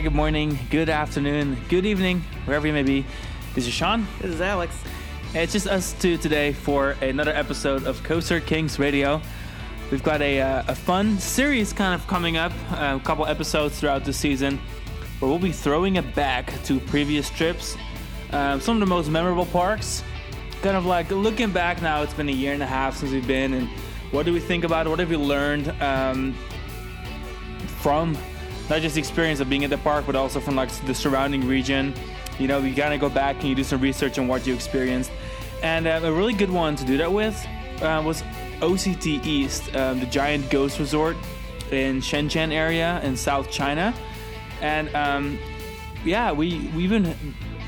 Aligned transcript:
Very 0.00 0.08
good 0.08 0.16
morning, 0.16 0.58
good 0.70 0.88
afternoon, 0.88 1.58
good 1.68 1.84
evening, 1.84 2.24
wherever 2.46 2.66
you 2.66 2.72
may 2.72 2.82
be. 2.82 3.04
This 3.54 3.66
is 3.66 3.74
Sean. 3.74 4.06
This 4.22 4.30
is 4.30 4.40
Alex. 4.40 4.82
And 5.34 5.42
It's 5.42 5.52
just 5.52 5.66
us 5.66 5.92
two 5.92 6.16
today 6.16 6.54
for 6.54 6.92
another 7.02 7.32
episode 7.32 7.84
of 7.84 8.02
Coaster 8.02 8.40
Kings 8.40 8.78
Radio. 8.78 9.20
We've 9.90 10.02
got 10.02 10.22
a, 10.22 10.40
uh, 10.40 10.62
a 10.68 10.74
fun 10.74 11.18
series 11.18 11.74
kind 11.74 11.92
of 11.92 12.06
coming 12.06 12.38
up, 12.38 12.50
uh, 12.72 12.98
a 12.98 13.04
couple 13.04 13.26
episodes 13.26 13.78
throughout 13.78 14.06
the 14.06 14.12
season, 14.14 14.58
where 15.18 15.30
we'll 15.30 15.38
be 15.38 15.52
throwing 15.52 15.96
it 15.96 16.14
back 16.14 16.50
to 16.64 16.80
previous 16.80 17.28
trips, 17.28 17.76
um, 18.30 18.58
some 18.58 18.76
of 18.76 18.80
the 18.80 18.86
most 18.86 19.10
memorable 19.10 19.44
parks. 19.44 20.02
Kind 20.62 20.78
of 20.78 20.86
like 20.86 21.10
looking 21.10 21.50
back 21.50 21.82
now, 21.82 22.00
it's 22.00 22.14
been 22.14 22.30
a 22.30 22.32
year 22.32 22.54
and 22.54 22.62
a 22.62 22.66
half 22.66 22.96
since 22.96 23.12
we've 23.12 23.26
been, 23.26 23.52
and 23.52 23.68
what 24.12 24.24
do 24.24 24.32
we 24.32 24.40
think 24.40 24.64
about 24.64 24.86
it? 24.86 24.88
What 24.88 24.98
have 24.98 25.10
we 25.10 25.18
learned 25.18 25.68
um, 25.82 26.34
from 27.82 28.16
not 28.70 28.80
just 28.80 28.94
the 28.94 29.00
experience 29.00 29.40
of 29.40 29.50
being 29.50 29.64
at 29.64 29.70
the 29.70 29.78
park, 29.78 30.06
but 30.06 30.16
also 30.16 30.40
from 30.40 30.56
like 30.56 30.70
the 30.86 30.94
surrounding 30.94 31.46
region? 31.46 31.92
You 32.38 32.48
know, 32.48 32.58
you 32.60 32.74
gotta 32.74 32.96
go 32.96 33.10
back 33.10 33.36
and 33.40 33.48
you 33.48 33.54
do 33.54 33.64
some 33.64 33.80
research 33.80 34.18
on 34.18 34.28
what 34.28 34.46
you 34.46 34.54
experienced. 34.54 35.10
And 35.62 35.86
uh, 35.86 36.00
a 36.02 36.12
really 36.12 36.32
good 36.32 36.50
one 36.50 36.76
to 36.76 36.84
do 36.84 36.96
that 36.98 37.12
with 37.12 37.36
uh, 37.82 38.02
was 38.04 38.22
OCT 38.60 39.26
East, 39.26 39.74
um, 39.74 40.00
the 40.00 40.06
giant 40.06 40.50
ghost 40.50 40.78
resort 40.78 41.16
in 41.70 42.00
Shenzhen 42.00 42.52
area 42.52 43.00
in 43.02 43.16
South 43.16 43.50
China. 43.50 43.94
And 44.60 44.94
um, 44.94 45.38
yeah, 46.04 46.32
we 46.32 46.70
we've 46.74 46.90
been 46.90 47.14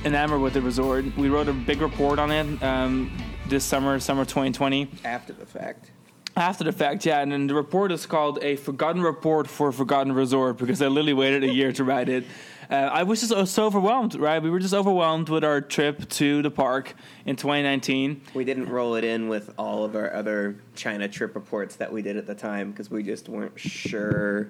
enamored 0.05 0.41
with 0.41 0.55
the 0.55 0.63
resort. 0.63 1.05
We 1.17 1.29
wrote 1.29 1.49
a 1.49 1.53
big 1.53 1.81
report 1.81 2.19
on 2.19 2.31
it 2.31 2.63
um, 2.63 3.11
this 3.49 3.65
summer, 3.65 3.99
summer 4.01 4.25
2020. 4.25 4.89
After 5.05 5.33
the 5.33 5.47
fact. 5.47 5.92
After 6.35 6.65
the 6.65 6.73
fact, 6.73 7.05
yeah, 7.05 7.21
and 7.21 7.31
then 7.31 7.47
the 7.47 7.55
report 7.55 7.93
is 7.93 8.07
called 8.07 8.39
a 8.43 8.57
forgotten 8.57 9.03
report 9.03 9.49
for 9.49 9.69
a 9.69 9.73
forgotten 9.73 10.13
resort 10.13 10.57
because 10.57 10.81
I 10.81 10.87
literally 10.89 11.13
waited 11.13 11.45
a 11.45 11.53
year 11.53 11.73
to 11.73 11.85
write 11.85 12.09
it. 12.09 12.25
Uh, 12.71 12.75
I 12.91 13.03
was 13.03 13.29
just 13.29 13.53
so 13.53 13.67
overwhelmed, 13.67 14.15
right? 14.15 14.43
We 14.43 14.49
were 14.49 14.59
just 14.59 14.73
overwhelmed 14.73 15.29
with 15.29 15.45
our 15.45 15.61
trip 15.61 16.09
to 16.11 16.41
the 16.41 16.51
park 16.51 16.95
in 17.27 17.37
2019. 17.37 18.23
We 18.33 18.45
didn't 18.45 18.71
roll 18.71 18.95
it 18.95 19.05
in 19.05 19.29
with 19.29 19.53
all 19.59 19.85
of 19.85 19.95
our 19.95 20.11
other 20.15 20.57
China 20.75 21.07
trip 21.07 21.35
reports 21.35 21.77
that 21.77 21.93
we 21.93 22.01
did 22.01 22.17
at 22.17 22.27
the 22.27 22.35
time 22.35 22.71
because 22.71 22.91
we 22.91 23.03
just 23.03 23.29
weren't 23.29 23.61
sure 23.61 24.49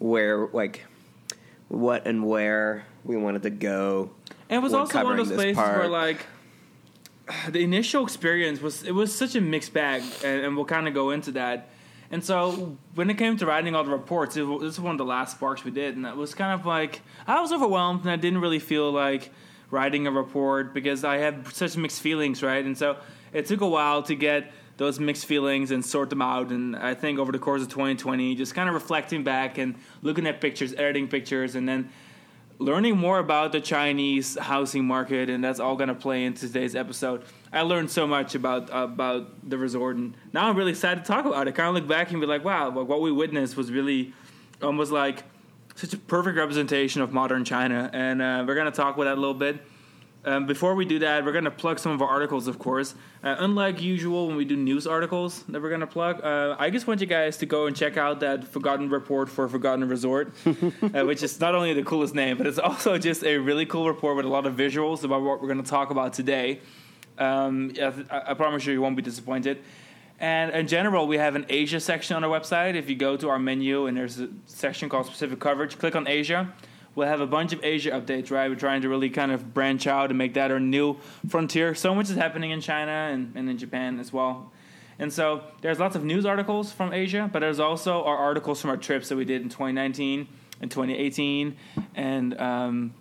where, 0.00 0.48
like, 0.48 0.84
what 1.68 2.06
and 2.06 2.26
where 2.26 2.84
we 3.04 3.16
wanted 3.16 3.42
to 3.44 3.50
go. 3.50 4.10
And 4.50 4.58
it 4.58 4.62
was 4.62 4.74
also 4.74 5.02
one 5.02 5.18
of 5.18 5.28
those 5.28 5.34
places 5.34 5.56
park. 5.56 5.78
where, 5.78 5.88
like, 5.88 6.26
the 7.48 7.62
initial 7.62 8.04
experience 8.04 8.60
was 8.60 8.82
it 8.82 8.92
was 8.92 9.14
such 9.14 9.34
a 9.34 9.40
mixed 9.40 9.72
bag, 9.72 10.02
and, 10.24 10.44
and 10.44 10.56
we'll 10.56 10.64
kind 10.64 10.88
of 10.88 10.94
go 10.94 11.10
into 11.10 11.32
that. 11.32 11.68
And 12.12 12.24
so 12.24 12.76
when 12.96 13.08
it 13.08 13.18
came 13.18 13.36
to 13.36 13.46
writing 13.46 13.74
all 13.76 13.84
the 13.84 13.90
reports, 13.90 14.36
it, 14.36 14.42
was- 14.42 14.62
this 14.62 14.78
was 14.78 14.80
one 14.80 14.92
of 14.94 14.98
the 14.98 15.04
last 15.04 15.36
sparks 15.36 15.64
we 15.64 15.70
did, 15.70 15.96
and 15.96 16.04
it 16.06 16.16
was 16.16 16.34
kind 16.34 16.52
of 16.58 16.66
like 16.66 17.02
I 17.26 17.40
was 17.40 17.52
overwhelmed, 17.52 18.02
and 18.02 18.10
I 18.10 18.16
didn't 18.16 18.40
really 18.40 18.58
feel 18.58 18.90
like 18.90 19.30
writing 19.70 20.06
a 20.06 20.10
report 20.10 20.74
because 20.74 21.04
I 21.04 21.18
had 21.18 21.46
such 21.54 21.76
mixed 21.76 22.00
feelings, 22.00 22.42
right? 22.42 22.64
And 22.64 22.76
so 22.76 22.96
it 23.32 23.46
took 23.46 23.60
a 23.60 23.68
while 23.68 24.02
to 24.04 24.16
get 24.16 24.52
those 24.78 24.98
mixed 24.98 25.26
feelings 25.26 25.70
and 25.70 25.84
sort 25.84 26.10
them 26.10 26.22
out. 26.22 26.50
And 26.50 26.74
I 26.74 26.94
think 26.94 27.18
over 27.18 27.30
the 27.30 27.38
course 27.38 27.62
of 27.62 27.68
2020, 27.68 28.34
just 28.34 28.54
kind 28.54 28.68
of 28.68 28.74
reflecting 28.74 29.22
back 29.22 29.58
and 29.58 29.76
looking 30.02 30.26
at 30.26 30.40
pictures, 30.40 30.72
editing 30.72 31.06
pictures, 31.06 31.54
and 31.54 31.68
then 31.68 31.90
learning 32.60 32.96
more 32.98 33.18
about 33.18 33.52
the 33.52 33.60
Chinese 33.60 34.38
housing 34.38 34.84
market, 34.84 35.30
and 35.30 35.42
that's 35.42 35.58
all 35.58 35.76
going 35.76 35.88
to 35.88 35.94
play 35.94 36.24
into 36.24 36.46
today's 36.46 36.76
episode. 36.76 37.24
I 37.52 37.62
learned 37.62 37.90
so 37.90 38.06
much 38.06 38.34
about 38.34 38.68
about 38.70 39.48
the 39.48 39.58
resort, 39.58 39.96
and 39.96 40.14
now 40.32 40.48
I'm 40.48 40.56
really 40.56 40.72
excited 40.72 41.04
to 41.04 41.08
talk 41.08 41.24
about 41.24 41.48
it. 41.48 41.54
Kind 41.54 41.68
of 41.68 41.74
look 41.74 41.88
back 41.88 42.10
and 42.12 42.20
be 42.20 42.26
like, 42.26 42.44
wow, 42.44 42.68
like 42.68 42.86
what 42.86 43.00
we 43.00 43.10
witnessed 43.10 43.56
was 43.56 43.72
really 43.72 44.12
almost 44.62 44.92
like 44.92 45.24
such 45.74 45.94
a 45.94 45.98
perfect 45.98 46.36
representation 46.36 47.00
of 47.00 47.12
modern 47.12 47.44
China, 47.44 47.90
and 47.92 48.20
uh, 48.20 48.44
we're 48.46 48.54
going 48.54 48.70
to 48.70 48.76
talk 48.76 48.94
about 48.94 49.04
that 49.04 49.16
a 49.16 49.20
little 49.20 49.34
bit. 49.34 49.58
Um, 50.22 50.44
before 50.44 50.74
we 50.74 50.84
do 50.84 50.98
that, 50.98 51.24
we're 51.24 51.32
going 51.32 51.44
to 51.44 51.50
plug 51.50 51.78
some 51.78 51.92
of 51.92 52.02
our 52.02 52.08
articles, 52.08 52.46
of 52.46 52.58
course. 52.58 52.94
Uh, 53.24 53.36
unlike 53.38 53.80
usual 53.80 54.26
when 54.26 54.36
we 54.36 54.44
do 54.44 54.54
news 54.54 54.86
articles 54.86 55.42
that 55.44 55.62
we're 55.62 55.70
going 55.70 55.80
to 55.80 55.86
plug, 55.86 56.22
uh, 56.22 56.56
I 56.58 56.68
just 56.68 56.86
want 56.86 57.00
you 57.00 57.06
guys 57.06 57.38
to 57.38 57.46
go 57.46 57.66
and 57.66 57.74
check 57.74 57.96
out 57.96 58.20
that 58.20 58.44
Forgotten 58.44 58.90
Report 58.90 59.30
for 59.30 59.48
Forgotten 59.48 59.88
Resort, 59.88 60.34
uh, 60.46 61.04
which 61.04 61.22
is 61.22 61.40
not 61.40 61.54
only 61.54 61.72
the 61.72 61.82
coolest 61.82 62.14
name, 62.14 62.36
but 62.36 62.46
it's 62.46 62.58
also 62.58 62.98
just 62.98 63.24
a 63.24 63.38
really 63.38 63.64
cool 63.64 63.88
report 63.88 64.16
with 64.16 64.26
a 64.26 64.28
lot 64.28 64.46
of 64.46 64.54
visuals 64.54 65.04
about 65.04 65.22
what 65.22 65.40
we're 65.40 65.48
going 65.48 65.62
to 65.62 65.70
talk 65.70 65.90
about 65.90 66.12
today. 66.12 66.60
Um, 67.16 67.72
I, 67.80 68.22
I 68.28 68.34
promise 68.34 68.66
you, 68.66 68.74
you 68.74 68.82
won't 68.82 68.96
be 68.96 69.02
disappointed. 69.02 69.62
And 70.18 70.52
in 70.52 70.68
general, 70.68 71.06
we 71.06 71.16
have 71.16 71.34
an 71.34 71.46
Asia 71.48 71.80
section 71.80 72.14
on 72.14 72.24
our 72.24 72.30
website. 72.40 72.74
If 72.74 72.90
you 72.90 72.94
go 72.94 73.16
to 73.16 73.30
our 73.30 73.38
menu 73.38 73.86
and 73.86 73.96
there's 73.96 74.20
a 74.20 74.28
section 74.44 74.90
called 74.90 75.06
specific 75.06 75.40
coverage, 75.40 75.78
click 75.78 75.96
on 75.96 76.06
Asia. 76.06 76.52
We'll 76.94 77.06
have 77.06 77.20
a 77.20 77.26
bunch 77.26 77.52
of 77.52 77.62
Asia 77.62 77.90
updates, 77.90 78.30
right? 78.30 78.50
We're 78.50 78.56
trying 78.56 78.82
to 78.82 78.88
really 78.88 79.10
kind 79.10 79.30
of 79.30 79.54
branch 79.54 79.86
out 79.86 80.10
and 80.10 80.18
make 80.18 80.34
that 80.34 80.50
our 80.50 80.58
new 80.58 80.96
frontier. 81.28 81.74
So 81.74 81.94
much 81.94 82.10
is 82.10 82.16
happening 82.16 82.50
in 82.50 82.60
China 82.60 82.90
and, 82.90 83.32
and 83.36 83.48
in 83.48 83.58
Japan 83.58 84.00
as 84.00 84.12
well. 84.12 84.50
And 84.98 85.12
so 85.12 85.42
there's 85.62 85.78
lots 85.78 85.96
of 85.96 86.04
news 86.04 86.26
articles 86.26 86.72
from 86.72 86.92
Asia, 86.92 87.30
but 87.32 87.38
there's 87.38 87.60
also 87.60 88.04
our 88.04 88.16
articles 88.16 88.60
from 88.60 88.70
our 88.70 88.76
trips 88.76 89.08
that 89.08 89.16
we 89.16 89.24
did 89.24 89.40
in 89.40 89.48
2019 89.48 90.28
and 90.60 90.70
2018. 90.70 91.56
And 91.94 92.38
um, 92.38 92.94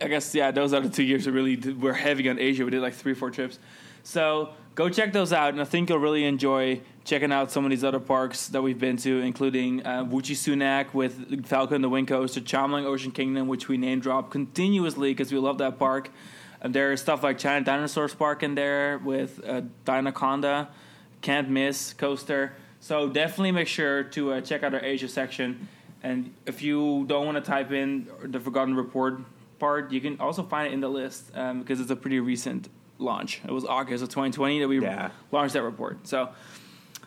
I 0.00 0.06
guess, 0.06 0.34
yeah, 0.34 0.52
those 0.52 0.72
are 0.72 0.80
the 0.80 0.88
two 0.88 1.02
years 1.02 1.24
that 1.24 1.32
really 1.32 1.56
did, 1.56 1.82
were 1.82 1.94
heavy 1.94 2.28
on 2.28 2.38
Asia. 2.38 2.64
We 2.64 2.70
did 2.70 2.80
like 2.80 2.94
three, 2.94 3.14
four 3.14 3.30
trips. 3.30 3.58
So 4.04 4.50
go 4.74 4.90
check 4.90 5.12
those 5.12 5.32
out, 5.32 5.54
and 5.54 5.60
I 5.60 5.64
think 5.64 5.88
you'll 5.88 5.98
really 5.98 6.24
enjoy 6.24 6.82
checking 7.04 7.32
out 7.32 7.50
some 7.50 7.64
of 7.64 7.70
these 7.70 7.82
other 7.82 7.98
parks 7.98 8.48
that 8.48 8.62
we've 8.62 8.78
been 8.78 8.98
to, 8.98 9.20
including 9.20 9.84
uh, 9.84 10.04
Wuxi 10.04 10.36
Sunac 10.36 10.92
with 10.92 11.46
Falcon 11.46 11.76
and 11.76 11.84
the 11.84 11.88
Wind 11.88 12.08
Coaster, 12.08 12.40
Chimelong 12.40 12.84
Ocean 12.84 13.10
Kingdom, 13.10 13.48
which 13.48 13.66
we 13.66 13.78
name 13.78 14.00
drop 14.00 14.30
continuously 14.30 15.10
because 15.10 15.32
we 15.32 15.38
love 15.38 15.58
that 15.58 15.78
park. 15.78 16.10
And 16.60 16.74
there's 16.74 17.00
stuff 17.00 17.22
like 17.22 17.38
China 17.38 17.64
Dinosaurs 17.64 18.14
Park 18.14 18.42
in 18.42 18.54
there 18.54 18.98
with 18.98 19.40
uh, 19.46 19.62
Dinoconda, 19.84 20.68
Can't 21.22 21.48
Miss 21.48 21.94
Coaster. 21.94 22.54
So 22.80 23.08
definitely 23.08 23.52
make 23.52 23.68
sure 23.68 24.04
to 24.04 24.34
uh, 24.34 24.40
check 24.42 24.62
out 24.62 24.74
our 24.74 24.84
Asia 24.84 25.08
section. 25.08 25.68
And 26.02 26.34
if 26.44 26.62
you 26.62 27.04
don't 27.06 27.24
want 27.24 27.42
to 27.42 27.50
type 27.50 27.72
in 27.72 28.08
the 28.22 28.38
Forgotten 28.38 28.74
Report 28.74 29.20
part, 29.58 29.92
you 29.92 30.00
can 30.02 30.20
also 30.20 30.42
find 30.42 30.68
it 30.68 30.74
in 30.74 30.80
the 30.80 30.88
list 30.88 31.30
um, 31.34 31.60
because 31.60 31.80
it's 31.80 31.90
a 31.90 31.96
pretty 31.96 32.20
recent 32.20 32.68
launch. 33.04 33.40
It 33.44 33.50
was 33.52 33.64
August 33.64 34.02
of 34.02 34.08
2020 34.08 34.60
that 34.60 34.68
we 34.68 34.80
Yeah. 34.80 35.10
launched 35.30 35.54
that 35.54 35.62
report. 35.62 36.06
So 36.08 36.30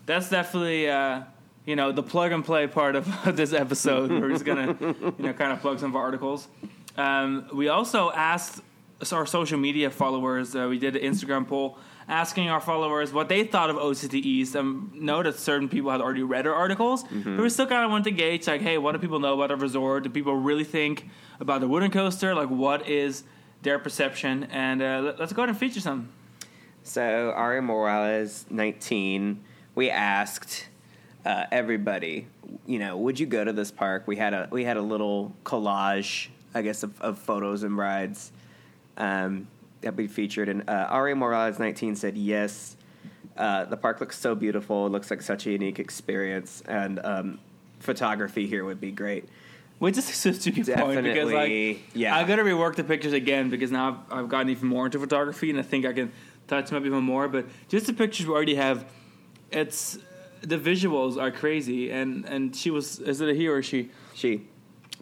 that's 0.05 0.29
definitely 0.29 0.89
uh, 0.89 1.21
you 1.65 1.75
know 1.75 1.91
the 1.91 2.03
plug 2.03 2.31
and 2.31 2.45
play 2.45 2.67
part 2.67 2.95
of 2.95 3.05
this 3.35 3.53
episode. 3.53 4.09
We're 4.11 4.29
just 4.29 4.45
gonna 4.45 4.75
you 4.81 5.13
know 5.25 5.33
kind 5.33 5.51
of 5.51 5.59
plug 5.61 5.79
some 5.79 5.89
of 5.91 5.95
our 5.95 6.03
articles. 6.03 6.47
Um, 6.97 7.47
we 7.53 7.67
also 7.67 8.11
asked 8.11 8.61
our 9.11 9.25
social 9.25 9.59
media 9.59 9.89
followers. 9.91 10.55
Uh, 10.55 10.67
we 10.69 10.79
did 10.79 10.95
an 10.95 11.03
Instagram 11.03 11.47
poll 11.47 11.77
asking 12.09 12.49
our 12.49 12.61
followers 12.61 13.11
what 13.11 13.27
they 13.29 13.43
thought 13.43 13.69
of 13.69 13.75
OCT 13.75 14.13
East. 14.15 14.55
Um, 14.55 14.91
know 14.95 15.21
that 15.21 15.35
certain 15.37 15.67
people 15.69 15.91
had 15.91 16.01
already 16.01 16.23
read 16.23 16.47
our 16.47 16.53
articles, 16.55 17.03
but 17.03 17.37
we 17.39 17.49
still 17.49 17.67
kind 17.67 17.83
of 17.85 17.91
wanted 17.91 18.05
to 18.05 18.11
gauge 18.11 18.47
like, 18.47 18.61
hey, 18.61 18.77
what 18.77 18.93
do 18.93 18.97
people 18.99 19.19
know 19.19 19.33
about 19.33 19.51
our 19.51 19.57
resort? 19.57 20.03
Do 20.03 20.09
people 20.09 20.35
really 20.35 20.63
think 20.63 21.09
about 21.39 21.59
the 21.61 21.67
wooden 21.67 21.91
coaster? 21.91 22.33
Like, 22.33 22.49
what 22.49 22.87
is 22.87 23.23
their 23.61 23.79
perception? 23.79 24.45
And 24.45 24.81
uh, 24.81 25.01
let- 25.03 25.19
let's 25.19 25.33
go 25.33 25.41
ahead 25.41 25.49
and 25.49 25.57
feature 25.57 25.79
some. 25.79 26.09
So, 26.83 27.33
Ari 27.35 27.61
Morales, 27.61 28.45
19, 28.49 29.43
we 29.75 29.89
asked 29.89 30.69
uh, 31.25 31.45
everybody, 31.51 32.27
you 32.65 32.79
know, 32.79 32.95
would 32.95 33.19
you 33.19 33.25
go 33.25 33.43
to 33.43 33.51
this 33.51 33.71
park? 33.71 34.03
We 34.07 34.15
had 34.15 34.33
a 34.33 34.47
we 34.51 34.63
had 34.63 34.77
a 34.77 34.81
little 34.81 35.35
collage, 35.43 36.29
I 36.55 36.61
guess, 36.61 36.83
of, 36.83 36.99
of 37.01 37.19
photos 37.19 37.63
and 37.63 37.77
rides 37.77 38.31
um, 38.95 39.47
that 39.81 39.95
we 39.95 40.07
featured. 40.07 40.47
And 40.47 40.69
uh, 40.69 40.87
Ari 40.89 41.15
Morales, 41.15 41.59
19, 41.59 41.97
said 41.97 42.17
yes. 42.17 42.77
Uh, 43.35 43.65
the 43.65 43.77
park 43.77 43.99
looks 43.99 44.17
so 44.17 44.33
beautiful. 44.33 44.87
It 44.87 44.91
looks 44.91 45.11
like 45.11 45.21
such 45.21 45.45
a 45.45 45.51
unique 45.51 45.79
experience, 45.79 46.63
and 46.67 46.99
um, 47.03 47.39
photography 47.79 48.47
here 48.47 48.63
would 48.65 48.81
be 48.81 48.91
great. 48.91 49.25
Which 49.79 49.97
is 49.97 50.05
such 50.05 50.47
a 50.47 50.51
good 50.51 50.65
point 50.75 51.03
because 51.03 51.31
like 51.31 51.79
yeah. 51.93 52.15
I 52.15 52.23
gotta 52.23 52.41
rework 52.41 52.75
the 52.75 52.83
pictures 52.83 53.13
again 53.13 53.49
because 53.49 53.71
now 53.71 54.03
I've, 54.09 54.19
I've 54.19 54.29
gotten 54.29 54.49
even 54.49 54.67
more 54.67 54.85
into 54.85 54.99
photography 54.99 55.51
and 55.51 55.59
I 55.59 55.61
think 55.61 55.85
I 55.85 55.93
can 55.93 56.11
touch 56.47 56.69
them 56.69 56.79
up 56.79 56.85
even 56.85 57.03
more. 57.03 57.27
But 57.27 57.45
just 57.67 57.85
the 57.85 57.93
pictures 57.93 58.25
we 58.25 58.33
already 58.33 58.55
have, 58.55 58.85
it's 59.51 59.99
the 60.41 60.57
visuals 60.57 61.21
are 61.21 61.31
crazy 61.31 61.91
and 61.91 62.25
and 62.25 62.55
she 62.55 62.71
was 62.71 62.99
is 62.99 63.21
it 63.21 63.29
a 63.29 63.33
he 63.35 63.47
or 63.47 63.61
she? 63.61 63.91
She, 64.15 64.47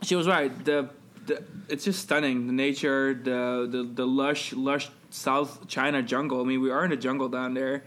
She 0.04 0.16
was 0.16 0.28
right. 0.28 0.52
The, 0.66 0.90
the 1.26 1.42
it's 1.70 1.86
just 1.86 2.02
stunning. 2.02 2.48
The 2.48 2.54
nature, 2.54 3.14
the, 3.14 3.68
the 3.70 3.84
the 3.84 4.06
lush 4.06 4.52
lush 4.52 4.90
South 5.10 5.68
China 5.70 6.04
jungle. 6.04 6.42
I 6.42 6.44
mean, 6.44 6.62
we 6.62 6.70
are 6.70 6.84
in 6.84 6.92
a 6.92 6.98
jungle 6.98 7.30
down 7.30 7.54
there. 7.54 7.86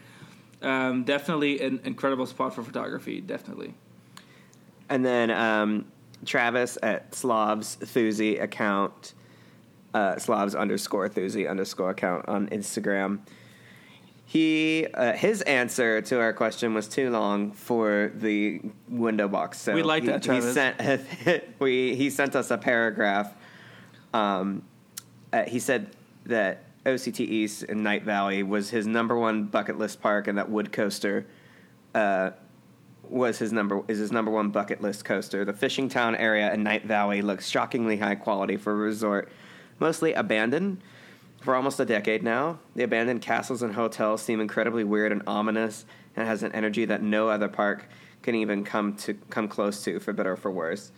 Um, 0.63 1.05
definitely 1.05 1.61
an 1.61 1.81
incredible 1.85 2.25
spot 2.25 2.55
for 2.55 2.63
photography. 2.63 3.21
Definitely. 3.21 3.75
And 4.89 5.05
then 5.05 5.31
um, 5.31 5.85
Travis 6.25 6.79
at 6.83 7.15
Slavs 7.15 7.77
Thuzy 7.81 8.41
account, 8.43 9.15
uh, 9.95 10.17
Slavs 10.19 10.55
underscore 10.55 11.09
Thuzy 11.09 11.49
underscore 11.49 11.91
account 11.91 12.29
on 12.29 12.49
Instagram. 12.49 13.21
he 14.27 14.87
uh, 14.95 15.13
his 15.13 15.43
answer 15.43 16.01
to 16.03 16.21
our 16.21 16.33
question 16.33 16.75
was 16.75 16.89
too 16.89 17.11
long 17.11 17.53
for 17.53 18.13
the 18.17 18.61
window 18.89 19.29
box. 19.29 19.59
So 19.61 19.75
We 19.75 19.83
like 19.83 20.03
he, 20.03 20.09
that, 20.09 20.23
He 20.25 20.29
Travis. 20.29 20.55
sent 20.55 21.45
we 21.61 21.95
he 21.95 22.11
sent 22.11 22.37
us 22.37 22.51
a 22.51 22.59
paragraph. 22.59 23.33
Um, 24.13 24.63
uh, 25.33 25.45
he 25.45 25.59
said 25.59 25.91
that 26.27 26.65
OCT 26.85 27.21
East 27.21 27.63
in 27.65 27.83
Knight 27.83 28.03
Valley 28.05 28.43
was 28.43 28.71
his 28.71 28.87
number 28.87 29.17
one 29.19 29.45
bucket 29.45 29.79
list 29.79 30.01
park, 30.01 30.27
and 30.27 30.39
that 30.39 30.49
Wood 30.51 30.73
Coaster 30.73 31.27
uh, 31.95 32.31
was 33.11 33.39
his 33.39 33.53
number 33.53 33.83
is 33.89 33.99
his 33.99 34.13
number 34.13 34.31
one 34.31 34.51
bucket 34.51 34.81
list 34.83 35.05
coaster. 35.05 35.45
The 35.45 35.53
fishing 35.53 35.89
town 35.89 36.15
area 36.17 36.53
in 36.53 36.63
Knight 36.63 36.85
Valley 36.85 37.23
looks 37.23 37.49
shockingly 37.49 37.97
high 37.97 38.15
quality 38.15 38.57
for 38.57 38.73
a 38.73 38.77
resort, 38.77 39.29
mostly 39.79 40.13
abandoned 40.13 40.81
for 41.41 41.55
almost 41.55 41.79
a 41.81 41.85
decade 41.85 42.23
now. 42.23 42.59
The 42.75 42.83
abandoned 42.85 43.23
castles 43.23 43.63
and 43.63 43.75
hotels 43.75 44.23
seem 44.23 44.41
incredibly 44.41 44.85
weird 44.85 45.13
and 45.13 45.23
ominous, 45.27 45.85
and 46.17 46.27
has 46.27 46.43
an 46.43 46.53
energy 46.53 46.85
that 46.87 47.03
no 47.03 47.29
other 47.29 47.49
park 47.49 47.85
can 48.23 48.35
even 48.35 48.65
come 48.65 48.95
to 48.97 49.15
come 49.31 49.49
close 49.49 49.83
to, 49.85 50.01
for 50.01 50.13
better 50.13 50.33
or 50.33 50.37
for 50.37 50.51
worse. 50.51 50.91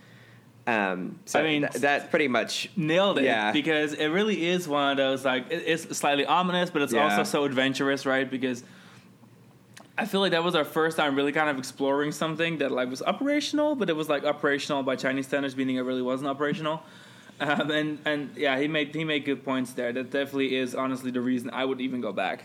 Um, 0.66 1.18
so 1.24 1.40
I 1.40 1.42
mean, 1.42 1.62
th- 1.62 1.74
that's 1.74 2.08
pretty 2.10 2.28
much 2.28 2.70
nailed 2.76 3.18
it 3.18 3.24
Yeah. 3.24 3.50
because 3.50 3.92
it 3.94 4.08
really 4.08 4.46
is 4.46 4.68
one 4.68 4.90
of 4.92 4.96
those 4.98 5.24
like 5.24 5.46
it's 5.50 5.96
slightly 5.96 6.26
ominous, 6.26 6.70
but 6.70 6.82
it's 6.82 6.92
Yeah. 6.92 7.04
also 7.04 7.24
so 7.24 7.44
adventurous, 7.44 8.04
right? 8.06 8.30
Because 8.30 8.62
I 10.00 10.06
feel 10.06 10.20
like 10.20 10.32
that 10.32 10.42
was 10.42 10.54
our 10.54 10.64
first 10.64 10.96
time 10.96 11.14
really 11.14 11.32
kind 11.32 11.50
of 11.50 11.58
exploring 11.58 12.12
something 12.12 12.56
that 12.58 12.70
like 12.70 12.88
was 12.88 13.02
operational, 13.02 13.74
but 13.74 13.90
it 13.90 13.96
was 13.96 14.08
like 14.08 14.24
operational 14.24 14.82
by 14.82 14.96
Chinese 14.96 15.26
standards, 15.26 15.54
meaning 15.54 15.76
it 15.76 15.82
really 15.82 16.00
wasn't 16.00 16.30
operational. 16.30 16.82
Um, 17.38 17.70
and 17.70 17.98
and 18.06 18.30
yeah, 18.34 18.58
he 18.58 18.66
made 18.66 18.94
he 18.94 19.04
made 19.04 19.26
good 19.26 19.44
points 19.44 19.74
there. 19.74 19.92
That 19.92 20.10
definitely 20.10 20.56
is 20.56 20.74
honestly 20.74 21.10
the 21.10 21.20
reason 21.20 21.50
I 21.50 21.66
would 21.66 21.82
even 21.82 22.00
go 22.00 22.12
back. 22.12 22.44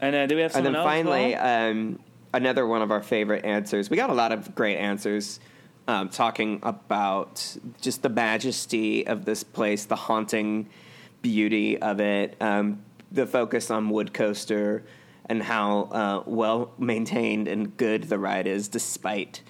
And 0.00 0.14
uh, 0.14 0.26
do 0.26 0.36
we 0.36 0.42
have 0.42 0.54
and 0.54 0.64
then 0.64 0.74
finally, 0.74 1.34
um, 1.34 1.98
another 2.32 2.64
one 2.64 2.82
of 2.82 2.92
our 2.92 3.02
favorite 3.02 3.44
answers. 3.44 3.90
We 3.90 3.96
got 3.96 4.10
a 4.10 4.14
lot 4.14 4.30
of 4.30 4.54
great 4.54 4.76
answers 4.76 5.40
um, 5.88 6.10
talking 6.10 6.60
about 6.62 7.56
just 7.80 8.02
the 8.02 8.08
majesty 8.08 9.06
of 9.06 9.24
this 9.24 9.42
place, 9.42 9.84
the 9.84 9.96
haunting 9.96 10.68
beauty 11.22 11.78
of 11.78 12.00
it, 12.00 12.36
um, 12.40 12.82
the 13.10 13.26
focus 13.26 13.70
on 13.70 13.90
Wood 13.90 14.12
Coaster, 14.12 14.84
and 15.26 15.42
how 15.42 15.82
uh, 15.82 16.22
well 16.26 16.72
maintained 16.78 17.48
and 17.48 17.76
good 17.76 18.04
the 18.04 18.18
ride 18.18 18.46
is, 18.46 18.68
despite. 18.68 19.42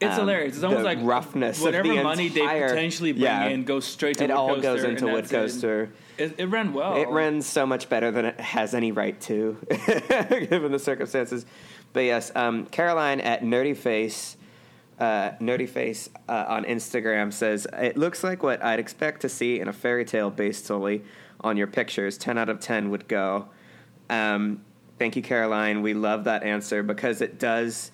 It's 0.00 0.14
um, 0.14 0.20
hilarious. 0.20 0.54
It's 0.56 0.64
almost 0.64 0.84
like 0.84 0.98
roughness 1.02 1.60
whatever 1.60 1.90
of 1.90 1.96
the 1.96 2.02
money 2.02 2.26
entire, 2.26 2.68
they 2.68 2.74
potentially 2.74 3.12
bring 3.12 3.22
yeah, 3.22 3.46
in 3.46 3.64
goes 3.64 3.84
straight 3.84 4.18
to 4.18 4.24
it 4.24 4.30
Wood 4.30 4.36
all 4.36 4.48
Coaster, 4.48 4.62
goes 4.62 4.84
into 4.84 5.06
Wood 5.06 5.24
that's 5.24 5.32
it. 5.32 5.36
Coaster. 5.36 5.92
It, 6.18 6.34
it 6.38 6.46
ran 6.46 6.72
well. 6.72 6.96
It 6.96 7.08
runs 7.08 7.46
so 7.46 7.66
much 7.66 7.88
better 7.88 8.10
than 8.10 8.24
it 8.24 8.40
has 8.40 8.74
any 8.74 8.92
right 8.92 9.18
to, 9.22 9.56
given 9.68 10.72
the 10.72 10.78
circumstances. 10.78 11.46
But 11.92 12.00
yes, 12.00 12.32
um, 12.34 12.66
Caroline 12.66 13.20
at 13.20 13.42
Nerdy 13.42 13.76
Face, 13.76 14.36
uh, 14.98 15.30
Nerdy 15.40 15.68
Face 15.68 16.08
uh, 16.28 16.44
on 16.48 16.64
Instagram 16.64 17.32
says 17.32 17.66
it 17.72 17.96
looks 17.96 18.24
like 18.24 18.42
what 18.42 18.62
I'd 18.64 18.80
expect 18.80 19.22
to 19.22 19.28
see 19.28 19.60
in 19.60 19.68
a 19.68 19.72
fairy 19.72 20.04
tale 20.04 20.30
based 20.30 20.66
solely 20.66 21.04
on 21.40 21.56
your 21.56 21.68
pictures. 21.68 22.18
Ten 22.18 22.36
out 22.36 22.48
of 22.48 22.58
ten 22.58 22.90
would 22.90 23.06
go. 23.06 23.48
Um, 24.10 24.60
thank 24.98 25.16
you, 25.16 25.22
Caroline. 25.22 25.82
We 25.82 25.94
love 25.94 26.24
that 26.24 26.42
answer 26.42 26.82
because 26.82 27.20
it 27.20 27.38
does. 27.38 27.90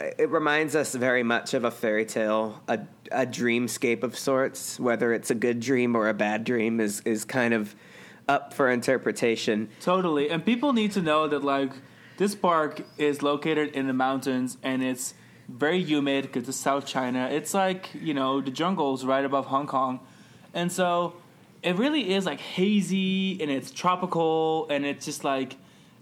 It 0.00 0.30
reminds 0.30 0.74
us 0.74 0.94
very 0.94 1.22
much 1.22 1.54
of 1.54 1.64
a 1.64 1.70
fairy 1.70 2.04
tale, 2.04 2.60
a, 2.66 2.80
a 3.12 3.24
dreamscape 3.24 4.02
of 4.02 4.18
sorts. 4.18 4.80
Whether 4.80 5.12
it's 5.12 5.30
a 5.30 5.34
good 5.34 5.60
dream 5.60 5.94
or 5.94 6.08
a 6.08 6.14
bad 6.14 6.44
dream 6.44 6.80
is 6.80 7.00
is 7.04 7.24
kind 7.24 7.54
of 7.54 7.74
up 8.28 8.54
for 8.54 8.70
interpretation. 8.70 9.68
Totally. 9.80 10.30
And 10.30 10.44
people 10.44 10.72
need 10.72 10.92
to 10.92 11.02
know 11.02 11.28
that 11.28 11.44
like 11.44 11.72
this 12.16 12.34
park 12.34 12.82
is 12.98 13.22
located 13.22 13.74
in 13.74 13.86
the 13.86 13.92
mountains 13.92 14.58
and 14.62 14.82
it's 14.82 15.14
very 15.48 15.82
humid 15.82 16.22
because 16.22 16.48
it's 16.48 16.58
South 16.58 16.86
China. 16.86 17.28
It's 17.30 17.52
like, 17.54 17.90
you 17.94 18.14
know, 18.14 18.40
the 18.40 18.50
jungle's 18.50 19.04
right 19.04 19.24
above 19.24 19.46
Hong 19.46 19.66
Kong. 19.66 20.00
And 20.54 20.70
so 20.70 21.14
it 21.62 21.76
really 21.76 22.14
is 22.14 22.26
like 22.26 22.40
hazy 22.40 23.40
and 23.40 23.50
it's 23.50 23.70
tropical 23.70 24.66
and 24.68 24.84
it's 24.84 25.04
just 25.04 25.24
like 25.24 25.56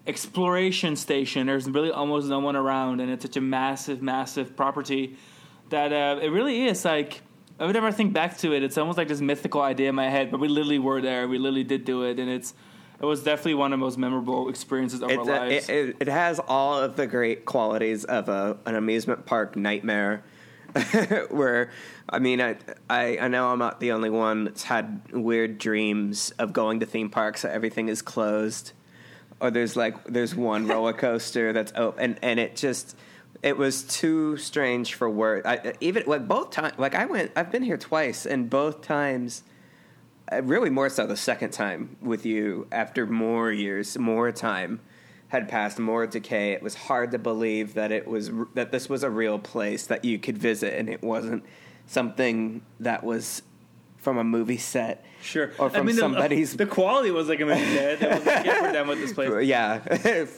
exploration 0.07 0.97
station. 0.97 1.47
There's 1.47 1.69
really 1.69 1.91
almost 1.91 2.29
no 2.29 2.41
one 2.41 2.57
around 2.57 3.01
and 3.01 3.11
it's 3.11 3.25
such 3.25 3.37
a 3.37 3.41
massive, 3.41 4.03
massive 4.03 4.57
property 4.57 5.17
that 5.71 5.93
uh, 5.93 6.21
it 6.21 6.29
really 6.29 6.67
is 6.67 6.85
like 6.85 7.23
I 7.61 7.67
would 7.67 7.75
never 7.75 7.93
think 7.93 8.15
back 8.15 8.39
to 8.39 8.55
it, 8.55 8.63
it's 8.63 8.79
almost 8.79 8.97
like 8.97 9.09
this 9.09 9.21
mythical 9.21 9.61
idea 9.61 9.91
in 9.91 9.95
my 9.95 10.09
head. 10.09 10.31
But 10.31 10.41
we 10.41 10.49
literally 10.49 10.79
were 10.79 11.03
there. 11.03 11.29
We 11.29 11.37
literally 11.37 11.63
did 11.63 11.85
do 11.85 12.05
it, 12.05 12.19
and 12.19 12.31
it's 12.31 12.55
it 12.99 13.05
was 13.05 13.23
definitely 13.23 13.55
one 13.55 13.73
of 13.73 13.79
the 13.79 13.85
most 13.85 13.99
memorable 13.99 14.49
experiences 14.49 15.03
of 15.03 15.11
It's 15.11 15.29
our 15.29 15.35
a, 15.35 15.49
lives. 15.49 15.69
it, 15.69 15.75
it, 15.75 15.97
it 16.01 16.09
has 16.09 16.39
all 16.49 16.79
of 16.79 16.97
the 16.97 17.07
great 17.07 17.45
qualities 17.45 18.05
of 18.05 18.29
a, 18.31 18.59
an 18.67 18.75
amusement 18.75 19.27
park 19.27 19.57
nightmare. 19.57 20.23
Where, 21.31 21.71
I 22.09 22.19
mean, 22.19 22.41
I, 22.41 22.57
I 22.89 23.19
I 23.19 23.29
know 23.29 23.49
I'm 23.49 23.59
not 23.59 23.81
the 23.81 23.93
only 23.93 24.11
one 24.11 24.45
that's 24.45 24.63
had 24.63 25.03
weird 25.13 25.59
dreams 25.59 26.31
of 26.39 26.53
going 26.55 26.81
to 26.81 26.87
theme 26.87 27.11
parks 27.11 27.43
that 27.43 27.53
everything 27.53 27.89
is 27.89 28.01
closed, 28.01 28.73
or 29.41 29.51
there's 29.51 29.77
like 29.77 30.05
there's 30.05 30.35
one 30.35 30.67
roller 30.69 30.93
coaster 30.93 31.53
that's 31.53 31.73
open, 31.77 32.03
and 32.03 32.19
and 32.23 32.41
it 32.41 32.57
just 32.57 32.97
it 33.43 33.57
was 33.57 33.83
too 33.83 34.37
strange 34.37 34.95
for 34.95 35.09
words. 35.09 35.47
I, 35.47 35.73
even 35.81 36.05
like 36.07 36.29
both 36.29 36.51
times, 36.51 36.75
like 36.79 36.95
I 36.95 37.07
went, 37.07 37.33
I've 37.37 37.51
been 37.51 37.63
here 37.63 37.79
twice, 37.79 38.27
and 38.27 38.51
both 38.51 38.83
times 38.83 39.43
uh, 40.31 40.43
really 40.43 40.71
more 40.71 40.89
so 40.89 41.07
the 41.07 41.17
second 41.17 41.51
time 41.51 41.97
with 42.01 42.27
you 42.27 42.67
after 42.71 43.07
more 43.07 43.51
years, 43.51 43.97
more 43.99 44.31
time 44.31 44.81
had 45.29 45.49
passed, 45.49 45.79
more 45.79 46.07
decay. 46.07 46.53
It 46.53 46.63
was 46.63 46.75
hard 46.75 47.13
to 47.13 47.19
believe 47.19 47.75
that 47.75 47.93
it 47.93 48.07
was 48.07 48.31
that 48.55 48.73
this 48.73 48.89
was 48.89 49.03
a 49.03 49.11
real 49.11 49.39
place 49.39 49.87
that 49.87 50.05
you 50.05 50.19
could 50.19 50.37
visit, 50.37 50.79
and 50.79 50.89
it 50.89 51.03
wasn't 51.03 51.45
something 51.87 52.63
that 52.81 53.03
was 53.03 53.43
from 54.01 54.19
a 54.19 54.25
movie 54.25 54.57
set. 54.57 55.05
sure, 55.23 55.53
or 55.59 55.69
from 55.71 55.81
I 55.81 55.83
mean, 55.83 55.97
somebody's- 55.97 56.55
The, 56.57 56.65
quality 56.67 57.11
was 57.11 57.29
like 57.29 57.41
a 57.41 57.45
movie 57.47 57.61
set. 57.77 58.03
It 58.03 58.09
was 58.11 58.25
like, 58.27 58.47
yeah, 58.47 58.63
we're 58.63 58.73
done 58.73 58.89
with 58.89 58.99
this 59.01 59.13
place. 59.13 59.31
Yeah, 59.47 59.79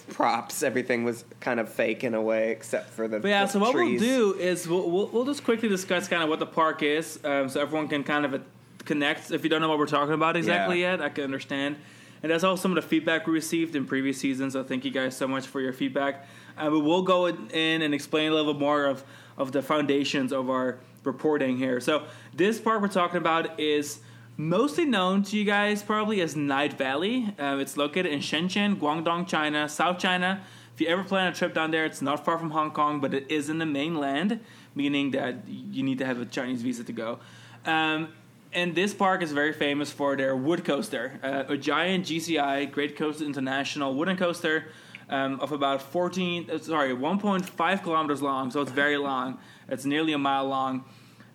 props. 0.11 0.63
Everything 0.63 1.05
was 1.05 1.25
kind 1.41 1.61
of 1.61 1.69
fake 1.73 2.03
in 2.05 2.15
a 2.15 2.21
way, 2.23 2.51
except 2.51 2.91
for 2.91 3.07
the. 3.09 3.21
But 3.21 3.29
yeah, 3.29 3.45
the 3.45 3.53
so 3.53 3.59
what 3.61 3.73
trees. 3.73 4.01
we'll 4.01 4.33
do 4.35 4.39
is 4.41 4.67
we'll, 4.69 4.91
we'll, 4.91 5.07
we'll 5.09 5.25
just 5.25 5.45
quickly 5.45 5.69
discuss 5.69 6.09
kind 6.09 6.23
of 6.23 6.29
what 6.29 6.41
the 6.41 6.47
park 6.47 6.83
is, 6.83 7.19
um, 7.25 7.49
so 7.49 7.61
everyone 7.61 7.89
can 7.89 8.03
kind 8.05 8.25
of 8.25 8.35
uh, 8.35 8.39
connect. 8.85 9.31
If 9.31 9.45
you 9.45 9.51
don't 9.51 9.61
know 9.61 9.69
what 9.69 9.79
we're 9.79 9.87
talking 9.87 10.15
about 10.15 10.37
exactly 10.37 10.81
Yeah. 10.81 10.93
yet, 10.93 11.01
I 11.03 11.09
can 11.09 11.25
understand. 11.25 11.77
And 12.25 12.31
that's 12.31 12.45
all 12.45 12.57
some 12.57 12.71
of 12.71 12.77
the 12.77 12.89
feedback 12.89 13.27
we 13.27 13.33
received 13.33 13.75
in 13.75 13.85
previous 13.85 14.19
seasons. 14.19 14.53
So 14.53 14.63
thank 14.63 14.85
you 14.85 14.93
guys 14.93 15.17
so 15.17 15.27
much 15.27 15.47
for 15.49 15.61
your 15.61 15.73
feedback. 15.73 16.27
Uh, 16.57 16.69
we 16.71 16.81
will 16.81 17.03
go 17.03 17.27
in 17.27 17.83
and 17.83 17.93
explain 17.95 18.31
a 18.31 18.35
little 18.35 18.53
bit 18.55 18.61
more 18.61 18.85
of 18.87 19.03
of 19.39 19.51
the 19.51 19.63
foundations 19.63 20.33
of 20.33 20.51
our 20.51 20.79
reporting 21.05 21.57
here. 21.57 21.81
So 21.81 22.05
this 22.35 22.61
park 22.61 22.83
we're 22.83 22.89
talking 22.89 23.19
about 23.19 23.59
is 23.59 24.01
mostly 24.37 24.85
known 24.85 25.23
to 25.25 25.37
you 25.37 25.45
guys 25.45 25.83
probably 25.83 26.21
as 26.21 26.37
Knight 26.37 26.75
Valley. 26.75 27.35
Uh, 27.39 27.59
it's 27.61 27.77
located 27.77 28.07
in 28.07 28.21
Shenzhen, 28.21 28.77
Guangdong, 28.77 29.27
China, 29.27 29.69
South 29.69 29.99
China. 29.99 30.43
If 30.75 30.81
you 30.81 30.89
ever 30.89 31.05
plan 31.05 31.29
a 31.29 31.35
trip 31.35 31.55
down 31.55 31.71
there, 31.71 31.85
it's 31.85 32.01
not 32.01 32.25
far 32.25 32.39
from 32.39 32.51
Hong 32.51 32.71
Kong, 32.71 33.01
but 33.01 33.13
it 33.13 33.31
is 33.31 33.51
in 33.51 33.59
the 33.59 33.67
mainland, 33.67 34.41
meaning 34.75 35.11
that 35.11 35.47
you 35.47 35.83
need 35.83 35.99
to 35.99 36.07
have 36.07 36.21
a 36.21 36.25
Chinese 36.25 36.63
visa 36.63 36.83
to 36.85 36.93
go. 36.93 37.19
Um, 37.67 38.09
and 38.55 38.75
this 38.75 38.93
park 38.95 39.23
is 39.23 39.33
very 39.33 39.53
famous 39.53 39.91
for 39.91 40.17
their 40.17 40.37
wood 40.37 40.65
coaster, 40.65 41.19
uh, 41.23 41.45
a 41.49 41.57
giant 41.57 42.07
GCI 42.07 42.71
Great 42.71 42.97
Coasters 42.97 43.27
International 43.27 43.95
wooden 43.95 44.17
coaster 44.17 44.67
um, 45.09 45.41
of 45.41 45.53
about 45.53 45.83
14, 45.83 46.51
uh, 46.51 46.59
sorry, 46.59 46.95
1.5 46.95 47.83
kilometers 47.83 48.23
long. 48.23 48.51
So 48.51 48.61
it's 48.61 48.73
very 48.73 48.97
long. 48.97 49.39
It's 49.69 49.85
nearly 49.85 50.13
a 50.13 50.19
mile 50.19 50.47
long 50.47 50.85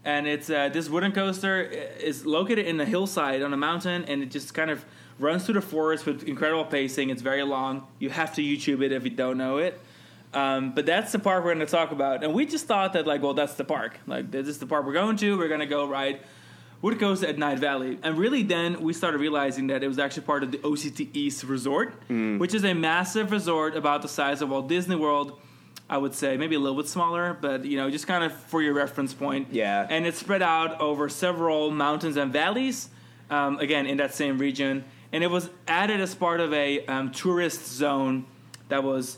and 0.08 0.26
it's 0.26 0.50
uh, 0.50 0.70
this 0.70 0.88
wooden 0.90 1.12
coaster 1.12 1.62
is 1.62 2.26
located 2.26 2.66
in 2.66 2.80
a 2.80 2.86
hillside 2.86 3.42
on 3.44 3.54
a 3.54 3.58
mountain, 3.58 4.06
and 4.06 4.24
it 4.24 4.32
just 4.32 4.54
kind 4.54 4.72
of 4.72 4.86
runs 5.20 5.46
through 5.46 5.56
the 5.56 5.62
forest 5.62 6.06
with 6.06 6.24
incredible 6.24 6.64
pacing. 6.64 7.10
It's 7.10 7.22
very 7.22 7.44
long. 7.44 7.86
You 8.00 8.10
have 8.10 8.34
to 8.36 8.42
YouTube 8.42 8.82
it 8.82 8.94
if 8.94 9.04
you 9.04 9.10
don't 9.10 9.38
know 9.38 9.58
it. 9.58 9.80
Um, 10.34 10.74
but 10.74 10.86
that's 10.86 11.12
the 11.12 11.20
park 11.20 11.44
we're 11.44 11.54
going 11.54 11.66
to 11.66 11.72
talk 11.72 11.92
about, 11.92 12.24
and 12.24 12.34
we 12.34 12.46
just 12.46 12.68
thought 12.68 12.94
that 12.94 13.06
like, 13.06 13.22
well, 13.22 13.34
that's 13.34 13.56
the 13.56 13.66
park. 13.66 14.00
Like, 14.08 14.32
this 14.32 14.48
is 14.48 14.60
the 14.60 14.66
park 14.66 14.86
we're 14.86 14.94
going 14.94 15.18
to. 15.18 15.38
We're 15.38 15.50
going 15.50 15.60
to 15.60 15.66
go 15.66 15.86
ride 15.86 16.22
wood 16.82 17.00
coaster 17.00 17.28
at 17.28 17.38
Knight 17.38 17.60
Valley, 17.60 18.00
and 18.02 18.18
really 18.18 18.44
then 18.44 18.82
we 18.82 18.94
started 18.94 19.20
realizing 19.20 19.68
that 19.68 19.84
it 19.84 19.88
was 19.90 20.00
actually 20.00 20.24
part 20.24 20.44
of 20.44 20.52
the 20.54 20.60
OCT 20.60 21.10
East 21.14 21.44
Resort, 21.44 21.94
which 22.38 22.54
is 22.54 22.64
a 22.64 22.74
massive 22.74 23.32
resort 23.32 23.76
about 23.76 24.02
the 24.04 24.08
size 24.08 24.42
of 24.42 24.50
Walt 24.50 24.70
Disney 24.70 24.96
World. 24.96 25.38
I 25.90 25.98
would 25.98 26.14
say 26.14 26.36
maybe 26.36 26.56
a 26.56 26.60
little 26.60 26.78
bit 26.78 26.88
smaller, 26.88 27.38
but 27.40 27.64
you 27.66 27.78
know, 27.78 27.90
just 27.90 28.08
kind 28.08 28.24
of 28.24 28.34
for 28.34 28.62
your 28.62 28.74
reference 28.74 29.14
point. 29.14 29.50
Yeah. 29.52 29.88
And 29.90 30.06
it's 30.06 30.18
spread 30.18 30.42
out 30.42 30.80
over 30.82 31.08
several 31.08 31.72
mountains 31.72 32.18
and 32.18 32.32
valleys, 32.34 32.90
um, 33.30 33.60
again 33.60 33.86
in 33.86 33.98
that 33.98 34.14
same 34.14 34.38
region. 34.38 34.84
And 35.12 35.24
it 35.24 35.32
was 35.32 35.50
added 35.68 36.02
as 36.02 36.14
part 36.14 36.40
of 36.40 36.54
a 36.54 36.86
um, 36.88 37.12
tourist 37.12 37.66
zone 37.66 38.26
that 38.68 38.84
was 38.84 39.18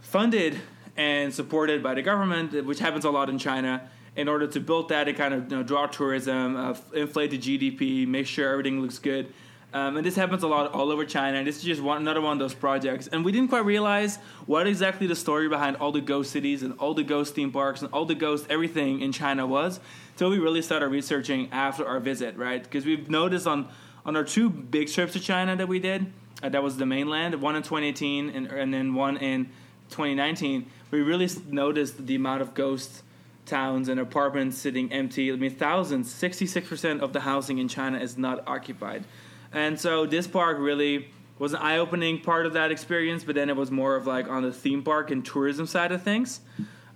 funded 0.00 0.60
and 0.96 1.34
supported 1.34 1.82
by 1.82 1.94
the 1.94 2.02
government, 2.02 2.64
which 2.64 2.78
happens 2.78 3.04
a 3.04 3.10
lot 3.10 3.28
in 3.28 3.38
China. 3.38 3.88
In 4.14 4.28
order 4.28 4.46
to 4.46 4.60
build 4.60 4.90
that 4.90 5.08
and 5.08 5.16
kind 5.16 5.32
of 5.32 5.50
you 5.50 5.56
know, 5.56 5.62
draw 5.62 5.86
tourism, 5.86 6.54
uh, 6.54 6.76
inflate 6.92 7.30
the 7.30 7.38
GDP, 7.38 8.06
make 8.06 8.26
sure 8.26 8.52
everything 8.52 8.82
looks 8.82 8.98
good. 8.98 9.32
Um, 9.74 9.96
and 9.96 10.04
this 10.04 10.16
happens 10.16 10.42
a 10.42 10.48
lot 10.48 10.72
all 10.72 10.92
over 10.92 11.04
China. 11.06 11.38
And 11.38 11.46
this 11.46 11.56
is 11.56 11.62
just 11.62 11.80
one, 11.80 11.96
another 11.96 12.20
one 12.20 12.34
of 12.34 12.38
those 12.38 12.54
projects. 12.54 13.06
And 13.06 13.24
we 13.24 13.32
didn't 13.32 13.48
quite 13.48 13.64
realize 13.64 14.16
what 14.46 14.66
exactly 14.66 15.06
the 15.06 15.16
story 15.16 15.48
behind 15.48 15.76
all 15.76 15.92
the 15.92 16.00
ghost 16.00 16.30
cities 16.30 16.62
and 16.62 16.74
all 16.78 16.92
the 16.92 17.02
ghost 17.02 17.34
theme 17.34 17.50
parks 17.50 17.80
and 17.80 17.92
all 17.92 18.04
the 18.04 18.14
ghost 18.14 18.46
everything 18.50 19.00
in 19.00 19.12
China 19.12 19.46
was 19.46 19.80
until 20.12 20.30
we 20.30 20.38
really 20.38 20.60
started 20.60 20.88
researching 20.88 21.48
after 21.52 21.86
our 21.86 22.00
visit, 22.00 22.36
right? 22.36 22.62
Because 22.62 22.84
we've 22.84 23.08
noticed 23.08 23.46
on, 23.46 23.68
on 24.04 24.14
our 24.14 24.24
two 24.24 24.50
big 24.50 24.88
trips 24.88 25.14
to 25.14 25.20
China 25.20 25.56
that 25.56 25.68
we 25.68 25.78
did, 25.78 26.12
uh, 26.42 26.50
that 26.50 26.62
was 26.62 26.76
the 26.76 26.86
mainland, 26.86 27.40
one 27.40 27.56
in 27.56 27.62
2018 27.62 28.28
and, 28.28 28.46
and 28.48 28.74
then 28.74 28.94
one 28.94 29.16
in 29.16 29.46
2019, 29.88 30.66
we 30.90 31.00
really 31.00 31.28
noticed 31.48 32.06
the 32.06 32.14
amount 32.14 32.42
of 32.42 32.52
ghost 32.52 33.02
towns 33.46 33.88
and 33.88 33.98
apartments 33.98 34.58
sitting 34.58 34.92
empty. 34.92 35.32
I 35.32 35.36
mean, 35.36 35.54
thousands, 35.54 36.12
66% 36.12 37.00
of 37.00 37.12
the 37.12 37.20
housing 37.20 37.58
in 37.58 37.68
China 37.68 37.98
is 37.98 38.16
not 38.18 38.46
occupied. 38.46 39.04
And 39.52 39.78
so 39.78 40.06
this 40.06 40.26
park 40.26 40.58
really 40.58 41.08
was 41.38 41.52
an 41.52 41.60
eye 41.60 41.78
opening 41.78 42.20
part 42.20 42.46
of 42.46 42.52
that 42.54 42.70
experience, 42.70 43.24
but 43.24 43.34
then 43.34 43.48
it 43.50 43.56
was 43.56 43.70
more 43.70 43.96
of 43.96 44.06
like 44.06 44.28
on 44.28 44.42
the 44.42 44.52
theme 44.52 44.82
park 44.82 45.10
and 45.10 45.24
tourism 45.24 45.66
side 45.66 45.92
of 45.92 46.02
things. 46.02 46.40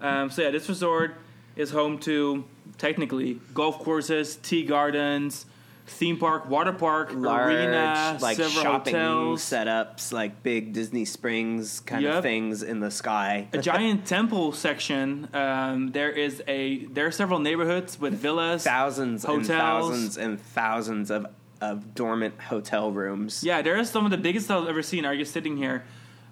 Um, 0.01 0.31
so, 0.31 0.43
yeah, 0.43 0.51
this 0.51 0.69
resort 0.69 1.15
is 1.57 1.71
home 1.71 1.99
to 2.01 2.45
technically 2.79 3.41
golf 3.55 3.79
courses, 3.79 4.37
tea 4.37 4.63
gardens, 4.65 5.47
theme 5.87 6.19
park, 6.19 6.49
water 6.51 6.73
park, 6.73 7.11
Large, 7.15 7.55
arena, 7.55 8.19
like 8.21 8.37
several 8.37 8.63
shopping 8.63 8.95
hotels. 8.95 9.43
setups, 9.43 10.13
like 10.13 10.43
big 10.43 10.73
Disney 10.73 11.05
Springs 11.05 11.81
kind 11.81 12.03
Yep. 12.03 12.15
of 12.17 12.23
things 12.23 12.63
in 12.63 12.81
the 12.81 12.91
sky. 12.91 13.49
a 13.53 13.59
giant 13.59 14.05
temple 14.17 14.53
section. 14.53 15.29
Um, 15.33 15.93
there 15.93 16.11
is 16.11 16.43
a 16.49 16.85
there 16.87 17.07
are 17.07 17.11
several 17.13 17.39
neighborhoods 17.39 17.99
with 18.01 18.15
villas. 18.15 18.65
thousands 18.65 19.25
and 19.25 19.43
Hotels. 19.47 19.49
thousands 19.49 20.19
and 20.19 20.41
thousands 20.41 21.11
of, 21.11 21.27
of 21.61 21.95
dormant 21.95 22.41
hotel 22.41 22.91
rooms. 22.91 23.43
Yeah, 23.43 23.63
there 23.63 23.79
are 23.79 23.85
some 23.85 24.05
of 24.05 24.11
the 24.11 24.19
biggest 24.19 24.51
I've 24.51 24.69
ever 24.69 24.83
seen. 24.83 25.05
Are 25.05 25.17
just 25.17 25.33
sitting 25.33 25.57
here, 25.57 25.85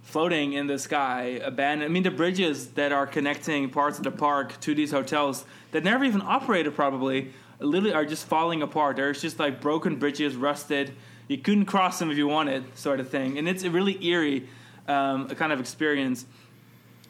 floating 0.02 0.52
in 0.52 0.66
the 0.66 0.78
sky, 0.78 1.40
abandoned. 1.43 1.90
I 1.90 1.93
mean, 1.93 2.02
the 2.02 2.11
bridges 2.11 2.69
that 2.73 2.93
are 2.93 3.07
connecting 3.07 3.71
parts 3.71 3.99
of 3.99 4.04
the 4.04 4.11
park 4.11 4.61
to 4.61 4.75
these 4.75 4.90
hotels 4.90 5.45
that 5.73 5.83
never 5.83 6.04
even 6.04 6.23
operated 6.23 6.75
probably, 6.75 7.33
literally 7.59 7.95
are 7.95 8.04
just 8.04 8.26
falling 8.26 8.62
apart. 8.62 8.97
There's 8.97 9.23
just 9.23 9.38
like 9.38 9.61
broken 9.61 9.97
bridges, 9.97 10.37
rusted. 10.37 10.95
You 11.26 11.38
couldn't 11.38 11.64
cross 11.64 11.99
them 11.99 12.11
if 12.11 12.19
you 12.19 12.28
wanted, 12.28 12.76
sort 12.76 13.00
of 13.00 13.09
thing. 13.09 13.38
And 13.38 13.49
it's 13.49 13.64
a 13.64 13.71
really 13.71 14.04
eerie 14.04 14.47
um, 14.87 15.28
kind 15.28 15.52
of 15.52 15.61
experience. 15.61 16.26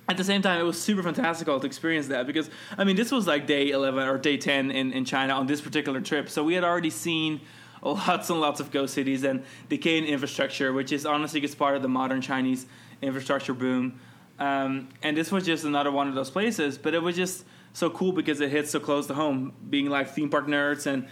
At 0.09 0.19
the 0.19 0.25
same 0.25 0.43
time, 0.43 0.61
it 0.61 0.65
was 0.65 0.81
super 0.81 1.03
fantastical 1.03 1.59
to 1.59 1.67
experience 1.67 2.09
that 2.09 2.27
because 2.27 2.51
I 2.77 2.85
mean, 2.85 2.95
this 2.95 3.11
was 3.11 3.27
like 3.27 3.47
day 3.47 3.71
eleven 3.71 4.07
or 4.07 4.19
day 4.19 4.37
ten 4.37 4.71
in, 4.71 4.93
in 4.93 5.05
China 5.05 5.33
on 5.33 5.47
this 5.47 5.61
particular 5.61 6.01
trip. 6.01 6.29
So 6.29 6.45
we 6.45 6.55
had 6.55 6.63
already 6.63 6.91
seen 6.91 7.41
lots 7.93 8.31
and 8.31 8.41
lots 8.41 8.61
of 8.61 8.71
ghost 8.71 8.95
cities 8.95 9.25
and 9.25 9.45
decaying 9.69 10.05
infrastructure, 10.05 10.73
which 10.73 10.91
is 10.91 11.05
honestly 11.05 11.41
just 11.41 11.59
part 11.59 11.77
of 11.77 11.83
the 11.83 11.89
modern 11.89 12.21
Chinese 12.21 12.67
infrastructure 13.03 13.53
boom. 13.53 14.01
Um, 14.39 14.89
and 15.03 15.17
this 15.17 15.31
was 15.31 15.45
just 15.45 15.65
another 15.65 15.93
one 15.93 16.09
of 16.09 16.15
those 16.15 16.31
places, 16.31 16.79
but 16.79 16.95
it 16.95 17.03
was 17.03 17.15
just 17.15 17.45
so 17.73 17.91
cool 17.91 18.13
because 18.13 18.41
it 18.41 18.51
hit 18.51 18.69
so 18.69 18.81
close 18.81 19.07
to 19.09 19.15
home, 19.15 19.53
being 19.69 19.91
like 19.91 20.09
theme 20.09 20.31
park 20.31 20.47
nerds 20.47 20.87
and 20.87 21.07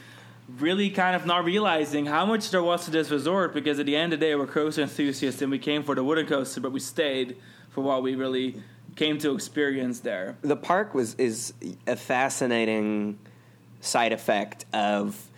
really 0.59 0.91
kind 0.91 1.15
of 1.15 1.27
not 1.27 1.45
realizing 1.45 2.07
how 2.07 2.27
much 2.27 2.51
there 2.51 2.63
was 2.63 2.85
to 2.87 2.91
this 2.91 3.11
resort 3.11 3.55
because 3.55 3.79
at 3.79 3.87
the 3.87 3.95
end 3.95 4.13
of 4.13 4.21
the 4.21 4.27
day 4.27 4.35
we're 4.35 4.47
coaster 4.47 4.83
enthusiasts 4.83 5.41
and 5.41 5.51
we 5.51 5.59
came 5.59 5.83
for 5.83 5.95
the 5.95 6.03
wooden 6.03 6.27
coaster, 6.27 6.61
but 6.61 6.73
we 6.73 6.81
stayed 6.81 7.37
for 7.71 7.83
what 7.83 8.03
we 8.03 8.15
really 8.15 8.61
came 8.97 9.19
to 9.19 9.35
experience 9.35 10.01
there. 10.01 10.37
the 10.43 10.57
park 10.57 10.95
was 10.95 11.15
is 11.15 11.55
a 11.87 11.97
fascinating 11.97 13.19
side 13.81 14.13
effect 14.13 14.65
of 14.73 15.31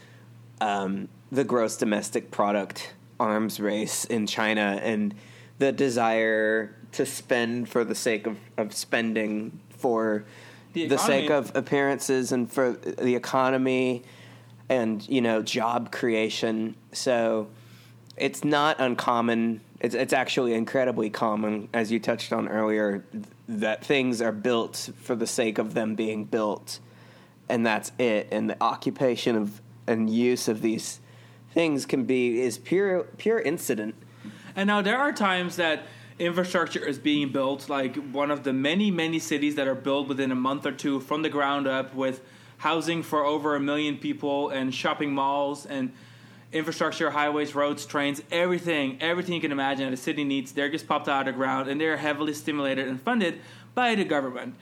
um, 0.61 1.09
the 1.31 1.45
gross 1.45 1.76
domestic 1.76 2.31
product 2.31 2.95
arms 3.19 3.61
race 3.61 4.04
in 4.04 4.26
China 4.26 4.81
and 4.83 5.14
the 5.59 5.73
desire 5.73 6.75
to 6.93 7.07
spend 7.07 7.69
for 7.69 7.85
the 7.85 7.95
sake 7.95 8.26
of, 8.26 8.38
of 8.57 8.75
spending 8.75 9.61
for 9.71 10.25
The 10.73 10.87
the, 10.87 10.99
sake 10.99 11.31
of 11.31 11.54
appearances 11.54 12.33
and 12.33 12.50
for 12.50 12.73
the 12.73 13.14
economy 13.14 14.02
and 14.69 15.07
you 15.09 15.21
know 15.21 15.43
job 15.43 15.93
creation. 15.93 16.76
So 16.93 17.49
it's 18.16 18.45
not 18.45 18.81
uncommon. 18.81 19.61
It's, 19.81 19.95
it's 19.95 20.12
actually 20.12 20.54
incredibly 20.54 21.11
common 21.11 21.69
as 21.75 21.93
you 21.93 21.99
touched 21.99 22.33
on 22.33 22.49
earlier 22.49 23.04
th- 23.12 23.25
that 23.49 23.85
things 23.85 24.23
are 24.23 24.33
built 24.33 24.90
for 24.97 25.14
the 25.14 25.26
sake 25.26 25.59
of 25.59 25.75
them 25.75 25.95
being 25.95 26.25
built. 26.25 26.78
And 27.49 27.66
that's 27.66 27.93
it. 27.99 28.28
And 28.33 28.49
the 28.49 28.57
occupation 28.62 29.37
of 29.37 29.61
and 29.87 30.09
use 30.09 30.49
of 30.49 30.62
these 30.62 31.00
things 31.54 31.87
can 31.87 32.04
be 32.04 32.42
is 32.42 32.58
pure 32.58 33.04
pure 33.16 33.40
incident 33.40 33.94
And 34.56 34.66
now 34.66 34.82
there 34.82 34.99
are 34.99 35.12
times 35.12 35.56
that 35.56 35.84
infrastructure 36.18 36.84
is 36.84 36.99
being 36.99 37.30
built, 37.30 37.68
like 37.68 37.96
one 38.12 38.30
of 38.30 38.44
the 38.44 38.52
many, 38.52 38.90
many 38.90 39.18
cities 39.18 39.56
that 39.56 39.66
are 39.66 39.75
built 39.75 40.06
within 40.08 40.30
a 40.30 40.34
month 40.34 40.64
or 40.66 40.73
two 40.73 41.00
from 41.00 41.23
the 41.23 41.28
ground 41.28 41.66
up 41.66 41.94
with 41.94 42.20
housing 42.58 43.02
for 43.02 43.25
over 43.25 43.56
a 43.56 43.61
million 43.61 43.96
people 43.99 44.50
and 44.50 44.73
shopping 44.73 45.12
malls 45.12 45.66
and 45.66 45.92
infrastructure, 46.52 47.11
highways, 47.11 47.54
roads, 47.54 47.84
trains, 47.84 48.23
everything, 48.30 48.96
everything 49.00 49.34
you 49.34 49.40
can 49.40 49.50
imagine 49.50 49.87
that 49.87 49.92
a 49.92 49.96
city 49.96 50.23
needs, 50.23 50.52
they're 50.52 50.70
just 50.70 50.87
popped 50.87 51.08
out 51.08 51.26
of 51.26 51.34
the 51.34 51.37
ground 51.37 51.68
and 51.68 51.80
they're 51.80 51.96
heavily 51.96 52.32
stimulated 52.32 52.87
and 52.87 53.02
funded 53.02 53.40
by 53.75 53.96
the 53.96 54.04
government. 54.04 54.54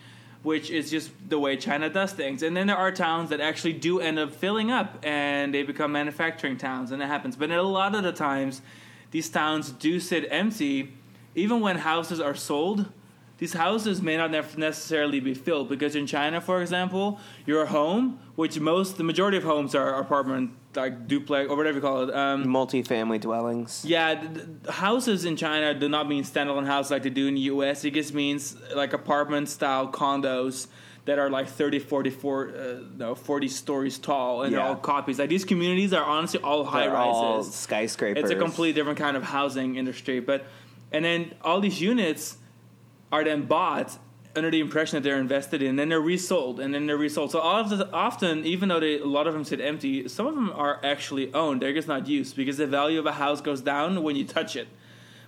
Which 0.42 0.70
is 0.70 0.90
just 0.90 1.11
the 1.28 1.38
way 1.38 1.56
China 1.56 1.88
does 1.88 2.12
things. 2.12 2.42
And 2.42 2.56
then 2.56 2.66
there 2.66 2.76
are 2.76 2.90
towns 2.90 3.30
that 3.30 3.40
actually 3.40 3.75
do 3.75 4.00
end 4.00 4.18
up 4.18 4.34
filling 4.34 4.72
up 4.72 4.99
and 5.04 5.54
they 5.54 5.62
become 5.62 5.92
manufacturing 5.92 6.56
towns, 6.56 6.90
and 6.90 7.00
it 7.00 7.06
happens. 7.06 7.37
But 7.37 7.50
a 7.52 7.62
lot 7.62 7.94
of 7.94 8.02
the 8.02 8.12
times, 8.12 8.61
these 9.12 9.30
towns 9.30 9.70
do 9.70 10.00
sit 10.00 10.26
empty, 10.30 10.94
even 11.37 11.61
when 11.61 11.78
houses 11.78 12.18
are 12.18 12.34
sold. 12.34 12.90
These 13.42 13.54
houses 13.54 14.00
may 14.00 14.16
not 14.16 14.30
necessarily 14.56 15.18
be 15.18 15.34
filled 15.34 15.68
because 15.68 15.96
in 15.96 16.06
China, 16.06 16.40
for 16.40 16.62
example, 16.62 17.18
your 17.44 17.66
home, 17.66 18.20
which 18.37 18.61
most 18.61 18.99
the 18.99 19.02
majority 19.02 19.37
of 19.37 19.42
homes 19.42 19.75
are 19.75 19.99
apartment, 19.99 20.52
like 20.76 21.08
duplex 21.08 21.50
or 21.50 21.56
whatever 21.56 21.78
you 21.78 21.82
call 21.82 22.04
it. 22.08 22.14
Um, 22.14 22.44
multifamily 22.44 23.20
dwellings 23.20 23.84
yeah, 23.84 24.14
th- 24.14 24.46
houses 24.68 25.25
in 25.25 25.34
China 25.34 25.75
do 25.75 25.88
not 25.88 26.08
mean 26.08 26.22
standalone 26.22 26.66
houses 26.66 26.92
like 26.92 27.02
they 27.02 27.11
do 27.11 27.26
in 27.26 27.34
the 27.34 27.40
US. 27.54 27.84
It 27.84 27.94
just 27.94 28.14
means 28.14 28.56
like 28.76 28.92
apartment 28.92 29.49
style 29.49 29.88
condos 29.90 30.68
that 31.06 31.18
are 31.18 31.28
like 31.28 31.49
30, 31.49 31.80
40, 31.80 32.11
four, 32.11 32.50
uh, 32.56 32.75
no, 32.96 33.16
40 33.16 33.49
stories 33.49 33.99
tall 33.99 34.42
and 34.44 34.52
Yeah. 34.52 34.68
all 34.68 34.76
copies. 34.76 35.18
Like 35.18 35.30
these 35.30 35.44
communities 35.44 35.92
are 35.92 36.04
honestly 36.04 36.38
all 36.44 36.64
high 36.64 36.87
They're 36.87 36.96
all 36.96 37.38
rises. 37.38 37.54
skyscrapers 37.56 38.22
It's 38.22 38.30
a 38.30 38.37
completely 38.37 38.72
different 38.72 39.00
kind 39.00 39.16
of 39.16 39.25
housing 39.25 39.75
industry. 39.75 40.20
But 40.20 40.44
and 40.92 41.04
then 41.04 41.34
all 41.42 41.61
these 41.61 41.80
units 41.80 42.37
are 43.12 43.23
then 43.23 43.42
bought 43.42 43.99
under 44.35 44.50
the 44.50 44.61
impression 44.61 44.97
that 44.97 45.02
they're 45.07 45.21
invested 45.21 45.61
in, 45.61 45.69
and 45.69 45.78
then 45.78 45.90
they're 45.90 46.00
resold, 46.00 46.59
and 46.59 46.75
then 46.75 46.87
they're 46.87 46.97
resold. 46.97 47.31
So 47.31 47.38
often, 47.40 48.47
even 48.47 48.71
though 48.71 48.81
they, 48.81 48.99
a 48.99 49.04
lot 49.04 49.26
of 49.26 49.35
them 49.35 49.45
sit 49.45 49.61
empty, 49.61 50.09
some 50.09 50.26
of 50.26 50.35
them 50.35 50.50
are 50.54 50.81
actually 50.83 51.33
owned. 51.35 51.61
They're 51.61 51.75
just 51.75 51.87
not 51.87 52.07
used 52.07 52.35
because 52.35 52.57
the 52.57 52.66
value 52.66 52.99
of 52.99 53.04
a 53.04 53.12
house 53.12 53.42
goes 53.42 53.61
down 53.61 54.02
when 54.02 54.16
you 54.16 54.25
touch 54.25 54.57
it, 54.57 54.69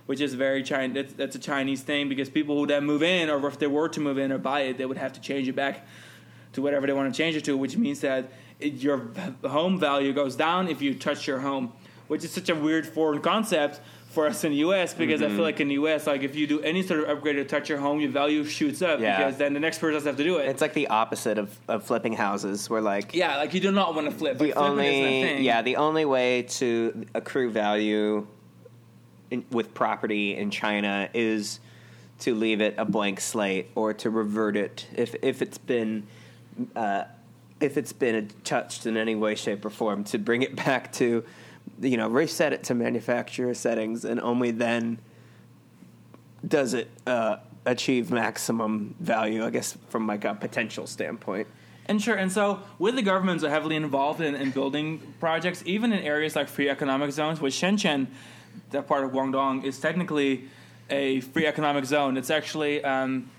which 0.07 0.21
is 0.21 0.33
very 0.33 0.63
Chinese. 0.63 0.95
That's, 0.95 1.13
that's 1.13 1.35
a 1.35 1.39
Chinese 1.39 1.83
thing 1.83 2.09
because 2.09 2.29
people 2.29 2.57
who 2.57 2.65
then 2.65 2.83
move 2.85 3.03
in, 3.03 3.29
or 3.29 3.47
if 3.47 3.59
they 3.59 3.67
were 3.67 3.89
to 3.89 3.99
move 3.99 4.17
in 4.17 4.31
or 4.31 4.39
buy 4.39 4.61
it, 4.61 4.79
they 4.79 4.87
would 4.87 4.97
have 4.97 5.13
to 5.13 5.21
change 5.21 5.47
it 5.47 5.55
back 5.55 5.85
to 6.53 6.63
whatever 6.63 6.87
they 6.87 6.93
want 6.93 7.13
to 7.13 7.15
change 7.15 7.35
it 7.35 7.45
to, 7.45 7.55
which 7.55 7.77
means 7.77 7.99
that 7.99 8.31
it, 8.59 8.73
your 8.73 9.11
home 9.43 9.79
value 9.79 10.13
goes 10.13 10.35
down 10.35 10.67
if 10.67 10.81
you 10.81 10.95
touch 10.95 11.27
your 11.27 11.39
home, 11.39 11.73
which 12.07 12.23
is 12.23 12.31
such 12.31 12.49
a 12.49 12.55
weird 12.55 12.87
foreign 12.87 13.21
concept 13.21 13.81
for 14.15 14.25
us 14.25 14.43
in 14.45 14.51
the 14.51 14.57
U.S. 14.59 14.93
because 14.93 15.21
I 15.21 15.27
feel 15.27 15.41
like 15.43 15.59
in 15.59 15.67
the 15.67 15.73
U.S. 15.75 16.07
like 16.07 16.23
if 16.23 16.35
you 16.35 16.47
do 16.47 16.61
any 16.61 16.81
sort 16.81 17.01
of 17.01 17.09
upgrade 17.09 17.35
to 17.35 17.45
touch 17.45 17.69
your 17.69 17.77
home, 17.77 17.99
your 17.99 18.09
value 18.09 18.43
shoots 18.45 18.81
up 18.81 18.99
Yeah. 18.99 19.17
because 19.17 19.37
then 19.37 19.53
the 19.53 19.59
next 19.59 19.77
person 19.79 19.93
doesn't 19.93 20.07
have 20.07 20.17
to 20.17 20.23
do 20.23 20.37
it. 20.37 20.47
it's 20.47 20.61
like 20.61 20.73
the 20.73 20.87
opposite 20.87 21.37
of, 21.37 21.55
of 21.67 21.83
flipping 21.83 22.13
houses 22.13 22.69
where 22.69 22.81
like 22.81 23.13
yeah, 23.13 23.37
like 23.37 23.53
you 23.53 23.59
do 23.59 23.71
not 23.71 23.93
want 23.93 24.09
to 24.09 24.15
flip. 24.15 24.37
the 24.39 24.45
Like, 24.45 24.53
flipping 24.55 24.79
isn't 24.79 24.85
a 24.85 25.05
only 25.19 25.23
thing. 25.35 25.43
yeah 25.43 25.61
the 25.61 25.75
only 25.75 26.05
way 26.05 26.43
to 26.43 27.05
accrue 27.13 27.51
value 27.51 28.25
in, 29.29 29.45
with 29.51 29.73
property 29.73 30.35
in 30.35 30.49
China 30.49 31.09
is 31.13 31.59
to 32.19 32.33
leave 32.33 32.61
it 32.61 32.75
a 32.77 32.85
blank 32.85 33.19
slate 33.19 33.69
or 33.75 33.93
to 33.93 34.09
revert 34.09 34.55
it 34.55 34.87
if 34.95 35.13
if 35.21 35.41
it's 35.41 35.57
been 35.57 36.07
uh, 36.75 37.03
if 37.59 37.75
it's 37.77 37.91
been 37.93 38.29
touched 38.45 38.85
in 38.85 38.95
any 38.97 39.15
way, 39.15 39.35
shape, 39.35 39.65
or 39.65 39.69
form 39.69 40.03
to 40.05 40.17
bring 40.17 40.41
it 40.41 40.55
back 40.65 40.93
to 40.93 41.23
you 41.81 41.97
know 41.97 42.07
reset 42.07 42.53
it 42.53 42.63
to 42.65 42.75
manufacturer 42.75 43.53
settings 43.53 44.05
and 44.05 44.19
only 44.19 44.51
then 44.51 44.99
does 46.47 46.73
it 46.73 46.89
uh, 47.07 47.37
achieve 47.65 48.11
maximum 48.11 48.95
value. 48.99 49.43
I 49.43 49.49
guess 49.49 49.77
from 49.89 50.07
like 50.07 50.25
a 50.25 50.35
potential 50.35 50.87
standpoint. 50.87 51.47
And 51.87 52.01
sure, 52.01 52.15
and 52.15 52.31
so 52.31 52.61
with 52.79 52.95
the 52.95 53.03
governments 53.03 53.43
are 53.43 53.49
heavily 53.49 53.75
involved 53.75 54.19
in, 54.19 54.33
in 54.33 54.49
building 54.49 55.13
projects, 55.19 55.61
even 55.67 55.93
in 55.93 55.99
areas 55.99 56.35
like 56.35 56.47
free 56.47 56.67
economic 56.67 57.11
zones, 57.11 57.39
with 57.39 57.53
Shenzhen, 57.53 58.07
that 58.71 58.87
part 58.87 59.03
of 59.03 59.11
Guangdong, 59.11 59.63
is 59.63 59.79
technically 59.79 60.45
a 60.89 61.19
free 61.21 61.45
economic 61.45 61.85
zone. 61.85 62.17
It's 62.17 62.31
actually 62.31 62.83
um, 62.83 63.29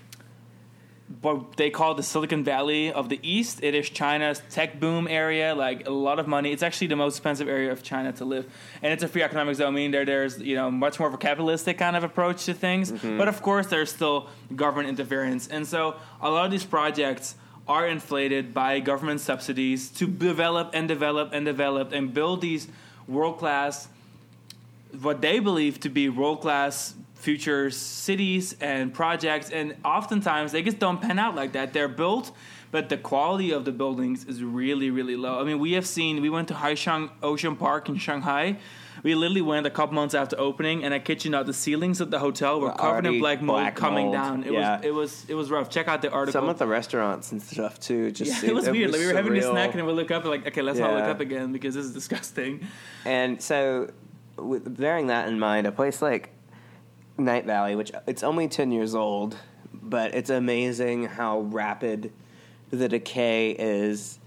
what 1.21 1.57
they 1.57 1.69
call 1.69 1.95
the 1.95 2.03
Silicon 2.03 2.43
Valley 2.43 2.91
of 2.91 3.09
the 3.09 3.19
East. 3.23 3.63
It 3.63 3.73
is 3.73 3.89
China's 3.89 4.41
tech 4.49 4.79
boom 4.79 5.07
area, 5.07 5.55
like 5.55 5.87
a 5.87 5.91
lot 5.91 6.19
of 6.19 6.27
money. 6.27 6.51
It's 6.51 6.61
actually 6.63 6.87
the 6.87 6.95
most 6.95 7.15
expensive 7.15 7.47
area 7.47 7.71
of 7.71 7.81
China 7.81 8.11
to 8.13 8.25
live, 8.25 8.45
and 8.81 8.93
it's 8.93 9.03
a 9.03 9.07
free 9.07 9.23
economic 9.23 9.55
zone. 9.55 9.73
Meaning 9.73 9.91
there, 9.91 10.05
there's 10.05 10.39
you 10.39 10.55
know 10.55 10.69
much 10.69 10.99
more 10.99 11.07
of 11.07 11.13
a 11.13 11.17
capitalistic 11.17 11.77
kind 11.77 11.95
of 11.95 12.03
approach 12.03 12.45
to 12.45 12.53
things, 12.53 12.91
Mm-hmm. 12.91 13.17
but 13.17 13.27
of 13.27 13.41
course 13.41 13.67
there's 13.67 13.91
still 13.91 14.27
government 14.55 14.89
interference, 14.89 15.47
and 15.47 15.65
so 15.65 15.95
a 16.21 16.29
lot 16.29 16.45
of 16.45 16.51
these 16.51 16.65
projects 16.65 17.35
are 17.67 17.87
inflated 17.87 18.53
by 18.53 18.79
government 18.79 19.19
subsidies 19.19 19.89
to 19.89 20.07
develop 20.07 20.69
and 20.73 20.87
develop 20.87 21.31
and 21.33 21.45
develop 21.45 21.91
and 21.91 22.13
build 22.13 22.39
these 22.41 22.67
world 23.07 23.37
class 23.39 23.89
what 25.01 25.19
they 25.21 25.39
believe 25.39 25.79
to 25.81 25.89
be 25.89 26.07
world 26.07 26.39
class 26.41 26.95
future 27.17 27.69
cities 27.71 28.55
and 28.61 28.93
projects, 28.93 29.49
and 29.49 29.75
oftentimes 29.83 30.51
they 30.51 30.61
just 30.61 30.79
don't 30.79 31.01
pan 31.01 31.19
out 31.19 31.35
like 31.35 31.53
that. 31.53 31.73
They're 31.73 31.87
built, 31.87 32.31
but 32.71 32.89
the 32.89 32.97
quality 32.97 33.51
of 33.51 33.65
the 33.65 33.71
buildings 33.71 34.25
is 34.25 34.43
really, 34.43 34.89
really 34.91 35.15
low. 35.15 35.39
I 35.39 35.43
mean, 35.43 35.59
we 35.59 35.73
have 35.73 35.85
seen, 35.87 36.21
we 36.21 36.29
went 36.29 36.47
to 36.49 36.53
Haichang 36.53 37.09
Ocean 37.23 37.55
Park 37.55 37.89
in 37.89 37.97
Shanghai. 37.97 38.57
We 39.03 39.13
literally 39.13 39.41
went 39.43 39.67
a 39.67 39.69
couple 39.69 39.93
months 39.93 40.15
after 40.15 40.39
opening, 40.39 40.83
and 40.83 40.91
I 40.93 40.99
kid 40.99 41.23
you 41.23 41.29
not, 41.31 41.45
the 41.45 41.53
ceilings 41.53 42.01
of 42.01 42.09
the 42.09 42.17
hotel 42.19 42.59
were 42.59 42.67
Were 42.69 42.73
covered 42.73 43.05
in 43.05 43.19
black 43.19 43.41
mold 43.43 43.59
black 43.59 43.75
coming 43.75 44.05
mold. 44.05 44.15
down. 44.15 44.43
It 44.43 44.53
Yeah. 44.53 44.77
was 44.77 44.85
it 44.85 44.91
was 44.93 45.25
it 45.29 45.33
was 45.35 45.51
rough. 45.51 45.69
Check 45.69 45.87
out 45.87 46.01
the 46.01 46.09
article. 46.11 46.39
Some 46.41 46.49
of 46.49 46.57
the 46.57 46.65
restaurants 46.65 47.31
and 47.31 47.39
stuff 47.41 47.79
too. 47.79 48.09
Just 48.11 48.31
yeah, 48.31 48.37
seemed- 48.39 48.51
it 48.51 48.55
was 48.55 48.69
weird. 48.69 48.91
like 48.91 48.99
we 48.99 49.05
were 49.07 49.13
having 49.13 49.37
a 49.37 49.41
snack 49.41 49.75
and 49.75 49.85
we 49.85 49.93
look 49.93 50.09
up 50.09 50.23
and 50.23 50.31
like, 50.31 50.47
okay, 50.47 50.61
let's 50.63 50.79
not 50.79 50.93
look 50.93 51.03
up 51.03 51.19
again 51.19 51.51
because 51.51 51.75
this 51.75 51.85
is 51.85 51.93
disgusting. 51.93 52.65
And 53.05 53.39
so, 53.41 53.91
with 54.35 54.75
bearing 54.77 55.07
that 55.07 55.27
in 55.27 55.37
mind, 55.39 55.67
a 55.67 55.71
place 55.71 56.01
like 56.01 56.31
Knight 57.17 57.45
Valley, 57.45 57.75
which 57.75 57.91
it's 58.05 58.23
only 58.23 58.47
ten 58.47 58.71
years 58.71 58.95
old, 58.95 59.37
but 59.73 60.13
it's 60.13 60.29
amazing 60.29 61.05
how 61.05 61.41
rapid 61.41 62.11
the 62.69 62.87
decay 62.87 63.51
is. 63.51 64.19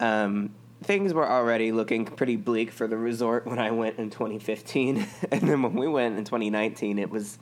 Um, 0.00 0.50
things 0.82 1.14
were 1.14 1.28
already 1.28 1.72
looking 1.72 2.04
pretty 2.04 2.36
bleak 2.36 2.70
for 2.70 2.86
the 2.86 2.96
resort 2.96 3.46
when 3.46 3.58
I 3.58 3.70
went 3.70 3.98
in 3.98 4.10
2015, 4.10 5.06
and 5.30 5.40
then 5.42 5.62
when 5.62 5.74
we 5.74 5.88
went 5.88 6.18
in 6.18 6.24
2019, 6.24 6.98
it 6.98 7.10
was 7.10 7.38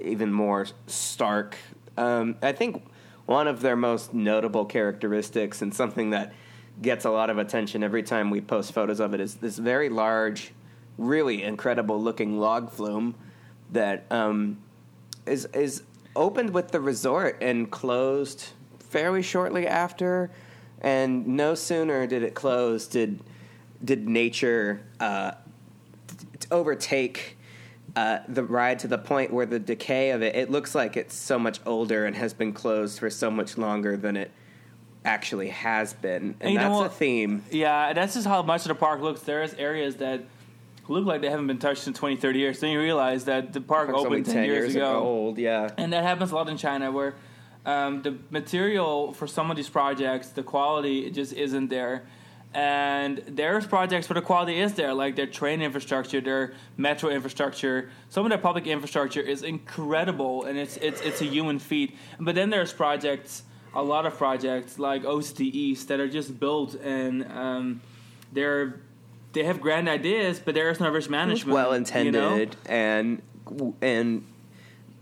even 0.00 0.32
more 0.32 0.66
stark. 0.86 1.56
Um, 1.96 2.36
I 2.42 2.52
think 2.52 2.84
one 3.26 3.46
of 3.46 3.60
their 3.60 3.76
most 3.76 4.14
notable 4.14 4.64
characteristics 4.64 5.62
and 5.62 5.74
something 5.74 6.10
that 6.10 6.32
gets 6.80 7.04
a 7.04 7.10
lot 7.10 7.30
of 7.30 7.38
attention 7.38 7.84
every 7.84 8.02
time 8.02 8.30
we 8.30 8.40
post 8.40 8.72
photos 8.72 9.00
of 9.00 9.12
it 9.14 9.20
is 9.20 9.36
this 9.36 9.58
very 9.58 9.88
large, 9.88 10.52
really 10.96 11.42
incredible 11.42 12.00
looking 12.02 12.38
log 12.40 12.70
flume 12.70 13.14
that 13.72 14.04
um, 14.10 14.58
is 15.26 15.46
is 15.46 15.82
opened 16.16 16.50
with 16.50 16.70
the 16.70 16.80
resort 16.80 17.38
and 17.40 17.70
closed 17.70 18.48
fairly 18.78 19.22
shortly 19.22 19.66
after. 19.66 20.30
And 20.82 21.26
no 21.26 21.54
sooner 21.54 22.06
did 22.06 22.22
it 22.22 22.34
close 22.34 22.86
did 22.86 23.20
did 23.84 24.08
nature 24.08 24.82
uh, 24.98 25.32
t- 26.08 26.48
overtake 26.50 27.36
uh, 27.96 28.20
the 28.28 28.42
ride 28.44 28.78
to 28.78 28.88
the 28.88 28.98
point 28.98 29.32
where 29.32 29.46
the 29.46 29.58
decay 29.58 30.10
of 30.10 30.22
it 30.22 30.36
it 30.36 30.50
looks 30.50 30.74
like 30.74 30.96
it's 30.96 31.14
so 31.14 31.38
much 31.38 31.60
older 31.66 32.06
and 32.06 32.16
has 32.16 32.32
been 32.32 32.52
closed 32.52 32.98
for 32.98 33.10
so 33.10 33.30
much 33.30 33.58
longer 33.58 33.96
than 33.96 34.16
it 34.16 34.30
actually 35.04 35.48
has 35.48 35.92
been 35.94 36.34
and, 36.40 36.56
And 36.56 36.56
that's 36.56 36.80
a 36.80 36.88
theme 36.88 37.42
Yeah, 37.50 37.92
that's 37.92 38.14
just 38.14 38.26
how 38.26 38.42
much 38.42 38.62
of 38.62 38.68
the 38.68 38.74
park 38.74 39.00
looks. 39.00 39.20
There's 39.22 39.54
areas 39.54 39.96
that 39.96 40.22
look 40.90 41.06
like 41.06 41.20
they 41.20 41.30
haven't 41.30 41.46
been 41.46 41.58
touched 41.58 41.86
in 41.86 41.94
20, 41.94 42.16
30 42.16 42.38
years. 42.38 42.60
Then 42.60 42.70
you 42.70 42.80
realize 42.80 43.24
that 43.24 43.52
the 43.52 43.60
park 43.60 43.90
opened 43.90 44.26
10, 44.26 44.44
years, 44.44 44.74
ago. 44.74 44.98
old 44.98 45.38
yeah 45.38 45.70
And 45.76 45.92
that 45.92 46.02
happens 46.02 46.32
a 46.32 46.34
lot 46.34 46.48
in 46.48 46.56
China 46.56 46.90
where 46.90 47.14
um, 47.64 48.02
the 48.02 48.16
material 48.30 49.12
for 49.12 49.26
some 49.26 49.50
of 49.50 49.56
these 49.56 49.68
projects, 49.68 50.30
the 50.30 50.42
quality 50.42 51.10
just 51.10 51.32
isn't 51.32 51.68
there. 51.68 52.04
And 52.52 53.18
there's 53.28 53.64
projects 53.64 54.08
where 54.08 54.14
the 54.14 54.26
quality 54.26 54.58
is 54.58 54.74
there, 54.74 54.92
like 54.92 55.14
their 55.14 55.28
train 55.28 55.62
infrastructure, 55.62 56.20
their 56.20 56.54
metro 56.76 57.08
infrastructure. 57.10 57.90
Some 58.08 58.26
of 58.26 58.30
their 58.30 58.38
public 58.38 58.66
infrastructure 58.66 59.20
is 59.20 59.44
incredible, 59.44 60.46
and 60.46 60.58
it's 60.58 60.76
it's 60.78 61.00
it's 61.00 61.20
a 61.20 61.26
human 61.26 61.60
feat. 61.60 61.96
But 62.18 62.34
then 62.34 62.50
there's 62.50 62.72
projects, 62.72 63.44
a 63.72 63.82
lot 63.82 64.04
of 64.04 64.16
projects 64.16 64.80
like 64.80 65.04
OCT 65.04 65.40
East 65.42 65.86
that 65.88 66.00
are 66.00 66.08
just 66.08 66.40
built 66.40 66.74
and 66.74 67.24
um, 67.30 67.80
they're 68.32 68.80
they 69.32 69.44
have 69.44 69.60
grand 69.60 69.88
ideas, 69.88 70.40
but 70.44 70.54
there 70.54 70.70
is 70.70 70.80
no 70.80 70.90
risk 70.90 71.10
management. 71.10 71.54
well 71.54 71.66
you 71.66 71.70
know? 71.70 71.76
intended 71.76 72.56
and 72.66 73.22
and 73.80 74.24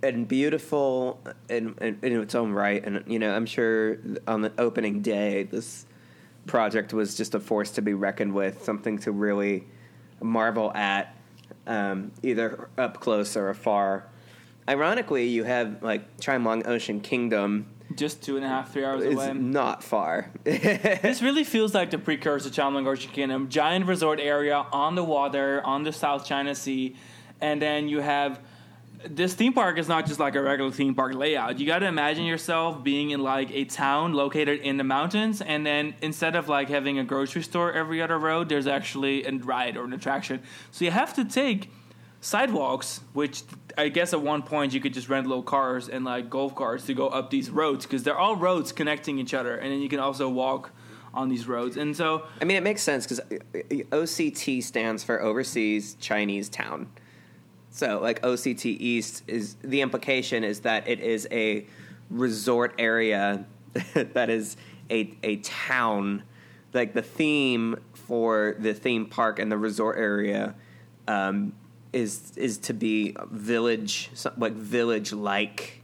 and 0.02 0.28
beautiful 0.28 1.20
in, 1.48 1.74
in, 1.80 1.98
in 2.02 2.20
its 2.20 2.34
own 2.34 2.52
right. 2.52 2.84
And 2.84 3.02
you 3.06 3.18
know, 3.18 3.34
I'm 3.34 3.46
sure 3.46 3.98
on 4.26 4.42
the 4.42 4.52
opening 4.58 5.02
day, 5.02 5.44
this 5.44 5.86
project 6.46 6.92
was 6.92 7.16
just 7.16 7.34
a 7.34 7.40
force 7.40 7.72
to 7.72 7.82
be 7.82 7.94
reckoned 7.94 8.32
with, 8.32 8.64
something 8.64 8.98
to 9.00 9.12
really 9.12 9.66
marvel 10.20 10.72
at, 10.74 11.16
um, 11.66 12.12
either 12.22 12.68
up 12.78 13.00
close 13.00 13.36
or 13.36 13.50
afar. 13.50 14.06
Ironically, 14.68 15.26
you 15.26 15.44
have 15.44 15.82
like 15.82 16.18
Chimelong 16.18 16.66
Ocean 16.66 17.00
Kingdom 17.00 17.66
Just 17.94 18.22
two 18.22 18.36
and 18.36 18.44
a 18.44 18.48
half, 18.48 18.72
three 18.72 18.84
hours 18.84 19.02
is 19.02 19.14
away. 19.14 19.32
not 19.32 19.82
far. 19.82 20.30
This 20.44 21.22
really 21.22 21.44
feels 21.44 21.74
like 21.74 21.90
the 21.90 21.98
precursor 21.98 22.50
to 22.50 22.60
Chimelong 22.60 22.86
Ocean 22.86 23.10
Kingdom. 23.12 23.48
Giant 23.48 23.86
resort 23.86 24.20
area 24.20 24.66
on 24.72 24.94
the 24.94 25.04
water, 25.04 25.62
on 25.64 25.84
the 25.84 25.92
South 25.92 26.26
China 26.26 26.54
Sea. 26.54 26.96
And 27.40 27.62
then 27.62 27.88
you 27.88 28.00
have 28.00 28.40
this 29.06 29.34
theme 29.34 29.52
park 29.52 29.78
is 29.78 29.88
not 29.88 30.06
just 30.06 30.18
like 30.18 30.34
a 30.34 30.42
regular 30.42 30.70
theme 30.70 30.94
park 30.94 31.14
layout. 31.14 31.58
You 31.58 31.66
got 31.66 31.80
to 31.80 31.86
imagine 31.86 32.24
yourself 32.24 32.82
being 32.82 33.10
in 33.10 33.22
like 33.22 33.50
a 33.52 33.64
town 33.64 34.12
located 34.12 34.60
in 34.60 34.76
the 34.76 34.84
mountains, 34.84 35.40
and 35.40 35.64
then 35.64 35.94
instead 36.02 36.34
of 36.34 36.48
like 36.48 36.68
having 36.68 36.98
a 36.98 37.04
grocery 37.04 37.42
store 37.42 37.72
every 37.72 38.02
other 38.02 38.18
road, 38.18 38.48
there's 38.48 38.66
actually 38.66 39.24
a 39.24 39.32
ride 39.32 39.76
or 39.76 39.84
an 39.84 39.92
attraction. 39.92 40.42
So 40.72 40.84
you 40.84 40.90
have 40.90 41.14
to 41.14 41.24
take 41.24 41.70
sidewalks, 42.20 43.00
which 43.12 43.42
I 43.76 43.88
guess 43.88 44.12
at 44.12 44.20
one 44.20 44.42
point 44.42 44.72
you 44.72 44.80
could 44.80 44.94
just 44.94 45.08
rent 45.08 45.26
little 45.26 45.42
cars 45.42 45.88
and 45.88 46.04
like 46.04 46.28
golf 46.28 46.54
carts 46.54 46.86
to 46.86 46.94
go 46.94 47.08
up 47.08 47.30
these 47.30 47.50
roads 47.50 47.86
because 47.86 48.02
they're 48.02 48.18
all 48.18 48.36
roads 48.36 48.72
connecting 48.72 49.18
each 49.18 49.34
other, 49.34 49.56
and 49.56 49.72
then 49.72 49.80
you 49.80 49.88
can 49.88 50.00
also 50.00 50.28
walk 50.28 50.70
on 51.14 51.28
these 51.28 51.46
roads. 51.46 51.76
And 51.76 51.96
so 51.96 52.26
I 52.40 52.44
mean, 52.44 52.56
it 52.56 52.62
makes 52.62 52.82
sense 52.82 53.06
because 53.06 53.20
OCT 53.90 54.62
stands 54.62 55.04
for 55.04 55.20
Overseas 55.20 55.96
Chinese 56.00 56.48
Town. 56.48 56.88
So, 57.70 58.00
like 58.00 58.22
OCT 58.22 58.64
East 58.80 59.22
is 59.26 59.56
the 59.62 59.82
implication 59.82 60.42
is 60.42 60.60
that 60.60 60.88
it 60.88 61.00
is 61.00 61.28
a 61.30 61.66
resort 62.10 62.74
area 62.78 63.44
that 63.94 64.30
is 64.30 64.56
a 64.90 65.14
a 65.22 65.36
town. 65.36 66.24
Like 66.74 66.92
the 66.92 67.02
theme 67.02 67.76
for 67.94 68.56
the 68.58 68.74
theme 68.74 69.06
park 69.06 69.38
and 69.38 69.50
the 69.50 69.56
resort 69.56 69.96
area 69.98 70.54
um, 71.06 71.54
is 71.92 72.36
is 72.36 72.58
to 72.58 72.74
be 72.74 73.16
village 73.30 74.10
like 74.36 74.52
village 74.52 75.12
like 75.12 75.82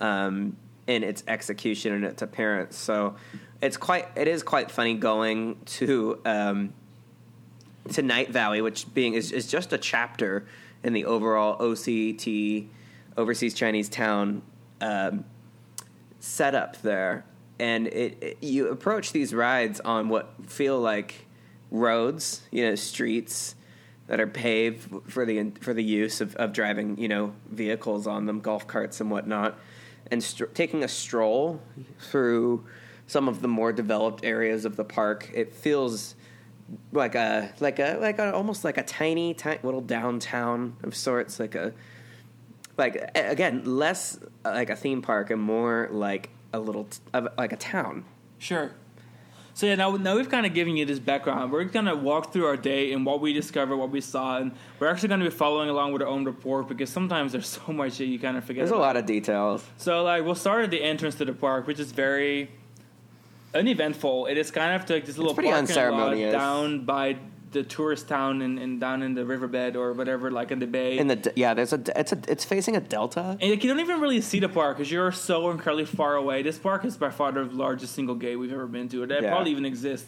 um, 0.00 0.56
in 0.86 1.02
its 1.02 1.24
execution 1.26 1.92
and 1.92 2.04
its 2.04 2.22
appearance. 2.22 2.76
So 2.76 3.16
it's 3.60 3.76
quite 3.76 4.08
it 4.16 4.28
is 4.28 4.42
quite 4.42 4.70
funny 4.70 4.94
going 4.94 5.58
to 5.66 6.20
um, 6.24 6.72
to 7.92 8.02
Knight 8.02 8.30
Valley, 8.30 8.60
which 8.60 8.92
being 8.94 9.14
is, 9.14 9.32
is 9.32 9.46
just 9.46 9.72
a 9.72 9.78
chapter 9.78 10.46
in 10.82 10.92
the 10.92 11.04
overall 11.04 11.58
OCT 11.58 12.68
overseas 13.16 13.54
Chinese 13.54 13.88
town 13.88 14.42
um, 14.80 15.24
setup 16.20 16.80
there, 16.82 17.24
and 17.58 17.88
it, 17.88 18.22
it 18.22 18.38
you 18.42 18.68
approach 18.68 19.12
these 19.12 19.34
rides 19.34 19.80
on 19.80 20.08
what 20.08 20.32
feel 20.46 20.78
like 20.78 21.26
roads, 21.70 22.42
you 22.50 22.64
know, 22.64 22.74
streets 22.74 23.54
that 24.08 24.20
are 24.20 24.26
paved 24.26 25.10
for 25.10 25.24
the 25.24 25.52
for 25.60 25.72
the 25.72 25.84
use 25.84 26.20
of, 26.20 26.34
of 26.36 26.52
driving, 26.52 26.98
you 26.98 27.08
know, 27.08 27.34
vehicles 27.50 28.06
on 28.06 28.26
them, 28.26 28.40
golf 28.40 28.66
carts 28.66 29.00
and 29.00 29.10
whatnot, 29.10 29.58
and 30.10 30.22
str- 30.22 30.46
taking 30.46 30.82
a 30.82 30.88
stroll 30.88 31.62
through 32.00 32.66
some 33.06 33.28
of 33.28 33.40
the 33.40 33.48
more 33.48 33.72
developed 33.72 34.24
areas 34.24 34.64
of 34.64 34.76
the 34.76 34.84
park. 34.84 35.30
It 35.32 35.52
feels 35.52 36.14
like 36.92 37.14
a 37.14 37.52
like 37.60 37.78
a 37.78 37.98
like 38.00 38.18
a 38.18 38.32
almost 38.34 38.64
like 38.64 38.78
a 38.78 38.82
tiny, 38.82 39.34
tiny 39.34 39.60
little 39.62 39.80
downtown 39.80 40.76
of 40.82 40.96
sorts, 40.96 41.38
like 41.38 41.54
a 41.54 41.72
like 42.78 43.10
again 43.14 43.62
less 43.64 44.18
like 44.44 44.70
a 44.70 44.76
theme 44.76 45.02
park 45.02 45.30
and 45.30 45.40
more 45.40 45.88
like 45.90 46.30
a 46.52 46.58
little 46.58 46.84
t- 46.84 47.00
like 47.36 47.52
a 47.52 47.56
town. 47.56 48.04
Sure. 48.38 48.72
So 49.58 49.66
yeah, 49.66 49.74
now 49.74 49.96
now 49.96 50.14
we've 50.14 50.30
kind 50.30 50.46
of 50.46 50.54
given 50.54 50.76
you 50.76 50.84
this 50.84 51.00
background. 51.00 51.50
We're 51.50 51.64
gonna 51.64 51.96
walk 51.96 52.32
through 52.32 52.46
our 52.46 52.56
day 52.56 52.92
and 52.92 53.04
what 53.04 53.20
we 53.20 53.32
discovered, 53.32 53.76
what 53.76 53.90
we 53.90 54.00
saw, 54.00 54.38
and 54.38 54.52
we're 54.78 54.86
actually 54.86 55.08
gonna 55.08 55.24
be 55.24 55.30
following 55.30 55.68
along 55.68 55.92
with 55.92 56.00
our 56.00 56.06
own 56.06 56.24
report 56.24 56.68
because 56.68 56.90
sometimes 56.90 57.32
there's 57.32 57.48
so 57.66 57.72
much 57.72 57.98
that 57.98 58.04
you 58.04 58.20
kind 58.20 58.36
of 58.36 58.44
forget. 58.44 58.60
There's 58.60 58.70
a 58.70 58.80
lot 58.80 58.96
of 58.96 59.04
details. 59.04 59.64
So 59.76 60.04
like 60.04 60.24
we'll 60.24 60.36
start 60.36 60.62
at 60.62 60.70
the 60.70 60.80
entrance 60.80 61.16
to 61.16 61.24
the 61.24 61.32
park, 61.32 61.66
which 61.66 61.80
is 61.80 61.90
very 61.90 62.52
uneventful. 63.52 64.26
It 64.26 64.38
is 64.38 64.52
kind 64.52 64.80
of 64.80 64.88
like 64.88 65.06
this 65.06 65.18
little 65.18 65.34
pretty 65.34 65.50
parking 65.50 65.74
lot 65.74 65.76
unceremonious. 65.76 66.32
down 66.32 66.84
by 66.84 67.16
the 67.50 67.62
tourist 67.62 68.08
town 68.08 68.42
and, 68.42 68.58
and 68.58 68.80
down 68.80 69.02
in 69.02 69.14
the 69.14 69.24
riverbed 69.24 69.76
or 69.76 69.92
whatever, 69.92 70.30
like 70.30 70.50
in 70.50 70.58
the 70.58 70.66
bay. 70.66 70.98
In 70.98 71.06
the 71.06 71.32
yeah, 71.34 71.54
there's 71.54 71.72
a 71.72 71.80
it's 71.98 72.12
a 72.12 72.18
it's 72.28 72.44
facing 72.44 72.76
a 72.76 72.80
delta. 72.80 73.38
and 73.40 73.50
like, 73.50 73.62
you 73.62 73.70
don't 73.70 73.80
even 73.80 74.00
really 74.00 74.20
see 74.20 74.38
the 74.40 74.48
park 74.48 74.76
because 74.76 74.90
you're 74.90 75.12
so 75.12 75.50
incredibly 75.50 75.86
far 75.86 76.16
away. 76.16 76.42
This 76.42 76.58
park 76.58 76.84
is 76.84 76.96
by 76.96 77.10
far 77.10 77.32
the 77.32 77.44
largest 77.44 77.94
single 77.94 78.14
gate 78.14 78.36
we've 78.36 78.52
ever 78.52 78.66
been 78.66 78.88
to. 78.90 79.06
That 79.06 79.22
Yeah. 79.22 79.30
probably 79.30 79.52
even 79.52 79.64
exists. 79.64 80.06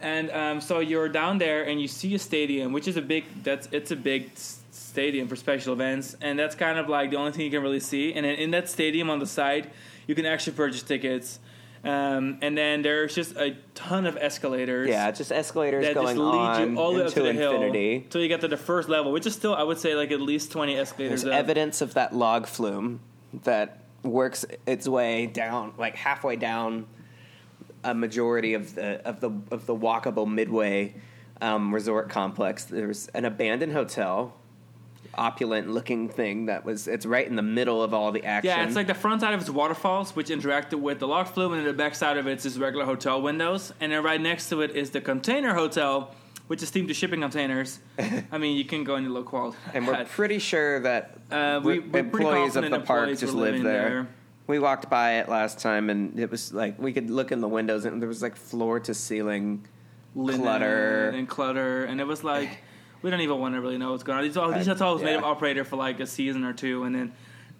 And 0.00 0.30
um, 0.30 0.60
so 0.60 0.80
you're 0.80 1.08
down 1.08 1.38
there 1.38 1.62
and 1.66 1.80
you 1.80 1.88
see 1.88 2.14
a 2.14 2.18
stadium, 2.18 2.72
which 2.72 2.86
is 2.86 2.96
a 2.96 3.02
big. 3.02 3.24
That's 3.42 3.68
it's 3.72 3.90
a 3.90 3.96
big 3.96 4.30
stadium 4.36 5.28
for 5.28 5.36
special 5.36 5.72
events, 5.72 6.16
and 6.20 6.38
that's 6.38 6.54
kind 6.54 6.78
of 6.78 6.88
like 6.88 7.10
the 7.10 7.16
only 7.16 7.32
thing 7.32 7.46
you 7.46 7.50
can 7.50 7.62
really 7.62 7.80
see. 7.80 8.12
And 8.12 8.26
in 8.26 8.50
that 8.50 8.68
stadium 8.68 9.08
on 9.08 9.18
the 9.18 9.26
side, 9.26 9.70
you 10.06 10.14
can 10.14 10.26
actually 10.26 10.54
purchase 10.56 10.82
tickets. 10.82 11.38
Um, 11.86 12.38
and 12.42 12.56
then 12.56 12.82
there's 12.82 13.14
just 13.14 13.36
a 13.36 13.56
ton 13.74 14.06
of 14.06 14.16
escalators. 14.16 14.88
Yeah, 14.88 15.10
just 15.10 15.30
escalators 15.30 15.84
that 15.84 15.94
going 15.94 16.16
just 16.16 16.18
lead 16.18 16.38
on 16.38 16.72
you 16.72 16.78
all 16.80 16.92
the 16.92 17.00
way 17.00 17.06
up 17.06 17.12
to 17.12 17.22
the 17.22 17.28
infinity. 17.30 17.92
hill 17.98 18.04
till 18.10 18.22
you 18.22 18.28
get 18.28 18.40
to 18.40 18.48
the 18.48 18.56
first 18.56 18.88
level, 18.88 19.12
which 19.12 19.26
is 19.26 19.34
still, 19.34 19.54
I 19.54 19.62
would 19.62 19.78
say, 19.78 19.94
like 19.94 20.10
at 20.10 20.20
least 20.20 20.50
twenty 20.52 20.76
escalators. 20.76 21.22
There's 21.22 21.32
up. 21.32 21.38
evidence 21.38 21.80
of 21.80 21.94
that 21.94 22.14
log 22.14 22.46
flume 22.46 23.00
that 23.44 23.84
works 24.02 24.44
its 24.66 24.88
way 24.88 25.26
down, 25.26 25.74
like 25.78 25.96
halfway 25.96 26.36
down 26.36 26.86
a 27.84 27.94
majority 27.94 28.54
of 28.54 28.74
the 28.74 29.06
of 29.06 29.20
the 29.20 29.30
of 29.50 29.66
the 29.66 29.74
walkable 29.74 30.28
midway 30.28 30.94
um, 31.40 31.72
resort 31.72 32.08
complex. 32.08 32.64
There's 32.64 33.08
an 33.08 33.24
abandoned 33.24 33.72
hotel, 33.72 34.34
opulent 35.16 35.70
looking 35.70 36.08
thing 36.08 36.46
that 36.46 36.64
was. 36.64 36.88
It's 36.88 37.06
right 37.06 37.26
in 37.26 37.36
the 37.36 37.42
middle 37.42 37.82
of 37.82 37.92
all 37.94 38.12
the 38.12 38.24
action. 38.24 38.48
Yeah, 38.50 38.64
it's 38.66 38.76
like 38.76 38.86
the 38.86 38.94
front 38.94 39.20
side 39.20 39.34
of 39.34 39.40
it's 39.40 39.50
waterfalls, 39.50 40.14
which 40.16 40.28
interacted 40.28 40.80
with 40.80 40.98
the 40.98 41.08
log 41.08 41.26
flume, 41.28 41.52
and 41.54 41.66
the 41.66 41.72
back 41.72 41.94
side 41.94 42.16
of 42.16 42.26
it's 42.26 42.44
is 42.46 42.58
regular 42.58 42.84
hotel 42.84 43.20
windows, 43.22 43.72
and 43.80 43.92
then 43.92 44.02
right 44.02 44.20
next 44.20 44.48
to 44.50 44.60
it 44.62 44.76
is 44.76 44.90
the 44.90 45.00
container 45.00 45.54
hotel, 45.54 46.14
which 46.46 46.62
is 46.62 46.70
themed 46.70 46.88
to 46.88 46.94
shipping 46.94 47.20
containers. 47.20 47.78
I 48.32 48.38
mean, 48.38 48.56
you 48.56 48.64
can 48.64 48.84
go 48.84 48.94
and 48.96 49.12
look 49.12 49.26
quality. 49.26 49.56
and 49.74 49.86
we're 49.86 50.04
pretty 50.04 50.38
sure 50.38 50.80
that 50.80 51.18
Uh, 51.30 51.60
we- 51.64 51.80
we're 51.80 52.00
employees 52.00 52.56
of 52.56 52.70
the 52.70 52.80
park 52.80 53.08
just 53.18 53.34
live 53.34 53.62
there. 53.62 53.88
there. 53.88 54.08
We 54.48 54.60
walked 54.60 54.88
by 54.88 55.14
it 55.14 55.28
last 55.28 55.58
time, 55.58 55.90
and 55.90 56.18
it 56.20 56.30
was 56.30 56.52
like 56.54 56.78
we 56.80 56.92
could 56.92 57.10
look 57.10 57.32
in 57.32 57.40
the 57.40 57.48
windows, 57.48 57.84
and 57.84 58.00
there 58.00 58.08
was 58.08 58.22
like 58.22 58.36
floor 58.36 58.78
to 58.80 58.94
ceiling 58.94 59.66
clutter. 60.14 61.08
and 61.14 61.28
clutter, 61.28 61.84
and 61.84 62.00
it 62.00 62.06
was 62.06 62.22
like 62.24 62.58
we 63.06 63.10
don't 63.12 63.20
even 63.20 63.38
want 63.38 63.54
to 63.54 63.60
really 63.60 63.78
know 63.78 63.92
what's 63.92 64.02
going 64.02 64.18
on. 64.18 64.24
These, 64.24 64.36
all, 64.36 64.50
these 64.50 64.66
hotels 64.66 65.00
made 65.00 65.10
yeah. 65.12 65.16
them 65.18 65.24
operator 65.24 65.62
for 65.62 65.76
like 65.76 66.00
a 66.00 66.06
season 66.08 66.42
or 66.42 66.52
two, 66.52 66.82
and 66.82 66.92
then 66.92 67.12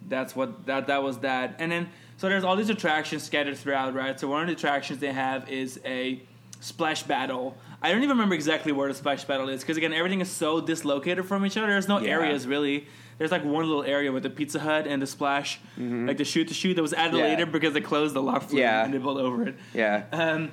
that's 0.05 0.35
what 0.35 0.65
that 0.65 0.87
that 0.87 1.01
was 1.01 1.19
that. 1.19 1.55
And 1.59 1.71
then 1.71 1.87
so 2.17 2.27
there's 2.27 2.43
all 2.43 2.57
these 2.57 2.69
attractions 2.69 3.23
scattered 3.23 3.57
throughout, 3.57 3.93
right? 3.93 4.19
So 4.19 4.27
one 4.27 4.41
of 4.41 4.47
the 4.47 4.53
attractions 4.53 4.99
they 4.99 5.13
have 5.13 5.49
is 5.49 5.79
a 5.85 6.21
splash 6.59 7.03
battle. 7.03 7.55
I 7.81 7.91
don't 7.93 7.99
even 7.99 8.09
remember 8.09 8.35
exactly 8.35 8.73
where 8.73 8.89
the 8.89 8.93
splash 8.93 9.23
battle 9.23 9.47
is 9.47 9.61
because 9.61 9.77
again 9.77 9.93
everything 9.93 10.19
is 10.19 10.29
so 10.29 10.59
dislocated 10.59 11.25
from 11.25 11.45
each 11.45 11.55
other. 11.55 11.67
There's 11.67 11.87
no 11.87 11.99
Yeah. 12.01 12.09
areas 12.09 12.45
really. 12.45 12.87
There's 13.17 13.31
like 13.31 13.45
one 13.45 13.65
little 13.65 13.83
area 13.83 14.11
with 14.11 14.23
the 14.23 14.29
Pizza 14.29 14.59
Hut 14.59 14.85
and 14.85 15.01
the 15.01 15.07
splash, 15.07 15.59
like 15.77 16.17
the 16.17 16.25
shoot 16.25 16.49
to 16.49 16.53
shoot 16.53 16.73
that 16.75 16.81
was 16.83 16.93
added 16.93 17.13
Mm-hmm. 17.13 17.17
Yeah. 17.19 17.29
later 17.29 17.45
because 17.47 17.73
they 17.73 17.81
closed 17.81 18.13
the 18.13 18.21
lock 18.21 18.43
flume 18.43 18.59
Yeah. 18.61 18.83
and 18.83 18.93
they 18.93 18.97
built 18.97 19.17
over 19.17 19.47
it. 19.47 19.55
Yeah. 19.73 20.03
Um, 20.11 20.51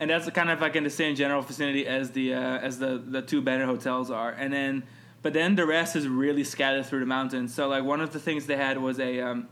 and 0.00 0.10
that's 0.10 0.28
kind 0.30 0.50
of 0.50 0.60
like 0.60 0.74
in 0.76 0.82
the 0.84 0.90
same 0.90 1.14
general 1.14 1.42
vicinity 1.42 1.86
as 1.86 2.10
the 2.10 2.34
uh, 2.34 2.58
as 2.58 2.78
the 2.78 2.98
the 3.06 3.22
two 3.22 3.40
better 3.42 3.66
hotels 3.66 4.10
are. 4.10 4.30
And 4.30 4.52
then, 4.52 4.82
but 5.22 5.32
then 5.32 5.54
the 5.56 5.66
rest 5.66 5.94
is 5.96 6.08
really 6.08 6.42
scattered 6.44 6.86
through 6.86 7.00
the 7.00 7.06
mountains. 7.06 7.54
So 7.54 7.68
like 7.68 7.84
one 7.84 8.00
of 8.00 8.12
the 8.12 8.18
things 8.18 8.46
they 8.46 8.56
had 8.56 8.78
was 8.78 8.98
a 8.98 9.20
um, 9.20 9.48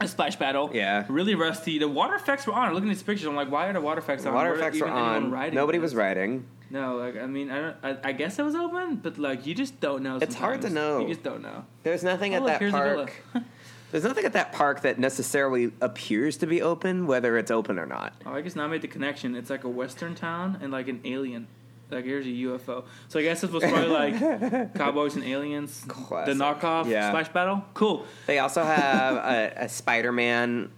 a 0.00 0.08
splash 0.08 0.36
battle. 0.36 0.70
Yeah. 0.72 1.04
really 1.08 1.34
rusty. 1.34 1.78
The 1.78 1.88
water 1.88 2.14
effects 2.14 2.46
were 2.46 2.54
on. 2.54 2.72
Looking 2.72 2.88
at 2.88 2.94
these 2.94 3.02
pictures, 3.02 3.26
I'm 3.26 3.36
like, 3.36 3.50
why 3.50 3.66
are 3.68 3.72
the 3.74 3.80
water 3.82 4.00
effects 4.00 4.24
on? 4.24 4.32
Water 4.32 4.50
Were 4.50 4.56
effects 4.56 4.80
were 4.80 4.88
on. 4.88 5.30
riding 5.30 5.54
Nobody 5.54 5.76
this? 5.78 5.90
was 5.90 5.94
riding. 5.94 6.46
No, 6.70 6.96
like 6.96 7.16
I 7.20 7.26
mean, 7.26 7.50
I 7.50 7.60
don't. 7.60 7.76
I, 7.82 8.08
I 8.10 8.12
guess 8.12 8.38
it 8.38 8.44
was 8.44 8.54
open, 8.54 8.96
but 8.96 9.18
like 9.18 9.44
you 9.46 9.54
just 9.56 9.80
don't 9.80 10.02
know. 10.04 10.18
It's 10.22 10.36
hard 10.36 10.62
to 10.62 10.70
know. 10.70 11.00
You 11.00 11.08
just 11.08 11.24
don't 11.24 11.42
know. 11.42 11.64
There's 11.82 12.04
nothing 12.04 12.32
Oh, 12.32 12.36
at 12.36 12.42
look, 12.42 12.50
that 12.52 12.60
here's 12.60 12.72
a 12.74 12.78
villa. 12.78 13.08
park. 13.32 13.44
There's 13.90 14.04
nothing 14.04 14.24
at 14.24 14.32
that 14.34 14.52
park 14.52 14.82
that 14.82 14.98
necessarily 14.98 15.72
appears 15.80 16.36
to 16.38 16.46
be 16.46 16.62
open, 16.62 17.06
whether 17.06 17.36
it's 17.38 17.50
open 17.50 17.78
or 17.78 17.86
not. 17.86 18.12
Oh, 18.24 18.32
I 18.32 18.40
guess 18.40 18.54
now 18.56 18.64
I 18.64 18.68
made 18.68 18.82
the 18.82 18.88
connection. 18.88 19.34
It's 19.34 19.50
like 19.50 19.64
a 19.64 19.68
western 19.68 20.14
town 20.14 20.58
and 20.62 20.70
like 20.72 20.88
an 20.88 21.00
alien. 21.04 21.48
Like 21.90 22.04
here's 22.04 22.24
a 22.24 22.28
UFO. 22.28 22.84
So 23.08 23.18
I 23.18 23.22
guess 23.22 23.40
this 23.40 23.50
was 23.50 23.64
probably 23.64 23.88
like 23.88 24.74
cowboys 24.74 25.16
and 25.16 25.24
aliens. 25.24 25.84
Classic. 25.88 26.32
The 26.36 26.44
knockoff 26.44 26.86
Yeah. 26.86 27.08
splash 27.10 27.28
battle. 27.30 27.64
Cool. 27.74 28.06
They 28.26 28.38
also 28.38 28.62
have 28.62 29.16
a, 29.16 29.64
a 29.64 29.68
Spider-Man 29.68 30.70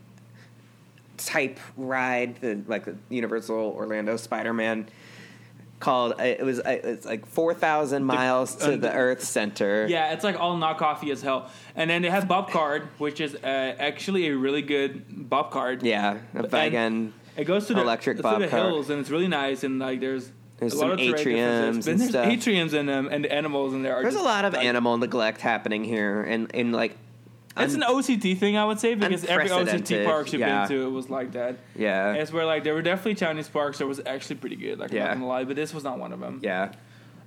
type 1.18 1.60
ride, 1.76 2.36
the, 2.40 2.62
like 2.66 2.84
the 2.86 2.96
Universal 3.10 3.56
Orlando 3.76 4.16
Spider-Man. 4.16 4.88
Called 5.82 6.12
uh, 6.12 6.22
it 6.22 6.44
was 6.44 6.60
uh, 6.60 6.78
it's 6.84 7.04
like 7.04 7.26
four 7.26 7.54
thousand 7.54 8.04
miles 8.04 8.54
to 8.62 8.74
uh, 8.74 8.76
the 8.76 8.92
Earth 8.92 9.24
Center. 9.24 9.84
Yeah, 9.88 10.12
it's 10.12 10.22
like 10.22 10.38
all 10.38 10.56
knockoffy 10.56 11.10
as 11.10 11.22
hell. 11.22 11.50
And 11.74 11.90
then 11.90 12.02
they 12.02 12.08
have 12.10 12.28
Bob 12.28 12.50
Card, 12.52 12.86
which 12.98 13.20
is 13.20 13.34
uh, 13.34 13.74
actually 13.80 14.28
a 14.28 14.36
really 14.36 14.62
good 14.62 15.28
Bob 15.28 15.50
Card. 15.50 15.82
yeah, 15.82 16.18
a 16.36 16.46
wagon. 16.46 17.12
It 17.36 17.46
goes 17.46 17.66
to 17.66 17.74
the 17.74 17.80
Electric 17.80 18.22
Bob 18.22 18.40
the 18.40 18.46
Card. 18.46 18.62
hills, 18.62 18.90
and 18.90 19.00
it's 19.00 19.10
really 19.10 19.26
nice. 19.26 19.64
And 19.64 19.80
like 19.80 19.98
there's 19.98 20.30
There's 20.58 20.72
a 20.74 20.76
some 20.76 20.90
lot 20.90 21.00
of 21.00 21.04
atriums 21.04 21.88
and 21.88 21.98
there's 21.98 22.10
stuff. 22.10 22.26
atriums 22.26 22.74
in 22.74 22.86
them, 22.86 23.08
and 23.10 23.24
the 23.24 23.32
animals 23.32 23.74
in 23.74 23.82
there. 23.82 23.96
Are 23.96 24.02
There's 24.02 24.14
a 24.14 24.22
lot 24.22 24.44
of 24.44 24.52
like, 24.52 24.64
animal 24.64 24.96
neglect 24.98 25.40
happening 25.40 25.82
here, 25.82 26.22
and 26.22 26.48
in 26.52 26.70
like, 26.70 26.96
It's 27.56 27.74
an 27.74 27.82
OCT 27.82 28.38
thing, 28.38 28.56
I 28.56 28.64
would 28.64 28.80
say, 28.80 28.94
because 28.94 29.24
every 29.26 29.48
OCT 29.48 30.04
park 30.04 30.32
you've 30.32 30.40
yeah. 30.40 30.66
been 30.66 30.76
to, 30.78 30.86
it 30.86 30.90
was 30.90 31.10
like 31.10 31.32
that. 31.32 31.56
yeah, 31.76 32.14
It's 32.14 32.32
where 32.32 32.46
like 32.46 32.64
there 32.64 32.74
were 32.74 32.82
definitely 32.82 33.14
Chinese 33.16 33.48
parks 33.48 33.78
that 33.78 33.86
was 33.86 34.00
actually 34.06 34.36
pretty 34.36 34.56
good. 34.56 34.78
Like 34.78 34.90
I'm 34.90 34.96
Yeah. 34.96 35.04
not 35.08 35.14
gonna 35.14 35.26
lie, 35.26 35.44
but 35.44 35.56
this 35.56 35.74
was 35.74 35.84
not 35.84 35.98
one 35.98 36.12
of 36.12 36.20
them. 36.20 36.40
yeah, 36.42 36.72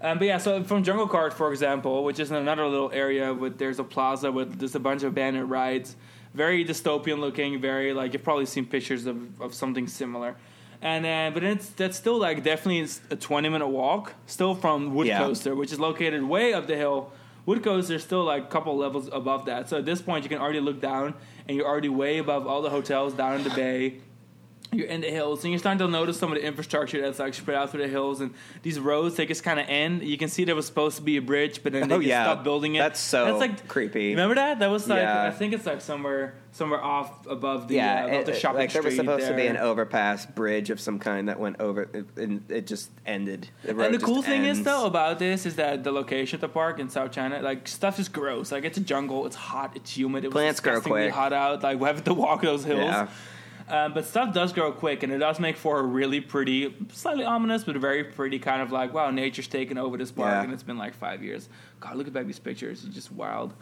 Um, 0.02 0.18
but 0.18 0.26
yeah, 0.26 0.38
so 0.40 0.64
from 0.64 0.84
Jungle 0.84 1.08
Cart, 1.08 1.34
for 1.34 1.52
example, 1.52 2.04
which 2.04 2.20
is 2.20 2.32
another 2.32 2.66
little 2.68 2.92
area 2.92 3.34
with 3.34 3.58
there's 3.58 3.80
a 3.80 3.84
plaza 3.84 4.32
with 4.32 4.60
just 4.60 4.76
a 4.76 4.80
bunch 4.80 5.04
of 5.04 5.10
abandoned 5.14 5.50
rides, 5.50 5.96
very 6.34 6.66
dystopian 6.66 7.20
looking, 7.20 7.62
very 7.62 7.94
like 7.94 8.14
you've 8.14 8.24
probably 8.24 8.46
seen 8.46 8.66
pictures 8.66 9.06
of, 9.06 9.40
of 9.42 9.54
something 9.54 9.88
similar. 9.88 10.36
And 10.82 11.06
then, 11.06 11.34
but 11.34 11.44
it's 11.44 11.70
that's 11.70 11.98
still 11.98 12.18
like 12.20 12.44
definitely 12.44 12.86
a 13.10 13.16
20 13.16 13.48
minute 13.50 13.68
walk, 13.68 14.14
still 14.28 14.54
from 14.56 14.94
Wood 14.96 15.08
Yeah. 15.08 15.20
Coaster, 15.20 15.56
which 15.56 15.72
is 15.72 15.80
located 15.80 16.22
way 16.24 16.54
up 16.54 16.68
the 16.68 16.76
hill. 16.76 17.12
Wood 17.46 17.64
Coaster 17.64 17.96
is 17.96 18.04
still 18.04 18.24
like 18.24 18.44
a 18.44 18.48
couple 18.48 18.76
levels 18.76 19.10
above 19.12 19.46
that. 19.46 19.70
So 19.70 19.78
at 19.78 19.86
this 19.86 20.02
point, 20.02 20.24
you 20.24 20.30
can 20.30 20.40
already 20.40 20.60
look 20.60 20.82
down, 20.82 21.14
and 21.48 21.56
you're 21.56 21.68
already 21.68 21.90
way 21.90 22.18
above 22.18 22.48
all 22.48 22.62
the 22.62 22.70
hotels 22.72 23.14
down 23.14 23.36
in 23.36 23.44
the 23.44 23.52
bay 23.52 24.02
you're 24.72 24.88
in 24.88 25.02
the 25.02 25.10
hills 25.10 25.44
and 25.44 25.52
you're 25.54 25.60
starting 25.60 25.80
to 25.80 25.88
notice 25.88 26.18
some 26.18 26.32
of 26.32 26.38
the 26.38 26.46
infrastructure 26.46 27.00
that's 27.00 27.20
like 27.20 27.34
spread 27.34 27.56
out 27.56 27.70
through 27.70 27.82
the 27.84 27.88
hills 27.88 28.20
and 28.20 28.34
these 28.64 28.80
roads 28.80 29.16
they 29.16 29.26
just 29.26 29.44
kind 29.44 29.60
of 29.60 29.66
end 29.70 30.02
you 30.04 30.18
can 30.18 30.28
see 30.28 30.44
there 30.44 30.56
was 30.56 30.66
supposed 30.66 30.98
to 30.98 31.04
be 31.04 31.18
a 31.18 31.22
bridge 31.22 31.62
but 31.64 31.72
then 31.72 31.88
they 31.88 31.96
Oh, 31.96 32.00
just 32.00 32.10
yeah. 32.10 32.24
stopped 32.24 32.44
building 32.44 32.76
it 32.76 32.80
That's 32.80 33.00
so 33.00 33.26
And 33.28 33.38
like 33.38 33.68
creepy. 33.68 34.10
remember 34.10 34.36
that 34.36 34.60
that 34.60 34.70
was 34.72 34.88
like 34.90 35.00
Yeah. 35.00 35.24
i 35.24 35.32
think 35.32 35.54
it's 35.54 35.66
like 35.66 35.82
somewhere 35.82 36.34
somewhere 36.52 36.84
off 36.84 37.26
above 37.28 37.68
the 37.68 37.76
yeah. 37.76 38.04
uh, 38.04 38.08
above 38.08 38.20
it- 38.22 38.26
the 38.26 38.34
shopping 38.34 38.60
like 38.62 38.74
there 38.74 38.82
was 38.82 38.96
supposed 38.96 39.28
to 39.28 39.34
be 39.36 39.46
an 39.48 39.58
overpass 39.58 40.26
bridge 40.26 40.70
of 40.70 40.80
some 40.80 41.00
kind 41.00 41.30
that 41.30 41.40
went 41.40 41.60
over, 41.60 41.84
it, 41.94 42.06
and 42.18 42.50
it 42.50 42.66
just 42.66 42.90
ended. 43.06 43.50
The 43.64 43.78
and 43.78 43.94
the 43.94 44.00
cool 44.00 44.22
thing 44.22 44.46
is 44.46 44.64
though 44.64 44.86
about 44.86 45.20
this 45.20 45.46
is 45.46 45.58
that 45.58 45.84
the 45.84 45.92
location 45.92 46.36
of 46.38 46.42
the 46.42 46.48
park 46.50 46.80
in 46.80 46.90
South 46.90 47.12
China, 47.12 47.42
like 47.42 47.68
stuff 47.68 48.00
is 48.00 48.08
gross. 48.08 48.54
Like 48.54 48.64
it's 48.64 48.78
a 48.78 48.82
jungle, 48.82 49.26
it's 49.26 49.36
hot, 49.36 49.74
it's 49.76 49.96
humid. 49.98 50.24
It 50.24 50.28
was 50.30 50.34
Plants 50.34 50.60
grow 50.62 50.80
quick. 50.80 51.12
hot 51.12 51.34
out. 51.34 51.62
Like 51.62 51.78
we 51.80 51.88
have 51.88 52.04
to 52.06 52.14
walk 52.14 52.42
those 52.42 52.64
hills. 52.64 52.80
Yeah. 52.80 53.08
Um, 53.68 53.94
but 53.94 54.06
stuff 54.06 54.32
does 54.34 54.54
grow 54.54 54.72
quick, 54.72 55.02
and 55.02 55.12
it 55.12 55.18
does 55.18 55.40
make 55.40 55.58
for 55.58 55.80
a 55.80 55.84
really 55.84 56.22
pretty, 56.22 56.76
slightly 56.92 57.26
ominous, 57.26 57.64
but 57.64 57.76
very 57.78 58.04
pretty 58.04 58.38
kind 58.38 58.62
of 58.62 58.72
like, 58.72 58.94
wow, 58.94 59.10
nature's 59.10 59.48
taken 59.48 59.78
over 59.80 59.98
this 59.98 60.12
park, 60.12 60.30
Yeah. 60.32 60.44
and 60.44 60.54
it's 60.54 60.62
been 60.62 60.78
like 60.78 60.94
five 60.94 61.24
years. 61.24 61.50
God, 61.80 61.96
look 61.96 62.08
at 62.08 62.28
these 62.28 62.38
pictures; 62.38 62.84
it's 62.86 62.94
just 62.94 63.12
wild. 63.12 63.54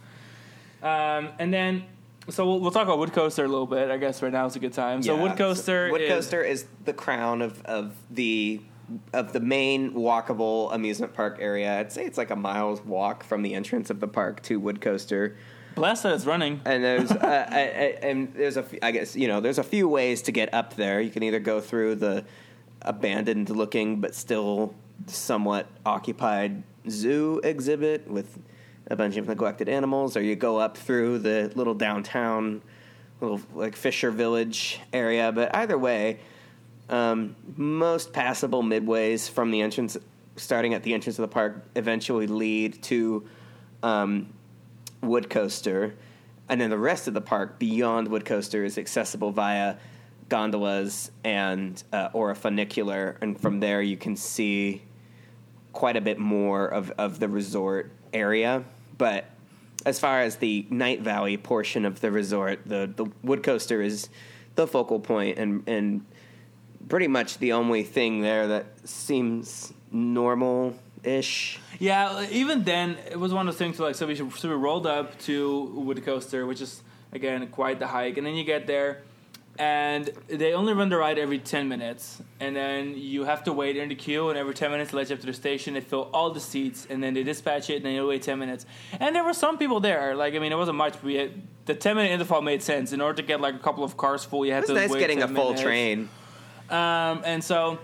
Um, 0.81 1.29
and 1.39 1.53
then, 1.53 1.85
so 2.29 2.45
we'll, 2.45 2.59
we'll 2.59 2.71
talk 2.71 2.83
about 2.83 2.99
Wood 2.99 3.13
Coaster 3.13 3.45
a 3.45 3.47
little 3.47 3.65
bit. 3.65 3.89
I 3.89 3.97
guess 3.97 4.21
right 4.21 4.31
now 4.31 4.45
is 4.45 4.57
a 4.57 4.59
good 4.59 4.73
time. 4.73 5.01
So 5.01 5.15
Yeah. 5.15 5.23
Wood 5.23 5.37
Coaster, 5.37 5.89
Wood 5.89 6.01
is, 6.01 6.09
Coaster 6.09 6.41
is 6.43 6.65
the 6.83 6.93
crown 6.93 7.41
of, 7.41 7.61
of 7.63 7.95
the 8.11 8.59
of 9.13 9.31
the 9.31 9.39
main 9.39 9.93
walkable 9.93 10.73
amusement 10.73 11.13
park 11.13 11.37
area. 11.39 11.79
I'd 11.79 11.93
say 11.93 12.03
it's 12.05 12.17
like 12.17 12.29
a 12.31 12.35
mile's 12.35 12.81
walk 12.81 13.23
from 13.23 13.41
the 13.41 13.53
entrance 13.55 13.89
of 13.89 14.01
the 14.01 14.09
park 14.09 14.41
to 14.43 14.59
Wood 14.59 14.81
Coaster. 14.81 15.37
Bless 15.75 16.03
that 16.03 16.13
it's 16.13 16.25
running. 16.25 16.61
And 16.65 16.83
there's 16.83 17.11
uh, 17.11 17.47
I, 17.49 17.59
I, 17.59 17.97
and 18.01 18.33
there's 18.33 18.57
a 18.57 18.61
f- 18.61 18.75
I 18.81 18.91
guess 18.91 19.15
you 19.15 19.27
know 19.27 19.41
there's 19.41 19.57
a 19.59 19.63
few 19.63 19.87
ways 19.87 20.21
to 20.23 20.31
get 20.31 20.53
up 20.53 20.75
there. 20.75 21.01
You 21.01 21.09
can 21.09 21.23
either 21.23 21.39
go 21.39 21.61
through 21.61 21.95
the 21.95 22.25
abandoned 22.81 23.49
looking 23.49 24.01
but 24.01 24.13
still 24.13 24.75
somewhat 25.07 25.67
occupied 25.85 26.63
zoo 26.89 27.39
exhibit 27.43 28.07
with 28.07 28.37
a 28.87 28.95
bunch 28.95 29.15
of 29.17 29.27
neglected 29.27 29.69
animals, 29.69 30.17
or 30.17 30.21
you 30.21 30.35
go 30.35 30.57
up 30.57 30.77
through 30.77 31.19
the 31.19 31.51
little 31.55 31.73
downtown 31.73 32.61
little 33.21 33.41
like 33.53 33.75
Fisher 33.75 34.11
Village 34.11 34.79
area. 34.91 35.31
But 35.31 35.55
either 35.55 35.77
way, 35.77 36.19
um, 36.89 37.35
most 37.55 38.13
passable 38.13 38.61
midways 38.61 39.29
from 39.29 39.51
the 39.51 39.61
entrance, 39.61 39.97
starting 40.35 40.73
at 40.73 40.83
the 40.83 40.93
entrance 40.93 41.17
of 41.17 41.23
the 41.23 41.33
park, 41.33 41.63
eventually 41.75 42.27
lead 42.27 42.81
to 42.83 43.27
um, 43.81 44.27
Wood 45.03 45.29
Coaster, 45.29 45.95
and 46.49 46.59
then 46.59 46.69
the 46.69 46.77
rest 46.77 47.07
of 47.07 47.13
the 47.13 47.21
park 47.21 47.59
beyond 47.59 48.07
Wood 48.07 48.25
Coaster 48.25 48.63
is 48.63 48.77
accessible 48.77 49.31
via 49.31 49.75
gondolas 50.29 51.11
and 51.23 51.83
uh, 51.91 52.09
or 52.13 52.31
a 52.31 52.35
funicular, 52.35 53.17
and 53.21 53.39
from 53.39 53.59
there 53.59 53.81
you 53.81 53.97
can 53.97 54.15
see 54.15 54.81
quite 55.73 55.97
a 55.97 56.01
bit 56.01 56.19
more 56.19 56.67
of, 56.67 56.91
of 56.97 57.19
the 57.19 57.27
resort 57.27 57.91
area. 58.13 58.63
But 58.97 59.25
as 59.85 59.99
far 59.99 60.21
as 60.21 60.37
the 60.37 60.65
Knight 60.69 61.01
Valley 61.01 61.37
portion 61.37 61.85
of 61.85 61.99
the 61.99 62.11
resort, 62.11 62.61
the, 62.65 62.91
the 62.95 63.05
wood 63.23 63.43
coaster 63.43 63.81
is 63.81 64.09
the 64.55 64.67
focal 64.67 64.99
point 64.99 65.37
and, 65.39 65.63
and 65.67 66.05
pretty 66.89 67.07
much 67.07 67.39
the 67.39 67.53
only 67.53 67.83
thing 67.83 68.21
there 68.21 68.47
that 68.47 68.65
seems 68.87 69.73
normal 69.91 70.75
ish. 71.03 71.59
Yeah, 71.79 72.25
even 72.31 72.63
then, 72.63 72.97
it 73.09 73.19
was 73.19 73.33
one 73.33 73.47
of 73.47 73.53
those 73.53 73.59
things 73.59 73.79
like 73.79 73.95
so 73.95 74.07
we 74.07 74.15
so 74.15 74.49
we 74.49 74.55
rolled 74.55 74.87
up 74.87 75.17
to 75.21 75.63
Wood 75.75 76.03
Coaster, 76.05 76.45
which 76.45 76.61
is 76.61 76.81
again 77.11 77.47
quite 77.47 77.79
the 77.79 77.87
hike, 77.87 78.17
and 78.17 78.25
then 78.25 78.35
you 78.35 78.43
get 78.43 78.67
there, 78.67 79.01
and 79.59 80.09
they 80.27 80.53
only 80.53 80.73
run 80.73 80.89
the 80.89 80.97
ride 80.97 81.17
every 81.19 81.39
ten 81.39 81.67
minutes, 81.67 82.21
and 82.39 82.55
then 82.55 82.95
you 82.97 83.23
have 83.25 83.43
to 83.43 83.53
wait 83.53 83.75
in 83.77 83.89
the 83.89 83.95
queue, 83.95 84.29
and 84.29 84.37
every 84.37 84.53
ten 84.53 84.71
minutes 84.71 84.91
they 84.91 84.97
let 84.97 85.09
you 85.09 85.15
up 85.15 85.19
to 85.21 85.27
the 85.27 85.33
station, 85.33 85.73
they 85.73 85.81
fill 85.81 86.09
all 86.13 86.29
the 86.31 86.39
seats, 86.39 86.87
and 86.89 87.03
then 87.03 87.13
they 87.13 87.23
dispatch 87.23 87.69
it, 87.69 87.77
and 87.77 87.85
then 87.85 87.93
you 87.93 88.07
wait 88.07 88.21
ten 88.23 88.39
minutes, 88.39 88.65
and 88.99 89.15
there 89.15 89.23
were 89.23 89.33
some 89.33 89.57
people 89.57 89.79
there. 89.79 90.15
Like 90.15 90.33
I 90.35 90.39
mean, 90.39 90.51
it 90.51 90.57
wasn't 90.57 90.77
much. 90.77 90.93
But 90.93 91.03
we 91.03 91.15
had, 91.15 91.31
the 91.65 91.75
ten 91.75 91.95
minute 91.95 92.11
interval 92.11 92.41
made 92.41 92.61
sense. 92.63 92.93
In 92.93 93.01
order 93.01 93.17
to 93.17 93.23
get 93.27 93.41
like 93.41 93.55
a 93.55 93.59
couple 93.59 93.83
of 93.83 93.97
cars 93.97 94.23
full, 94.23 94.45
you 94.45 94.53
had 94.53 94.59
It's 94.63 94.67
to 94.69 94.73
nice 94.75 94.89
wait 94.89 94.99
getting 94.99 95.21
a 95.21 95.27
full 95.27 95.45
minutes. 95.45 95.61
train. 95.61 96.09
Um, 96.69 97.21
and 97.25 97.43
so, 97.43 97.77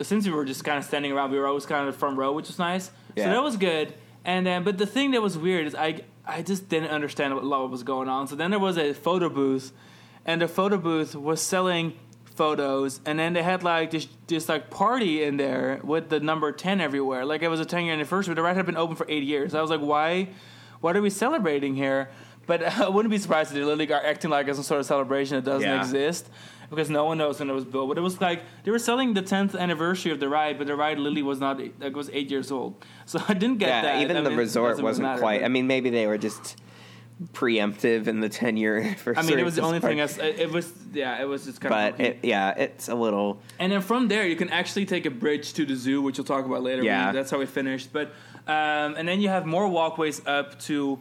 since 0.00 0.26
we 0.26 0.32
were 0.32 0.44
just 0.44 0.64
kind 0.64 0.78
of 0.78 0.84
standing 0.84 1.12
around, 1.12 1.30
we 1.30 1.38
were 1.38 1.46
always 1.46 1.66
kind 1.66 1.86
of 1.86 1.94
the 1.94 1.98
front 1.98 2.16
row, 2.16 2.32
which 2.32 2.48
was 2.48 2.58
nice. 2.58 2.90
Yeah. 3.14 3.24
So 3.24 3.30
that 3.30 3.42
was 3.42 3.56
good. 3.56 3.94
And 4.24 4.46
then, 4.46 4.64
but 4.64 4.78
the 4.78 4.86
thing 4.86 5.10
that 5.12 5.22
was 5.22 5.36
weird 5.36 5.66
is 5.66 5.74
I 5.74 6.02
I 6.26 6.42
just 6.42 6.68
didn't 6.68 6.90
understand 6.90 7.34
what, 7.34 7.42
a 7.42 7.46
lot 7.46 7.62
what 7.62 7.70
was 7.70 7.82
going 7.82 8.08
on. 8.08 8.28
So 8.28 8.36
then 8.36 8.50
there 8.50 8.60
was 8.60 8.78
a 8.78 8.92
photo 8.94 9.28
booth, 9.28 9.72
and 10.24 10.40
the 10.40 10.48
photo 10.48 10.76
booth 10.76 11.14
was 11.14 11.40
selling 11.40 11.94
photos, 12.24 13.00
and 13.04 13.18
then 13.18 13.32
they 13.32 13.42
had 13.42 13.62
like 13.62 13.90
this 13.90 14.08
this 14.28 14.48
like 14.48 14.70
party 14.70 15.22
in 15.22 15.36
there 15.36 15.80
with 15.82 16.08
the 16.08 16.20
number 16.20 16.52
ten 16.52 16.80
everywhere. 16.80 17.24
Like 17.24 17.42
it 17.42 17.48
was 17.48 17.60
a 17.60 17.64
ten 17.64 17.84
year 17.84 17.94
anniversary. 17.94 18.34
The 18.34 18.42
ride 18.42 18.56
had 18.56 18.66
been 18.66 18.76
open 18.76 18.96
for 18.96 19.06
eight 19.08 19.24
years. 19.24 19.54
I 19.54 19.60
was 19.60 19.70
like, 19.70 19.80
why, 19.80 20.28
what 20.80 20.96
are 20.96 21.02
we 21.02 21.10
celebrating 21.10 21.74
here? 21.74 22.10
But 22.46 22.62
I 22.80 22.88
wouldn't 22.88 23.10
be 23.10 23.18
surprised 23.18 23.50
if 23.50 23.56
they 23.56 23.64
literally 23.64 23.92
are 23.92 24.04
acting 24.04 24.30
like 24.30 24.48
it's 24.48 24.56
some 24.58 24.64
sort 24.64 24.80
of 24.80 24.86
celebration 24.86 25.36
that 25.36 25.44
doesn't 25.44 25.68
Yeah. 25.68 25.80
exist 25.80 26.28
because 26.70 26.88
no 26.88 27.04
one 27.04 27.18
knows 27.18 27.38
when 27.38 27.50
it 27.50 27.52
was 27.52 27.64
built. 27.64 27.88
But 27.88 27.98
it 27.98 28.00
was 28.00 28.20
like 28.20 28.42
they 28.64 28.70
were 28.70 28.78
selling 28.78 29.14
the 29.14 29.22
10th 29.22 29.58
anniversary 29.58 30.10
of 30.12 30.20
the 30.20 30.28
ride, 30.28 30.58
but 30.58 30.66
the 30.66 30.74
ride 30.76 30.98
literally 30.98 31.22
was 31.22 31.38
not 31.40 31.60
like 31.80 31.94
was 31.94 32.10
eight 32.12 32.30
years 32.30 32.50
old. 32.50 32.84
So 33.06 33.20
I 33.28 33.34
didn't 33.34 33.58
get 33.58 33.68
yeah, 33.68 33.82
that. 33.82 34.02
even 34.02 34.16
I 34.16 34.20
the 34.22 34.30
mean, 34.30 34.38
it 34.38 34.42
resort 34.42 34.70
doesn't 34.72 34.84
wasn't 34.84 35.06
matter, 35.08 35.20
quite. 35.20 35.40
but- 35.40 35.44
I 35.46 35.48
mean, 35.48 35.66
maybe 35.66 35.90
they 35.90 36.06
were 36.06 36.18
just 36.18 36.56
preemptive 37.34 38.06
in 38.08 38.20
the 38.20 38.28
ten 38.28 38.56
year 38.56 38.78
anniversary. 38.78 39.14
I 39.16 39.22
mean, 39.26 39.38
it 39.38 39.44
was 39.44 39.56
the 39.56 39.62
only 39.62 39.80
thing. 39.80 40.00
Else, 40.00 40.18
it 40.18 40.50
was 40.50 40.72
yeah, 40.92 41.20
it 41.20 41.24
was 41.28 41.44
just 41.44 41.60
kind 41.60 41.70
But 41.70 41.94
of. 41.94 42.00
it, 42.00 42.18
yeah, 42.22 42.50
it's 42.50 42.88
a 42.88 42.94
little. 42.94 43.40
And 43.58 43.70
then 43.72 43.80
from 43.80 44.08
there, 44.08 44.26
you 44.26 44.36
can 44.36 44.48
actually 44.50 44.86
take 44.86 45.06
a 45.06 45.10
bridge 45.10 45.52
to 45.54 45.64
the 45.64 45.76
zoo, 45.76 46.02
which 46.02 46.18
we'll 46.18 46.24
talk 46.24 46.44
about 46.44 46.62
later. 46.62 46.82
Yeah. 46.82 47.10
We- 47.10 47.16
that's 47.16 47.30
how 47.30 47.38
we 47.38 47.46
finished. 47.46 47.92
But 47.92 48.08
um, 48.46 48.96
and 48.96 49.06
then 49.06 49.20
you 49.20 49.28
have 49.28 49.46
more 49.46 49.68
walkways 49.68 50.24
up 50.26 50.58
to 50.60 50.98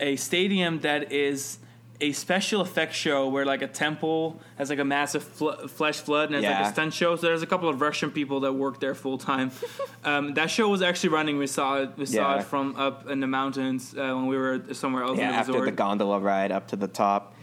a 0.00 0.16
stadium 0.16 0.80
that 0.80 1.12
is 1.12 1.58
a 2.00 2.10
special 2.12 2.60
effects 2.60 2.96
show 2.96 3.28
where 3.28 3.46
like 3.46 3.62
a 3.62 3.68
temple 3.68 4.40
has 4.56 4.68
like 4.68 4.80
a 4.80 4.84
massive 4.84 5.22
fl- 5.22 5.52
flesh 5.68 6.00
flood 6.00 6.26
and 6.28 6.36
it's 6.36 6.44
like 6.44 6.66
a 6.66 6.72
stunt 6.72 6.92
show. 6.92 7.14
So 7.14 7.26
there's 7.26 7.42
a 7.42 7.46
couple 7.46 7.68
of 7.68 7.80
Russian 7.80 8.10
people 8.10 8.40
that 8.40 8.52
work 8.52 8.80
there 8.80 8.94
full 8.96 9.16
time. 9.16 9.52
um, 10.04 10.34
that 10.34 10.50
show 10.50 10.68
was 10.68 10.82
actually 10.82 11.10
running. 11.10 11.38
We 11.38 11.46
saw 11.46 11.76
it. 11.82 11.90
We 11.96 12.06
saw 12.06 12.34
Yeah. 12.34 12.40
it 12.40 12.44
from 12.44 12.74
up 12.76 13.08
in 13.08 13.20
the 13.20 13.28
mountains 13.28 13.94
uh, 13.96 14.12
when 14.14 14.26
we 14.26 14.36
were 14.36 14.74
somewhere 14.74 15.04
else 15.04 15.18
Yeah, 15.18 15.26
in 15.26 15.30
the 15.32 15.36
after 15.38 15.52
resort. 15.52 15.66
the 15.66 15.72
gondola 15.72 16.18
ride 16.18 16.50
up 16.50 16.66
to 16.68 16.76
the 16.76 16.88
top. 16.88 17.33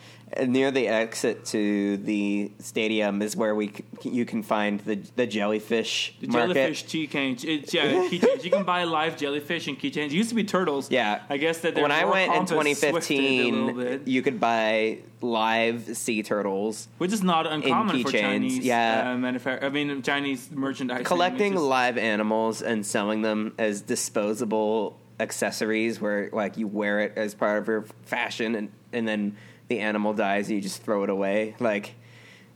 Near 0.48 0.72
the 0.72 0.88
exit 0.88 1.46
to 1.48 1.98
the 1.98 2.52
stadium 2.60 3.22
is 3.22 3.36
where 3.36 3.54
we 3.54 3.67
c- 4.02 4.10
you 4.10 4.24
can 4.26 4.44
find 4.44 4.80
the 4.82 4.96
the 5.15 5.28
jellyfish 5.28 6.13
The 6.22 6.28
market. 6.28 6.54
jellyfish 6.54 6.86
keychains. 6.86 7.44
It's 7.44 7.74
yeah, 7.74 7.91
keychains. 8.10 8.44
You 8.44 8.52
can 8.52 8.63
buy 8.63 8.86
live 8.86 9.17
jellyfish 9.17 9.67
and 9.67 9.78
keychains. 9.78 10.06
It 10.06 10.12
used 10.13 10.30
to 10.30 10.36
be 10.36 10.44
turtles. 10.46 10.89
Yeah. 10.89 11.22
I 11.30 11.38
guess 11.38 11.60
that 11.60 11.76
when 11.76 11.91
I 11.91 12.06
went 12.06 12.32
in 12.32 12.46
compass 12.46 12.80
swifted 12.80 13.20
a 13.20 13.52
little 13.52 13.67
2015, 13.67 14.02
you 14.06 14.22
could 14.22 14.39
buy 14.39 15.00
live 15.22 15.98
sea 15.98 16.24
turtles. 16.24 16.88
which 16.98 17.12
is 17.12 17.22
not 17.24 17.46
uncommon 17.46 18.02
for 18.04 18.12
Chinese. 18.12 18.60
yeah. 18.60 19.12
uh, 19.12 19.15
manufac- 19.17 19.63
I 19.63 19.70
mean 19.70 20.02
Chinese 20.02 20.50
merchandise. 20.52 21.06
collecting 21.06 21.54
just- 21.54 21.63
live 21.65 21.98
animals 21.98 22.62
and 22.62 22.86
selling 22.86 23.22
them 23.22 23.54
as 23.58 23.82
disposable 23.82 24.98
accessories 25.20 26.02
where 26.02 26.30
like 26.34 26.58
you 26.58 26.67
wear 26.67 27.00
it 27.02 27.13
as 27.15 27.36
part 27.36 27.62
of 27.62 27.67
your 27.67 27.86
fashion 28.06 28.56
and, 28.56 28.70
and 28.91 29.08
then 29.08 29.36
the 29.71 29.79
animal 29.79 30.13
dies 30.13 30.49
and 30.49 30.57
you 30.57 30.62
just 30.62 30.84
throw 30.84 31.03
it 31.05 31.10
away 31.10 31.55
like 31.60 31.95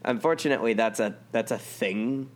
unfortunately 0.04 0.74
that's 0.74 1.00
a 1.00 1.16
that's 1.32 1.52
a 1.52 1.58
thing 1.58 2.30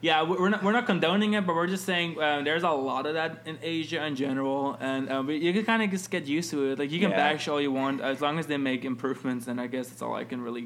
Yeah, 0.00 0.22
we- 0.28 0.36
we're 0.40 0.50
not 0.54 0.62
we're 0.64 0.72
not 0.80 0.86
condoning 0.86 1.34
it, 1.38 1.42
but 1.46 1.54
we're 1.58 1.66
just 1.76 1.84
saying 1.84 2.08
uh, 2.20 2.42
there's 2.46 2.62
a 2.62 2.70
lot 2.70 3.06
of 3.06 3.14
that 3.14 3.30
in 3.50 3.56
Asia 3.62 4.04
in 4.08 4.14
general, 4.14 4.76
and 4.78 5.02
uh, 5.10 5.22
you 5.46 5.52
can 5.56 5.64
kind 5.64 5.82
of 5.82 5.88
just 5.90 6.10
get 6.10 6.26
used 6.36 6.50
to 6.52 6.58
it. 6.70 6.78
Like 6.78 6.90
you 6.94 7.00
can 7.00 7.10
Yeah. 7.10 7.32
bash 7.32 7.48
all 7.48 7.60
you 7.66 7.72
want 7.72 8.00
as 8.12 8.20
long 8.20 8.38
as 8.38 8.46
they 8.46 8.58
make 8.70 8.84
improvements, 8.84 9.48
and 9.48 9.56
I 9.64 9.66
guess 9.72 9.88
that's 9.88 10.02
all 10.02 10.14
I 10.14 10.24
can 10.30 10.40
really. 10.46 10.64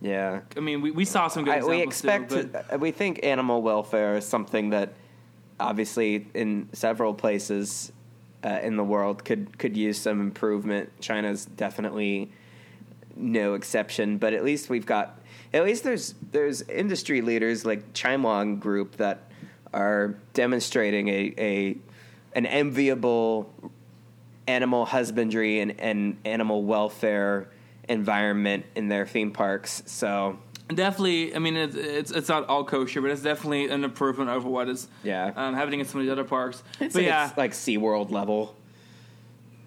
yeah 0.00 0.40
I 0.56 0.60
mean, 0.60 0.78
we, 0.84 0.90
we 1.00 1.04
saw 1.14 1.22
some 1.34 1.44
good 1.46 1.62
I, 1.62 1.64
we 1.74 1.80
expect 1.90 2.24
too, 2.32 2.50
we 2.86 2.90
think 3.00 3.12
animal 3.34 3.58
welfare 3.70 4.12
is 4.20 4.26
something 4.36 4.70
that 4.76 4.88
obviously 5.60 6.26
in 6.42 6.50
several 6.72 7.14
places 7.24 7.92
uh, 8.44 8.66
in 8.68 8.74
the 8.80 8.86
world 8.94 9.16
could 9.28 9.42
could 9.62 9.74
use 9.86 9.96
some 10.06 10.18
improvement 10.30 10.86
china's 11.08 11.40
definitely 11.64 12.12
no 13.16 13.54
exception 13.54 14.18
but 14.18 14.32
at 14.32 14.44
least 14.44 14.68
we've 14.70 14.86
got 14.86 15.18
at 15.52 15.64
least 15.64 15.84
there's 15.84 16.14
there's 16.32 16.62
industry 16.62 17.20
leaders 17.20 17.64
like 17.64 17.92
Chimelong 17.92 18.58
Group 18.58 18.96
that 18.96 19.18
are 19.74 20.14
demonstrating 20.34 21.08
a, 21.08 21.34
a 21.38 21.76
an 22.34 22.46
enviable 22.46 23.52
animal 24.46 24.84
husbandry 24.86 25.60
and, 25.60 25.78
and 25.80 26.16
animal 26.24 26.62
welfare 26.64 27.48
environment 27.88 28.64
in 28.74 28.88
their 28.88 29.06
theme 29.06 29.30
parks. 29.30 29.82
So 29.86 30.38
Definitely, 30.68 31.34
I 31.34 31.38
mean 31.38 31.56
it's, 31.56 31.74
it's 31.74 32.10
it's 32.10 32.28
not 32.30 32.48
all 32.48 32.64
kosher, 32.64 33.02
but 33.02 33.10
it's 33.10 33.20
definitely 33.22 33.68
an 33.68 33.84
improvement 33.84 34.30
over 34.30 34.48
what 34.48 34.68
is 34.68 34.88
Yeah. 35.02 35.32
um, 35.36 35.54
happening 35.54 35.80
in 35.80 35.86
some 35.86 36.00
of 36.00 36.06
the 36.06 36.12
other 36.12 36.24
parks. 36.24 36.62
it's, 36.80 36.94
but 36.94 37.02
yeah, 37.02 37.28
it's 37.28 37.36
like 37.36 37.52
SeaWorld 37.52 38.10
level. 38.10 38.54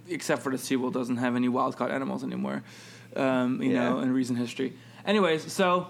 except 0.10 0.42
for 0.42 0.52
the 0.52 0.58
SeaWorld 0.58 0.94
doesn't 0.94 1.18
have 1.18 1.36
any 1.36 1.48
wild 1.50 1.78
caught 1.78 1.92
animals 1.92 2.24
anymore, 2.24 2.64
um, 3.15 3.62
you 3.62 3.71
Yeah. 3.73 3.89
know, 3.89 3.99
in 3.99 4.12
recent 4.13 4.38
history. 4.39 4.73
Anyways, 5.06 5.51
so 5.51 5.88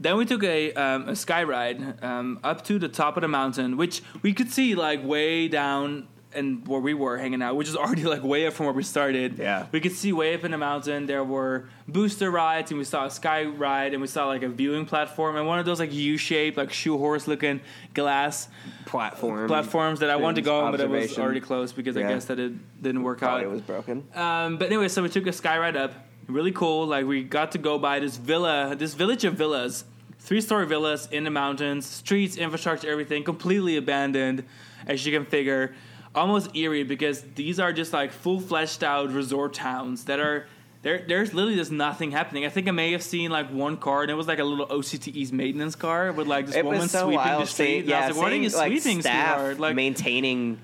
then 0.00 0.16
we 0.16 0.24
took 0.24 0.44
a 0.44 0.72
um, 0.74 1.08
a 1.08 1.16
sky 1.16 1.42
ride 1.44 2.02
um, 2.04 2.38
up 2.44 2.64
to 2.66 2.78
the 2.78 2.88
top 2.88 3.16
of 3.16 3.22
the 3.22 3.28
mountain, 3.28 3.76
which 3.76 4.02
we 4.22 4.32
could 4.32 4.50
see 4.50 4.74
like 4.74 5.04
way 5.04 5.48
down 5.48 6.08
and 6.32 6.68
where 6.68 6.80
we 6.80 6.92
were 6.92 7.16
hanging 7.16 7.40
out, 7.40 7.56
which 7.56 7.66
is 7.66 7.74
already 7.82 8.02
like 8.04 8.22
way 8.22 8.46
up 8.46 8.52
from 8.52 8.66
where 8.66 8.74
we 8.74 8.82
started. 8.82 9.38
Yeah. 9.38 9.66
we 9.72 9.80
could 9.80 9.92
see 9.92 10.12
way 10.12 10.34
up 10.34 10.44
in 10.44 10.50
the 10.50 10.58
mountain. 10.58 11.06
There 11.06 11.24
were 11.24 11.64
booster 11.88 12.30
rides, 12.30 12.70
and 12.70 12.78
we 12.78 12.84
saw 12.84 13.06
a 13.06 13.10
sky 13.10 13.44
ride, 13.44 13.94
and 13.94 14.02
we 14.02 14.06
saw 14.06 14.26
like 14.26 14.42
a 14.42 14.48
viewing 14.48 14.84
platform, 14.84 15.36
and 15.36 15.46
one 15.46 15.58
of 15.58 15.64
those 15.64 15.80
like 15.80 15.92
U-shaped, 15.94 16.58
like 16.58 16.72
shoe 16.72 16.98
horse 16.98 17.26
looking 17.26 17.60
glass 17.94 18.48
Platform 18.84 19.48
platforms 19.48 20.00
that 20.00 20.10
I 20.10 20.16
wanted 20.16 20.36
to 20.36 20.42
go 20.42 20.60
on, 20.60 20.70
but 20.72 20.80
it 20.80 20.88
was 20.88 21.18
already 21.18 21.40
closed 21.40 21.74
because 21.74 21.96
I 21.96 22.02
guess 22.02 22.26
that 22.26 22.38
it 22.38 22.52
didn't 22.82 23.02
work 23.02 23.20
Thought 23.20 23.38
out. 23.40 23.42
it 23.42 23.50
was 23.50 23.62
broken. 23.62 24.06
Um, 24.14 24.58
but 24.58 24.66
anyway, 24.66 24.88
so 24.88 25.02
we 25.02 25.08
took 25.08 25.26
a 25.26 25.32
sky 25.32 25.58
ride 25.58 25.76
up. 25.76 25.92
Really 26.28 26.52
cool. 26.52 26.86
Like 26.86 27.06
we 27.06 27.22
got 27.22 27.52
to 27.52 27.58
go 27.58 27.78
by 27.78 28.00
this 28.00 28.16
villa, 28.16 28.74
this 28.76 28.94
village 28.94 29.24
of 29.24 29.34
villas, 29.34 29.84
three 30.18 30.40
story 30.40 30.66
villas 30.66 31.08
in 31.12 31.24
the 31.24 31.30
mountains, 31.30 31.86
streets, 31.86 32.36
infrastructure, 32.36 32.90
everything 32.90 33.22
completely 33.24 33.76
abandoned, 33.76 34.44
as 34.86 35.06
you 35.06 35.12
can 35.16 35.26
figure. 35.26 35.74
Almost 36.14 36.56
eerie 36.56 36.82
because 36.82 37.20
these 37.34 37.60
are 37.60 37.72
just 37.72 37.92
like 37.92 38.10
full 38.10 38.40
fleshed 38.40 38.82
out 38.82 39.10
resort 39.12 39.54
towns 39.54 40.04
that 40.06 40.18
are. 40.20 40.46
There, 40.82 41.04
there's 41.08 41.34
literally 41.34 41.56
just 41.56 41.72
nothing 41.72 42.12
happening. 42.12 42.44
I 42.46 42.48
think 42.48 42.68
I 42.68 42.70
may 42.70 42.92
have 42.92 43.02
seen 43.02 43.30
like 43.30 43.50
one 43.50 43.76
car, 43.76 44.02
and 44.02 44.10
it 44.10 44.14
was 44.14 44.28
like 44.28 44.38
a 44.38 44.44
little 44.44 44.66
OCTE's 44.68 45.32
maintenance 45.32 45.74
car 45.74 46.12
with 46.12 46.28
like 46.28 46.46
this 46.46 46.54
It 46.54 46.64
woman 46.64 46.88
so 46.88 47.00
sweeping 47.06 47.16
wild. 47.16 47.42
the 47.42 47.46
street. 47.46 47.66
seeing- 47.66 47.80
And 47.82 47.92
I 47.92 47.98
yeah, 47.98 48.06
was 48.08 48.16
like, 48.16 48.22
"What 48.22 48.32
are 48.32 48.36
you 48.36 48.48
like, 48.50 48.80
sweeping, 48.80 49.00
staff 49.00 49.34
sweetheart?" 49.36 49.58
Like, 49.58 49.74
maintaining 49.74 50.60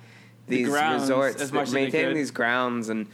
these 0.47 0.69
grounds 0.69 1.03
resorts, 1.03 1.43
as 1.43 1.53
much 1.53 1.65
as 1.65 1.73
they 1.73 1.83
maintaining 1.85 2.11
could. 2.11 2.17
these 2.19 2.31
grounds, 2.31 2.89
and 2.89 3.09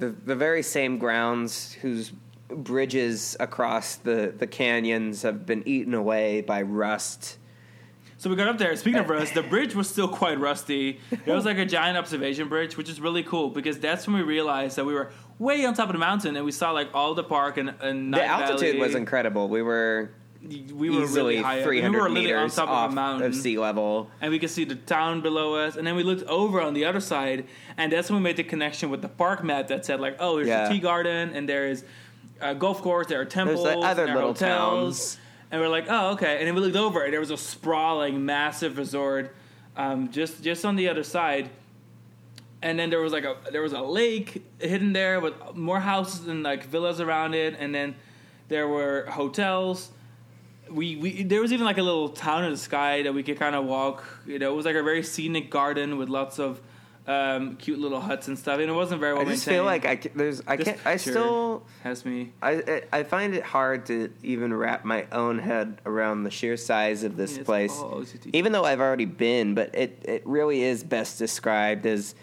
the 0.00 0.08
the 0.08 0.34
very 0.34 0.62
same 0.62 0.98
grounds 0.98 1.72
whose 1.74 2.12
bridges 2.48 3.36
across 3.38 3.96
the 3.96 4.34
the 4.36 4.46
canyons 4.46 5.22
have 5.22 5.46
been 5.46 5.62
eaten 5.66 5.94
away 5.94 6.40
by 6.40 6.62
rust. 6.62 7.36
So 8.18 8.28
we 8.28 8.36
got 8.36 8.48
up 8.48 8.58
there. 8.58 8.76
Speaking 8.76 9.00
of 9.00 9.08
rust, 9.08 9.32
the 9.32 9.42
bridge 9.42 9.74
was 9.74 9.88
still 9.88 10.08
quite 10.08 10.38
rusty. 10.38 11.00
It 11.10 11.26
was 11.26 11.46
like 11.46 11.56
a 11.56 11.64
giant 11.64 11.96
observation 11.96 12.48
bridge, 12.48 12.76
which 12.76 12.90
is 12.90 13.00
really 13.00 13.22
cool 13.22 13.48
because 13.48 13.78
that's 13.78 14.06
when 14.06 14.16
we 14.16 14.22
realized 14.22 14.76
that 14.76 14.84
we 14.84 14.92
were 14.92 15.10
way 15.38 15.64
on 15.64 15.72
top 15.72 15.88
of 15.88 15.94
the 15.94 15.98
mountain 15.98 16.36
and 16.36 16.44
we 16.44 16.52
saw 16.52 16.70
like 16.72 16.90
all 16.92 17.14
the 17.14 17.24
park 17.24 17.56
and, 17.56 17.70
and 17.80 18.12
The 18.12 18.22
altitude 18.22 18.74
Valley. 18.74 18.78
was 18.78 18.94
incredible. 18.94 19.48
We 19.48 19.62
were 19.62 20.10
We 20.42 20.88
were 20.90 21.02
easily 21.02 21.36
really 21.36 21.36
high 21.42 21.60
up. 21.60 21.68
we 21.68 21.80
were 21.82 21.90
literally 21.90 22.06
on 22.08 22.14
meters 22.14 22.54
top 22.54 22.68
off 22.70 22.86
of 22.86 22.92
a 22.92 22.94
mountain, 22.94 23.26
of 23.26 23.34
sea 23.34 23.58
level. 23.58 24.10
and 24.22 24.30
we 24.32 24.38
could 24.38 24.48
see 24.48 24.64
the 24.64 24.74
town 24.74 25.20
below 25.20 25.54
us. 25.54 25.76
And 25.76 25.86
then 25.86 25.96
we 25.96 26.02
looked 26.02 26.22
over 26.28 26.60
on 26.62 26.72
the 26.72 26.86
other 26.86 27.00
side, 27.00 27.46
and 27.76 27.92
that's 27.92 28.08
when 28.10 28.20
we 28.20 28.24
made 28.24 28.36
the 28.36 28.44
connection 28.44 28.88
with 28.90 29.02
the 29.02 29.08
park 29.08 29.44
map 29.44 29.68
that 29.68 29.84
said 29.84 30.00
like, 30.00 30.16
oh, 30.18 30.36
here's 30.36 30.48
Yeah. 30.48 30.68
the 30.68 30.74
tea 30.74 30.80
garden, 30.80 31.30
and 31.34 31.46
there 31.48 31.66
is 31.68 31.84
a 32.40 32.54
golf 32.54 32.80
course, 32.80 33.06
there 33.08 33.20
are 33.20 33.26
temples, 33.26 33.62
like, 33.64 33.76
other 33.84 34.06
there 34.06 34.14
are 34.14 34.16
little 34.16 34.30
hotels. 34.32 35.14
towns. 35.14 35.18
And 35.52 35.60
we're 35.60 35.68
like, 35.68 35.86
oh, 35.90 36.12
okay. 36.12 36.38
And 36.38 36.46
then 36.46 36.54
we 36.54 36.60
looked 36.62 36.76
over, 36.76 37.02
and 37.04 37.12
there 37.12 37.20
was 37.20 37.30
a 37.30 37.36
sprawling, 37.36 38.24
massive 38.24 38.78
resort 38.78 39.34
um, 39.76 40.10
just 40.10 40.42
just 40.42 40.64
on 40.64 40.76
the 40.76 40.88
other 40.88 41.02
side. 41.02 41.50
And 42.62 42.78
then 42.78 42.90
there 42.90 43.00
was 43.00 43.12
like 43.12 43.24
a 43.24 43.36
there 43.50 43.62
was 43.62 43.72
a 43.72 43.80
lake 43.80 44.42
hidden 44.58 44.92
there 44.92 45.20
with 45.20 45.34
more 45.54 45.80
houses 45.80 46.26
and 46.28 46.42
like 46.42 46.64
villas 46.64 47.00
around 47.00 47.34
it, 47.34 47.56
and 47.58 47.74
then 47.74 47.94
there 48.48 48.68
were 48.68 49.06
hotels. 49.10 49.90
We, 50.70 50.96
we 50.96 51.22
there 51.24 51.40
was 51.40 51.52
even 51.52 51.64
like 51.66 51.78
a 51.78 51.82
little 51.82 52.08
town 52.08 52.44
in 52.44 52.50
the 52.52 52.56
sky 52.56 53.02
that 53.02 53.12
we 53.12 53.22
could 53.22 53.38
kind 53.38 53.54
of 53.54 53.64
walk. 53.64 54.04
You 54.26 54.38
know, 54.38 54.52
it 54.52 54.56
was 54.56 54.66
like 54.66 54.76
a 54.76 54.82
very 54.82 55.02
scenic 55.02 55.50
garden 55.50 55.98
with 55.98 56.08
lots 56.08 56.38
of 56.38 56.60
um, 57.06 57.56
cute 57.56 57.78
little 57.80 58.00
huts 58.00 58.28
and 58.28 58.38
stuff, 58.38 58.60
and 58.60 58.70
it 58.70 58.72
wasn't 58.72 59.00
very 59.00 59.14
well 59.14 59.22
I 59.22 59.30
just 59.30 59.46
maintained. 59.46 59.56
feel 59.56 59.64
like 59.64 59.84
I 59.86 59.96
ca- 59.96 60.10
there's 60.14 60.42
I 60.46 60.56
This 60.56 60.64
can't 60.66 60.78
I 60.86 60.96
still 60.96 61.64
has 61.82 62.04
me. 62.04 62.32
I 62.40 62.82
I- 62.92 63.02
find 63.02 63.34
it 63.34 63.42
hard 63.42 63.86
to 63.86 64.12
even 64.22 64.54
wrap 64.54 64.84
my 64.84 65.06
own 65.10 65.38
head 65.40 65.80
around 65.86 66.22
the 66.24 66.30
sheer 66.30 66.56
size 66.56 67.02
of 67.02 67.16
this 67.16 67.36
It's 67.38 67.44
place. 67.44 67.76
Even 68.32 68.52
though 68.52 68.64
I've 68.64 68.80
already 68.80 69.06
been, 69.06 69.54
but 69.54 69.74
it 69.74 70.02
it 70.04 70.22
really 70.24 70.62
is 70.62 70.84
best 70.84 71.18
described 71.18 71.84
as 71.86 72.14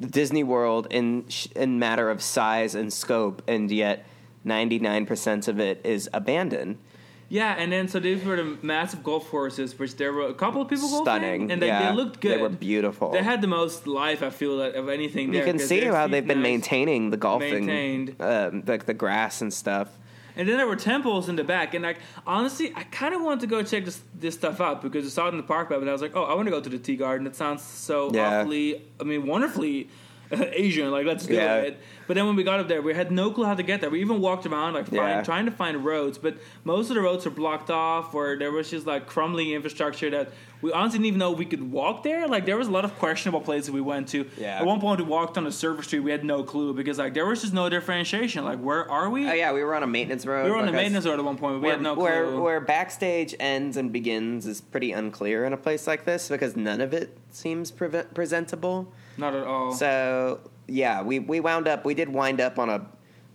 Disney 0.00 0.44
World 0.44 0.86
in 0.90 1.26
in 1.54 1.78
matter 1.78 2.08
of 2.08 2.22
size 2.22 2.74
and 2.74 2.90
scope, 2.92 3.42
and 3.48 3.70
yet 3.70 4.06
ninety 4.44 4.78
nine 4.78 5.04
percent 5.06 5.48
of 5.48 5.58
it 5.60 5.80
is 5.84 6.08
abandoned. 6.14 6.78
Yeah, 7.30 7.54
and 7.58 7.70
then 7.70 7.88
so 7.88 8.00
these 8.00 8.24
were 8.24 8.36
the 8.36 8.56
massive 8.62 9.02
golf 9.04 9.28
courses, 9.28 9.78
which 9.78 9.96
there 9.96 10.12
were 10.14 10.28
a 10.28 10.34
couple 10.34 10.62
of 10.62 10.68
people 10.68 10.88
golfing, 10.88 11.04
Stunning, 11.04 11.50
and 11.52 11.60
they, 11.60 11.66
yeah. 11.66 11.90
they 11.90 11.96
looked 11.96 12.20
good. 12.20 12.38
They 12.38 12.42
were 12.42 12.48
beautiful. 12.48 13.10
They 13.12 13.22
had 13.22 13.42
the 13.42 13.46
most 13.46 13.86
life, 13.86 14.22
I 14.22 14.30
feel, 14.30 14.56
like, 14.56 14.74
of 14.74 14.88
anything. 14.88 15.34
you 15.34 15.44
can 15.44 15.58
see 15.58 15.84
how 15.84 16.06
they've 16.06 16.26
been 16.26 16.38
nice. 16.38 16.50
maintaining 16.50 17.10
the 17.10 17.18
golfing, 17.18 17.66
Maintained. 17.66 18.16
um, 18.20 18.62
like 18.66 18.86
the 18.86 18.94
grass 18.94 19.42
and 19.42 19.52
stuff. 19.52 19.88
And 20.36 20.48
then 20.48 20.56
there 20.56 20.66
were 20.68 20.76
temples 20.76 21.28
in 21.28 21.34
the 21.36 21.42
back, 21.44 21.74
and 21.74 21.82
like 21.82 21.98
honestly, 22.26 22.72
I 22.74 22.84
kind 22.84 23.12
of 23.12 23.20
wanted 23.22 23.40
to 23.40 23.46
go 23.48 23.62
check 23.62 23.84
this 23.84 24.00
this 24.14 24.34
stuff 24.36 24.60
out 24.60 24.80
because 24.82 25.04
I 25.04 25.08
saw 25.10 25.26
it 25.26 25.30
in 25.30 25.36
the 25.36 25.42
park 25.42 25.68
map, 25.68 25.80
and 25.80 25.88
I 25.90 25.92
was 25.92 26.00
like, 26.00 26.14
oh, 26.14 26.22
I 26.22 26.34
want 26.34 26.46
to 26.46 26.52
go 26.52 26.60
to 26.60 26.68
the 26.70 26.78
tea 26.78 26.94
garden. 26.96 27.26
It 27.26 27.34
sounds 27.34 27.62
so 27.62 28.10
Yeah. 28.14 28.40
awfully, 28.40 28.84
I 29.00 29.04
mean, 29.04 29.26
wonderfully 29.26 29.88
Asian. 30.52 30.90
Like, 30.90 31.06
let's 31.06 31.26
do 31.26 31.34
Yeah. 31.34 31.56
it. 31.58 31.78
But 32.06 32.14
then 32.14 32.26
when 32.26 32.36
we 32.36 32.42
got 32.44 32.58
up 32.60 32.68
there, 32.68 32.80
we 32.80 32.94
had 32.94 33.10
no 33.12 33.30
clue 33.30 33.44
how 33.44 33.54
to 33.54 33.62
get 33.62 33.80
there. 33.80 33.90
We 33.90 34.00
even 34.00 34.20
walked 34.20 34.46
around 34.46 34.74
like 34.74 34.86
find, 34.86 34.96
Yeah. 34.96 35.22
trying 35.22 35.44
to 35.44 35.50
find 35.50 35.84
roads, 35.84 36.16
but 36.18 36.36
most 36.64 36.88
of 36.88 36.96
the 36.96 37.02
roads 37.02 37.26
are 37.26 37.30
blocked 37.30 37.70
off, 37.70 38.14
or 38.14 38.36
there 38.38 38.50
was 38.50 38.70
just 38.70 38.86
like 38.86 39.06
crumbling 39.06 39.50
infrastructure 39.50 40.08
that 40.10 40.30
we 40.60 40.72
honestly 40.72 40.98
didn't 40.98 41.06
even 41.06 41.18
know 41.20 41.30
we 41.30 41.44
could 41.44 41.70
walk 41.70 42.02
there. 42.02 42.26
Like, 42.26 42.44
there 42.44 42.56
was 42.56 42.66
a 42.66 42.70
lot 42.70 42.84
of 42.84 42.98
questionable 42.98 43.40
places 43.42 43.70
we 43.70 43.80
went 43.80 44.08
to. 44.08 44.26
Yeah. 44.36 44.58
At 44.58 44.66
one 44.66 44.80
point, 44.80 44.98
we 45.00 45.06
walked 45.06 45.38
on 45.38 45.46
a 45.46 45.52
service 45.52 45.86
street. 45.86 46.00
We 46.00 46.10
had 46.10 46.24
no 46.24 46.42
clue 46.42 46.72
because 46.74 46.98
like 46.98 47.14
there 47.14 47.26
was 47.26 47.42
just 47.42 47.52
no 47.54 47.68
differentiation. 47.68 48.44
Like, 48.44 48.58
where 48.58 48.90
are 48.90 49.08
we? 49.10 49.28
Oh 49.28 49.32
yeah, 49.34 49.52
we 49.52 49.62
were 49.62 49.74
on 49.74 49.82
a 49.82 49.86
maintenance 49.86 50.24
road. 50.26 50.44
We 50.46 50.50
were 50.50 50.56
on 50.56 50.64
because- 50.66 50.76
maintenance 50.76 51.06
road 51.06 51.18
at 51.18 51.24
one 51.24 51.36
point, 51.36 51.56
but 51.56 51.62
we 51.62 51.68
had 51.68 51.82
no 51.82 51.94
clue. 51.94 52.04
where 52.04 52.40
where 52.40 52.60
backstage 52.60 53.34
ends 53.38 53.76
and 53.76 53.92
begins 53.92 54.46
is 54.46 54.60
pretty 54.60 54.92
unclear 54.92 55.44
in 55.44 55.52
a 55.52 55.56
place 55.58 55.86
like 55.86 56.04
this 56.06 56.28
because 56.28 56.56
none 56.56 56.80
of 56.80 56.92
it 56.94 57.16
seems 57.30 57.70
preve- 57.70 58.12
presentable. 58.14 58.92
Not 59.18 59.34
at 59.34 59.44
all. 59.44 59.72
So 59.72 60.40
yeah, 60.66 61.02
we 61.02 61.18
we 61.18 61.40
wound 61.40 61.68
up 61.68 61.84
we 61.84 61.94
did 61.94 62.08
wind 62.08 62.40
up 62.40 62.58
on 62.58 62.70
a 62.70 62.86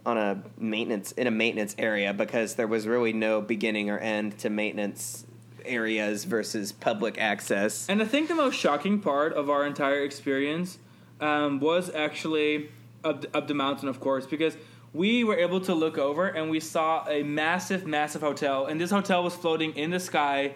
on 0.05 0.17
a 0.17 0.41
maintenance 0.57 1.11
in 1.13 1.27
a 1.27 1.31
maintenance 1.31 1.75
area 1.77 2.13
because 2.13 2.55
there 2.55 2.67
was 2.67 2.87
really 2.87 3.13
no 3.13 3.41
beginning 3.41 3.89
or 3.89 3.99
end 3.99 4.37
to 4.39 4.49
maintenance 4.49 5.25
areas 5.65 6.25
versus 6.25 6.71
public 6.71 7.17
access. 7.17 7.87
and 7.87 8.01
I 8.01 8.05
think 8.05 8.27
the 8.27 8.35
most 8.35 8.55
shocking 8.55 8.99
part 8.99 9.33
of 9.33 9.49
our 9.49 9.65
entire 9.65 10.03
experience 10.03 10.77
um, 11.21 11.61
was 11.61 11.93
actually 11.93 12.69
up, 13.03 13.25
up 13.33 13.47
the 13.47 13.53
mountain, 13.53 13.87
of 13.87 13.99
course, 14.01 14.25
because 14.25 14.57
we 14.93 15.23
were 15.23 15.37
able 15.37 15.61
to 15.61 15.73
look 15.73 15.97
over 15.97 16.27
and 16.27 16.49
we 16.49 16.59
saw 16.59 17.07
a 17.07 17.23
massive, 17.23 17.85
massive 17.87 18.21
hotel, 18.21 18.65
and 18.65 18.79
this 18.79 18.91
hotel 18.91 19.23
was 19.23 19.35
floating 19.35 19.75
in 19.75 19.89
the 19.89 19.99
sky. 19.99 20.53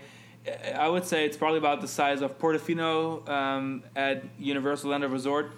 I 0.76 0.88
would 0.88 1.06
say 1.06 1.26
it's 1.26 1.38
probably 1.38 1.58
about 1.58 1.82
the 1.82 1.88
size 1.88 2.22
of 2.22 2.38
Portofino 2.40 3.28
um, 3.28 3.84
at 3.96 4.24
Universal 4.40 4.90
Orlando 4.90 5.10
Resort. 5.10 5.52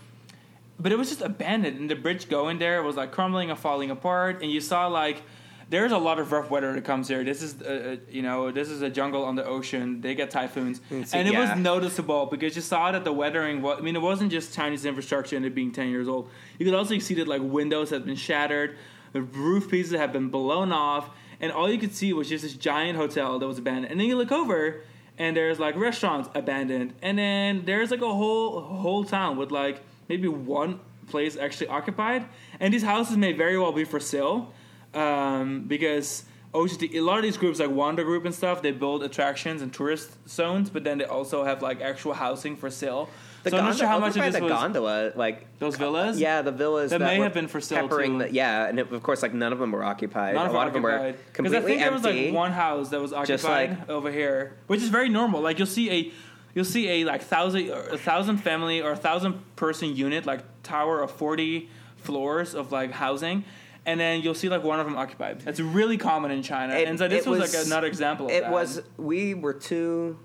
but 0.80 0.92
it 0.92 0.98
was 0.98 1.10
just 1.10 1.22
abandoned 1.22 1.80
and 1.80 1.90
the 1.90 1.96
bridge 1.96 2.30
going 2.30 2.58
there 2.60 2.82
was 2.84 2.96
like 2.96 3.12
crumbling 3.12 3.50
and 3.50 3.60
falling 3.60 3.92
apart 3.92 4.42
and 4.42 4.52
you 4.52 4.62
saw 4.62 4.88
like 4.88 5.22
there's 5.70 5.92
a 5.92 5.98
lot 5.98 6.18
of 6.18 6.32
rough 6.32 6.50
weather 6.50 6.74
that 6.74 6.84
comes 6.84 7.08
here. 7.08 7.24
This 7.24 7.44
is 7.44 7.62
uh, 7.62 7.66
uh, 7.66 7.96
you 8.10 8.22
know 8.24 8.52
this 8.52 8.70
is 8.70 8.82
a 8.82 8.90
jungle 8.90 9.24
on 9.24 9.36
the 9.36 9.46
ocean. 9.46 10.02
They 10.02 10.16
get 10.16 10.32
typhoons. 10.32 10.82
Can 10.90 11.06
see- 11.06 11.18
and 11.18 11.28
it 11.28 11.34
yeah. 11.34 11.52
was 11.52 11.60
noticeable 11.60 12.26
because 12.26 12.56
you 12.56 12.62
saw 12.62 12.92
that 12.92 13.04
the 13.04 13.14
weathering 13.14 13.62
was, 13.62 13.78
i 13.78 13.82
mean 13.82 13.96
it 13.96 14.02
wasn't 14.02 14.32
just 14.32 14.54
chinese 14.54 14.86
infrastructure 14.86 15.36
and 15.36 15.46
it 15.46 15.54
being 15.54 15.72
10 15.72 15.90
years 15.90 16.08
old. 16.08 16.30
You 16.58 16.66
could 16.66 16.74
also 16.74 16.98
see 17.00 17.14
that 17.16 17.28
like 17.28 17.42
windows 17.44 17.92
had 17.92 18.06
been 18.06 18.16
shattered. 18.16 18.78
The 19.14 19.22
roof 19.22 19.70
pieces 19.70 19.94
had 19.94 20.12
been 20.12 20.30
blown 20.30 20.72
off 20.72 21.10
and 21.40 21.52
all 21.52 21.72
you 21.72 21.78
could 21.78 21.94
see 21.94 22.14
was 22.14 22.30
just 22.30 22.44
this 22.44 22.54
giant 22.54 22.98
hotel 22.98 23.40
that 23.40 23.48
was 23.48 23.58
abandoned. 23.58 23.92
And 23.92 24.00
then 24.00 24.08
you 24.08 24.18
look 24.18 24.32
over 24.32 24.82
and 25.18 25.36
there's 25.36 25.60
like 25.60 25.76
restaurants 25.76 26.30
abandoned. 26.36 26.94
And 27.02 27.18
then 27.18 27.66
there's 27.66 27.92
like 27.92 28.02
a 28.02 28.14
whole 28.14 28.62
whole 28.62 29.04
town 29.04 29.38
with 29.38 29.52
like 29.52 29.82
maybe 30.08 30.28
one 30.28 30.80
place 31.08 31.38
actually 31.38 31.68
occupied. 31.68 32.26
And 32.60 32.74
these 32.74 32.84
houses 32.84 33.18
may 33.18 33.34
very 33.34 33.58
well 33.58 33.72
be 33.72 33.84
for 33.84 34.00
sale 34.00 34.54
um, 34.94 35.66
because 35.68 36.24
OCT, 36.54 36.96
a 36.96 37.02
lot 37.02 37.18
of 37.18 37.24
these 37.24 37.38
groups 37.38 37.60
like 37.60 37.70
Wanda 37.70 38.04
Group 38.04 38.26
and 38.26 38.34
stuff 38.34 38.62
they 38.62 38.72
build 38.72 39.04
attractions 39.04 39.62
and 39.62 39.72
tourist 39.72 40.18
zones 40.28 40.72
but 40.72 40.84
then 40.84 40.98
they 40.98 41.06
also 41.06 41.44
have 41.44 41.62
like 41.62 41.80
actual 41.80 42.14
housing 42.14 42.58
for 42.58 42.72
sale 42.72 43.08
The 43.44 43.52
so 43.52 43.58
I'm 43.58 43.66
not 43.66 43.78
sure 43.78 43.88
how 43.88 44.00
much 44.00 44.18
of 44.18 44.24
this 44.24 44.36
the 44.36 44.42
was 44.42 44.52
gondola, 44.52 45.08
uh, 45.08 45.12
like 45.16 45.46
Those 45.60 45.76
villas? 45.78 46.20
Yeah, 46.20 46.42
the 46.42 46.52
villas 46.52 46.92
That 46.92 47.00
may 47.00 47.18
were 47.20 47.24
have 47.24 47.34
been 47.34 47.48
for 47.48 47.62
sale, 47.62 47.88
too. 47.88 48.18
the- 48.20 48.34
yeah, 48.34 48.68
and 48.68 48.80
it, 48.80 48.92
of 48.92 49.02
course, 49.02 49.22
like 49.22 49.34
none 49.34 49.54
of 49.54 49.60
them 49.60 49.72
were 49.72 49.84
occupied. 49.84 50.36
Not 50.36 50.48
a 50.50 50.52
lot 50.52 50.68
of 50.68 50.74
them 50.74 50.82
were 50.84 51.14
because 51.14 51.54
I 51.54 51.60
completely 51.62 51.62
think 51.70 51.82
there 51.82 51.92
was 51.92 52.04
like 52.04 52.34
one 52.34 52.52
house 52.52 52.90
that 52.90 53.00
was 53.00 53.14
occupied 53.14 53.70
like- 53.80 53.90
over 53.90 54.12
here, 54.12 54.58
which 54.68 54.82
is 54.82 54.90
very 54.90 55.08
normal. 55.10 55.42
Like 55.42 55.58
you'll 55.58 55.68
see 55.68 55.90
a 55.90 56.12
you'll 56.54 56.66
see 56.66 56.90
a 56.90 57.06
like 57.06 57.22
thousand 57.22 57.70
a 57.70 57.98
thousand 57.98 58.38
family 58.38 58.82
or 58.82 58.92
a 58.92 58.98
thousand 58.98 59.40
person 59.56 59.96
unit 59.96 60.26
like 60.26 60.42
tower 60.64 61.02
of 61.02 61.12
forty 61.12 61.70
floors 61.98 62.54
of 62.56 62.72
like 62.72 62.92
housing. 62.92 63.46
And 63.86 64.00
then 64.00 64.22
you'll 64.22 64.36
see 64.36 64.50
like 64.50 64.64
one 64.64 64.80
of 64.80 64.86
them 64.86 64.98
occupied. 64.98 65.40
That's 65.42 65.60
really 65.62 65.98
common 65.98 66.30
in 66.32 66.44
China. 66.44 66.76
It- 66.76 66.88
and 66.90 67.00
so 67.00 67.08
this 67.08 67.26
was, 67.26 67.40
was- 67.40 67.56
like 67.56 67.66
another 67.66 67.88
example. 67.88 68.26
Of 68.28 68.34
It 68.34 68.44
that. 68.44 68.52
was 68.52 68.82
we 68.98 69.34
were 69.34 69.54
too 69.54 70.20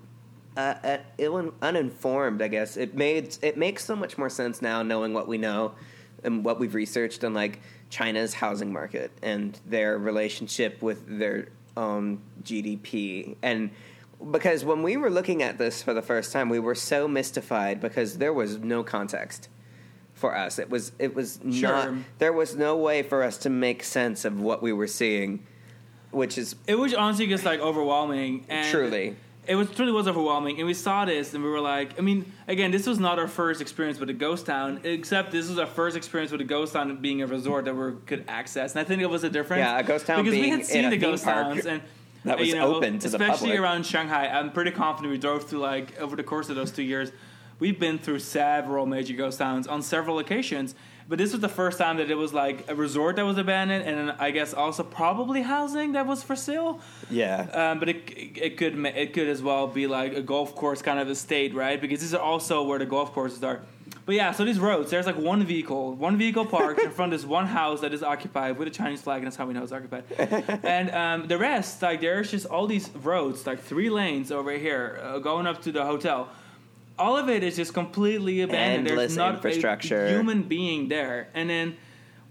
uh, 0.57 0.75
uh, 0.83 0.97
ill 1.17 1.53
uninformed. 1.61 2.41
I 2.41 2.47
guess 2.47 2.77
it 2.77 2.95
made 2.95 3.37
it 3.41 3.57
makes 3.57 3.85
so 3.85 3.95
much 3.95 4.17
more 4.17 4.29
sense 4.29 4.61
now 4.61 4.83
knowing 4.83 5.13
what 5.13 5.27
we 5.27 5.37
know 5.37 5.73
and 6.23 6.43
what 6.43 6.59
we've 6.59 6.73
researched 6.73 7.23
on 7.23 7.33
like 7.33 7.61
China's 7.89 8.33
housing 8.33 8.71
market 8.71 9.11
and 9.21 9.59
their 9.65 9.97
relationship 9.97 10.81
with 10.81 11.19
their 11.19 11.49
own 11.77 12.21
GDP 12.43 13.35
and. 13.41 13.71
Because 14.31 14.63
when 14.63 14.81
we 14.81 14.95
were 14.95 15.09
looking 15.09 15.43
at 15.43 15.57
this 15.57 15.83
for 15.83 15.93
the 15.93 16.01
first 16.01 16.31
time, 16.31 16.47
we 16.47 16.57
were 16.57 16.73
so 16.73 17.05
mystified 17.05 17.81
because 17.81 18.17
there 18.17 18.31
was 18.31 18.57
no 18.59 18.81
context 18.81 19.49
for 20.15 20.35
us. 20.35 20.57
It 20.57 20.69
was 20.69 20.93
it 20.97 21.13
was 21.13 21.43
not 21.43 21.93
there 22.17 22.33
was 22.33 22.55
no 22.55 22.77
way 22.77 23.03
for 23.03 23.21
us 23.21 23.37
to 23.39 23.49
make 23.49 23.83
sense 23.83 24.25
of 24.25 24.39
what 24.39 24.63
we 24.63 24.73
were 24.73 24.87
seeing, 24.87 25.45
which 26.11 26.37
is 26.37 26.55
It 26.65 26.79
was 26.79 26.93
honestly 26.93 27.27
just 27.27 27.45
like 27.45 27.59
overwhelming. 27.59 28.45
And 28.49 28.71
Truly. 28.71 29.17
It 29.47 29.55
was 29.55 29.69
truly 29.71 29.91
was 29.91 30.07
overwhelming. 30.07 30.57
And 30.57 30.65
we 30.65 30.73
saw 30.73 31.05
this 31.05 31.33
and 31.33 31.43
we 31.43 31.49
were 31.49 31.59
like, 31.59 31.97
I 31.97 32.01
mean, 32.01 32.31
again, 32.47 32.71
this 32.71 32.87
was 32.87 32.99
not 32.99 33.19
our 33.19 33.27
first 33.27 33.61
experience 33.61 33.99
with 33.99 34.09
a 34.09 34.13
ghost 34.13 34.45
town, 34.45 34.81
except 34.83 35.31
this 35.31 35.47
was 35.49 35.59
our 35.59 35.67
first 35.67 35.95
experience 35.95 36.31
with 36.31 36.41
a 36.41 36.45
ghost 36.45 36.73
town 36.73 36.95
being 36.97 37.21
a 37.21 37.27
resort 37.27 37.65
that 37.65 37.75
we 37.75 37.93
could 38.05 38.25
access. 38.27 38.73
And 38.73 38.81
I 38.81 38.83
think 38.83 39.01
it 39.01 39.09
was 39.09 39.23
a 39.23 39.29
difference. 39.29 39.59
Yeah, 39.59 39.77
a 39.77 39.83
ghost 39.83 40.07
town 40.07 40.23
because 40.23 40.39
we 40.39 40.49
had 40.49 40.65
seen 40.65 40.89
the 40.89 40.97
ghost 40.97 41.23
park 41.23 41.47
towns 41.47 41.65
and 41.65 41.81
that 42.25 42.39
was 42.39 42.47
you 42.47 42.55
know, 42.55 42.75
open 42.75 42.99
to 42.99 43.09
the 43.09 43.17
especially 43.17 43.49
public. 43.49 43.59
around 43.59 43.85
Shanghai. 43.85 44.27
I'm 44.27 44.51
pretty 44.51 44.71
confident 44.71 45.11
we 45.11 45.17
drove 45.17 45.47
through 45.47 45.59
like 45.59 45.99
over 45.99 46.15
the 46.15 46.23
course 46.23 46.49
of 46.49 46.55
those 46.55 46.71
two 46.71 46.83
years. 46.83 47.11
We've 47.59 47.79
been 47.79 47.99
through 47.99 48.19
several 48.19 48.85
major 48.85 49.13
ghost 49.13 49.39
towns 49.39 49.67
on 49.67 49.81
several 49.81 50.19
occasions, 50.19 50.75
but 51.07 51.17
this 51.17 51.31
was 51.31 51.41
the 51.41 51.49
first 51.49 51.77
time 51.77 51.97
that 51.97 52.09
it 52.09 52.15
was 52.15 52.33
like 52.33 52.69
a 52.69 52.75
resort 52.75 53.15
that 53.17 53.25
was 53.25 53.37
abandoned, 53.37 53.85
and 53.87 54.11
I 54.11 54.31
guess 54.31 54.53
also 54.53 54.83
probably 54.83 55.41
housing 55.41 55.93
that 55.93 56.07
was 56.07 56.23
for 56.23 56.35
sale. 56.35 56.81
yeah. 57.09 57.47
Um, 57.53 57.79
but 57.79 57.89
it, 57.89 58.37
it 58.37 58.57
could 58.57 58.83
it 58.85 59.13
could 59.13 59.27
as 59.27 59.41
well 59.41 59.67
be 59.67 59.87
like 59.87 60.13
a 60.13 60.21
golf 60.21 60.55
course 60.55 60.81
kind 60.81 60.99
of 60.99 61.09
estate, 61.09 61.53
right? 61.53 61.79
Because 61.79 62.01
these 62.01 62.13
are 62.13 62.21
also 62.21 62.63
where 62.63 62.79
the 62.79 62.85
golf 62.85 63.13
courses 63.13 63.43
are. 63.43 63.61
But 64.05 64.15
yeah, 64.15 64.31
so 64.31 64.45
these 64.45 64.59
roads, 64.59 64.91
there's 64.91 65.07
like 65.07 65.17
one 65.17 65.43
vehicle, 65.43 65.95
one 65.95 66.17
vehicle 66.17 66.45
parked 66.45 66.79
in 66.79 66.91
front 66.91 67.11
of 67.11 67.19
this 67.19 67.27
one 67.27 67.47
house 67.47 67.81
that 67.81 67.91
is 67.91 68.03
occupied 68.03 68.57
with 68.57 68.67
a 68.67 68.71
Chinese 68.71 69.01
flag, 69.01 69.17
and 69.17 69.25
that's 69.25 69.35
how 69.35 69.47
we 69.47 69.53
know 69.53 69.63
it's 69.63 69.71
occupied. 69.71 70.03
and 70.63 70.91
um, 70.91 71.27
the 71.27 71.37
rest, 71.37 71.81
like 71.81 72.01
there's 72.01 72.29
just 72.29 72.45
all 72.45 72.67
these 72.67 72.89
roads, 72.95 73.47
like 73.47 73.61
three 73.61 73.89
lanes 73.89 74.31
over 74.31 74.51
here, 74.51 74.99
uh, 75.03 75.17
going 75.17 75.47
up 75.47 75.61
to 75.63 75.71
the 75.71 75.83
hotel. 75.83 76.29
All 76.97 77.17
of 77.17 77.29
it 77.29 77.43
is 77.43 77.55
just 77.55 77.73
completely 77.73 78.41
abandoned. 78.41 78.87
Endless 78.87 79.15
there's 79.15 79.17
not 79.17 79.35
infrastructure. 79.35 80.05
a 80.05 80.09
human 80.09 80.43
being 80.43 80.87
there. 80.87 81.27
And 81.33 81.49
then 81.49 81.77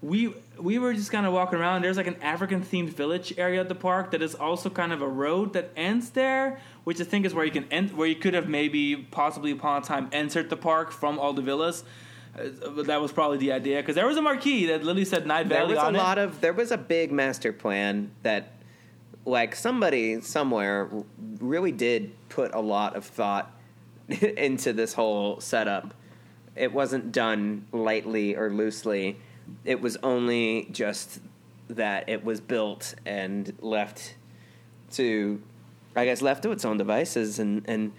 we 0.01 0.35
we 0.59 0.79
were 0.79 0.95
just 0.95 1.11
kind 1.11 1.27
of 1.27 1.33
walking 1.33 1.59
around. 1.59 1.83
There's 1.83 1.97
like 1.97 2.07
an 2.07 2.23
African 2.23 2.63
themed 2.63 2.91
village 2.91 3.35
area 3.37 3.61
at 3.61 3.69
the 3.69 3.75
park 3.75 4.13
that 4.13 4.23
is 4.23 4.35
also 4.35 4.71
kind 4.71 4.93
of 4.93 5.03
a 5.03 5.09
road 5.09 5.55
that 5.55 5.71
ends 5.77 6.11
there, 6.11 6.61
which 6.85 7.01
I 7.01 7.05
think 7.05 7.27
is 7.27 7.35
where 7.35 7.45
you 7.45 7.51
can 7.51 7.65
end, 7.71 7.97
where 7.97 8.07
you 8.07 8.15
could 8.15 8.35
have 8.35 8.49
maybe 8.49 8.97
possibly 8.97 9.51
upon 9.51 9.83
a 9.83 9.85
time 9.85 10.09
entered 10.13 10.51
the 10.51 10.57
park 10.57 10.93
from 10.93 11.19
all 11.19 11.33
the 11.33 11.43
villas. 11.43 11.85
Uh, 12.37 12.83
that 12.83 13.01
was 13.01 13.13
probably 13.13 13.39
the 13.39 13.53
idea 13.53 13.81
because 13.81 13.95
there 13.95 14.07
was 14.07 14.17
a 14.17 14.23
marquee 14.23 14.67
that 14.67 14.83
literally 14.83 15.05
said 15.05 15.27
Knight 15.27 15.47
Valley. 15.47 15.75
there 15.75 15.85
was 15.85 15.95
a 15.95 15.97
lot 15.97 16.19
it. 16.19 16.25
of 16.25 16.41
there 16.41 16.53
was 16.53 16.71
a 16.71 16.79
big 16.79 17.13
master 17.13 17.53
plan 17.53 18.11
that 18.23 18.53
like 19.25 19.55
somebody 19.55 20.21
somewhere 20.21 20.89
really 21.39 21.73
did 21.73 22.13
put 22.29 22.53
a 22.55 22.61
lot 22.61 22.97
of 22.97 23.05
thought 23.05 23.54
into 24.37 24.73
this 24.73 24.95
whole 24.95 25.41
setup. 25.41 25.95
It 26.57 26.73
wasn't 26.73 27.13
done 27.13 27.67
lightly 27.73 28.37
or 28.37 28.51
loosely. 28.51 29.19
It 29.65 29.81
was 29.81 29.97
only 30.03 30.69
just 30.71 31.21
that 31.69 32.09
it 32.09 32.25
was 32.25 32.41
built 32.41 32.95
and 33.05 33.53
left 33.61 34.15
to, 34.93 35.43
I 35.97 36.05
guess, 36.05 36.23
left 36.23 36.43
to 36.45 36.53
its 36.53 36.65
own 36.65 36.77
devices. 36.77 37.39
And, 37.39 37.63
and 37.67 37.93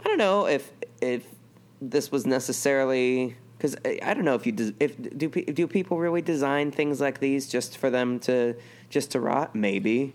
I 0.00 0.04
don't 0.04 0.18
know 0.18 0.46
if 0.46 0.72
if 1.00 1.26
this 1.80 2.10
was 2.10 2.26
necessarily 2.26 3.36
because 3.56 3.76
I 3.84 4.14
don't 4.14 4.24
know 4.24 4.34
if 4.34 4.46
you 4.46 4.74
if 4.80 5.00
do 5.16 5.28
do 5.28 5.66
people 5.66 5.98
really 5.98 6.22
design 6.22 6.70
things 6.70 7.00
like 7.00 7.20
these 7.20 7.48
just 7.48 7.78
for 7.78 7.90
them 7.90 8.18
to 8.20 8.56
just 8.90 9.12
to 9.12 9.20
rot 9.20 9.54
maybe. 9.54 10.14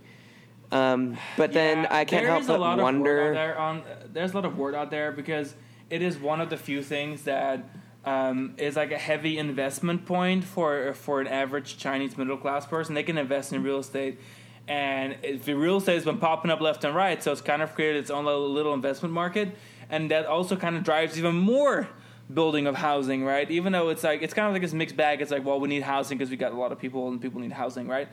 Um, 0.71 1.17
but 1.37 1.53
then 1.53 1.83
Yeah, 1.83 1.95
I 1.95 2.05
can't 2.05 2.25
help 2.25 2.45
but 2.47 2.57
a 2.57 2.61
lot 2.61 2.73
Of 2.73 2.77
word 2.79 2.83
wonder. 2.83 3.33
there 3.33 3.57
on, 3.57 3.83
there's 4.11 4.31
a 4.31 4.35
lot 4.35 4.45
of 4.45 4.57
word 4.57 4.75
out 4.75 4.91
there 4.91 5.11
because 5.11 5.55
it 5.89 6.01
is 6.01 6.17
one 6.17 6.41
of 6.41 6.49
the 6.49 6.57
few 6.57 6.83
things 6.83 7.23
that 7.23 7.69
um, 8.05 8.53
is 8.57 8.75
like 8.75 8.91
a 8.91 8.97
heavy 8.97 9.37
investment 9.37 10.05
point 10.05 10.43
for 10.43 10.93
for 10.93 11.21
an 11.21 11.27
average 11.27 11.77
Chinese 11.77 12.17
middle 12.17 12.37
class 12.37 12.65
person. 12.65 12.95
They 12.95 13.03
can 13.03 13.17
invest 13.17 13.53
in 13.53 13.63
real 13.63 13.79
estate, 13.79 14.19
and 14.67 15.15
if 15.23 15.45
the 15.45 15.53
real 15.55 15.77
estate 15.77 15.95
has 15.95 16.05
been 16.05 16.17
popping 16.17 16.51
up 16.51 16.59
left 16.61 16.83
and 16.83 16.93
right, 16.95 17.21
so 17.23 17.31
it's 17.31 17.41
kind 17.41 17.61
of 17.61 17.73
created 17.75 17.99
its 17.99 18.09
own 18.11 18.25
little, 18.25 18.49
little 18.49 18.73
investment 18.73 19.13
market, 19.13 19.55
and 19.89 20.11
that 20.11 20.25
also 20.25 20.55
kind 20.55 20.75
of 20.75 20.83
drives 20.83 21.17
even 21.17 21.35
more 21.35 21.87
building 22.33 22.67
of 22.67 22.75
housing, 22.75 23.23
right? 23.23 23.49
Even 23.51 23.71
though 23.73 23.87
it's 23.89 24.03
like 24.03 24.21
it's 24.21 24.33
kind 24.33 24.47
of 24.47 24.53
like 24.53 24.61
this 24.61 24.73
mixed 24.73 24.95
bag. 24.97 25.21
It's 25.21 25.31
like, 25.31 25.45
well, 25.45 25.59
we 25.59 25.67
need 25.69 25.83
housing 25.83 26.17
because 26.17 26.29
we 26.29 26.35
got 26.37 26.51
a 26.51 26.57
lot 26.57 26.71
of 26.73 26.79
people, 26.79 27.07
and 27.09 27.21
people 27.21 27.39
need 27.41 27.51
housing, 27.53 27.87
right? 27.87 28.07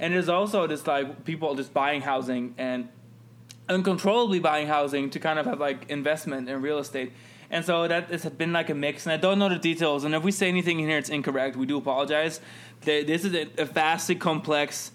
And 0.00 0.14
there's 0.14 0.28
also 0.28 0.66
this 0.66 0.86
like 0.86 1.24
people 1.24 1.54
just 1.54 1.72
buying 1.72 2.00
housing 2.00 2.54
and 2.58 2.88
uncontrollably 3.68 4.40
buying 4.40 4.66
housing 4.66 5.10
to 5.10 5.20
kind 5.20 5.38
of 5.38 5.46
have 5.46 5.60
like 5.60 5.88
investment 5.88 6.48
in 6.48 6.60
real 6.62 6.78
estate. 6.78 7.12
And 7.50 7.64
so 7.64 7.86
that 7.86 8.10
has 8.10 8.24
been 8.24 8.52
like 8.52 8.70
a 8.70 8.74
mix, 8.74 9.06
and 9.06 9.12
I 9.12 9.16
don't 9.16 9.38
know 9.38 9.48
the 9.48 9.58
details. 9.58 10.04
And 10.04 10.14
if 10.14 10.22
we 10.22 10.32
say 10.32 10.48
anything 10.48 10.80
in 10.80 10.88
here 10.88 10.98
it's 10.98 11.10
incorrect, 11.10 11.56
we 11.56 11.66
do 11.66 11.76
apologize. 11.76 12.40
This 12.80 13.24
is 13.24 13.34
a 13.34 13.46
a 13.58 13.64
vastly 13.64 14.14
complex 14.14 14.92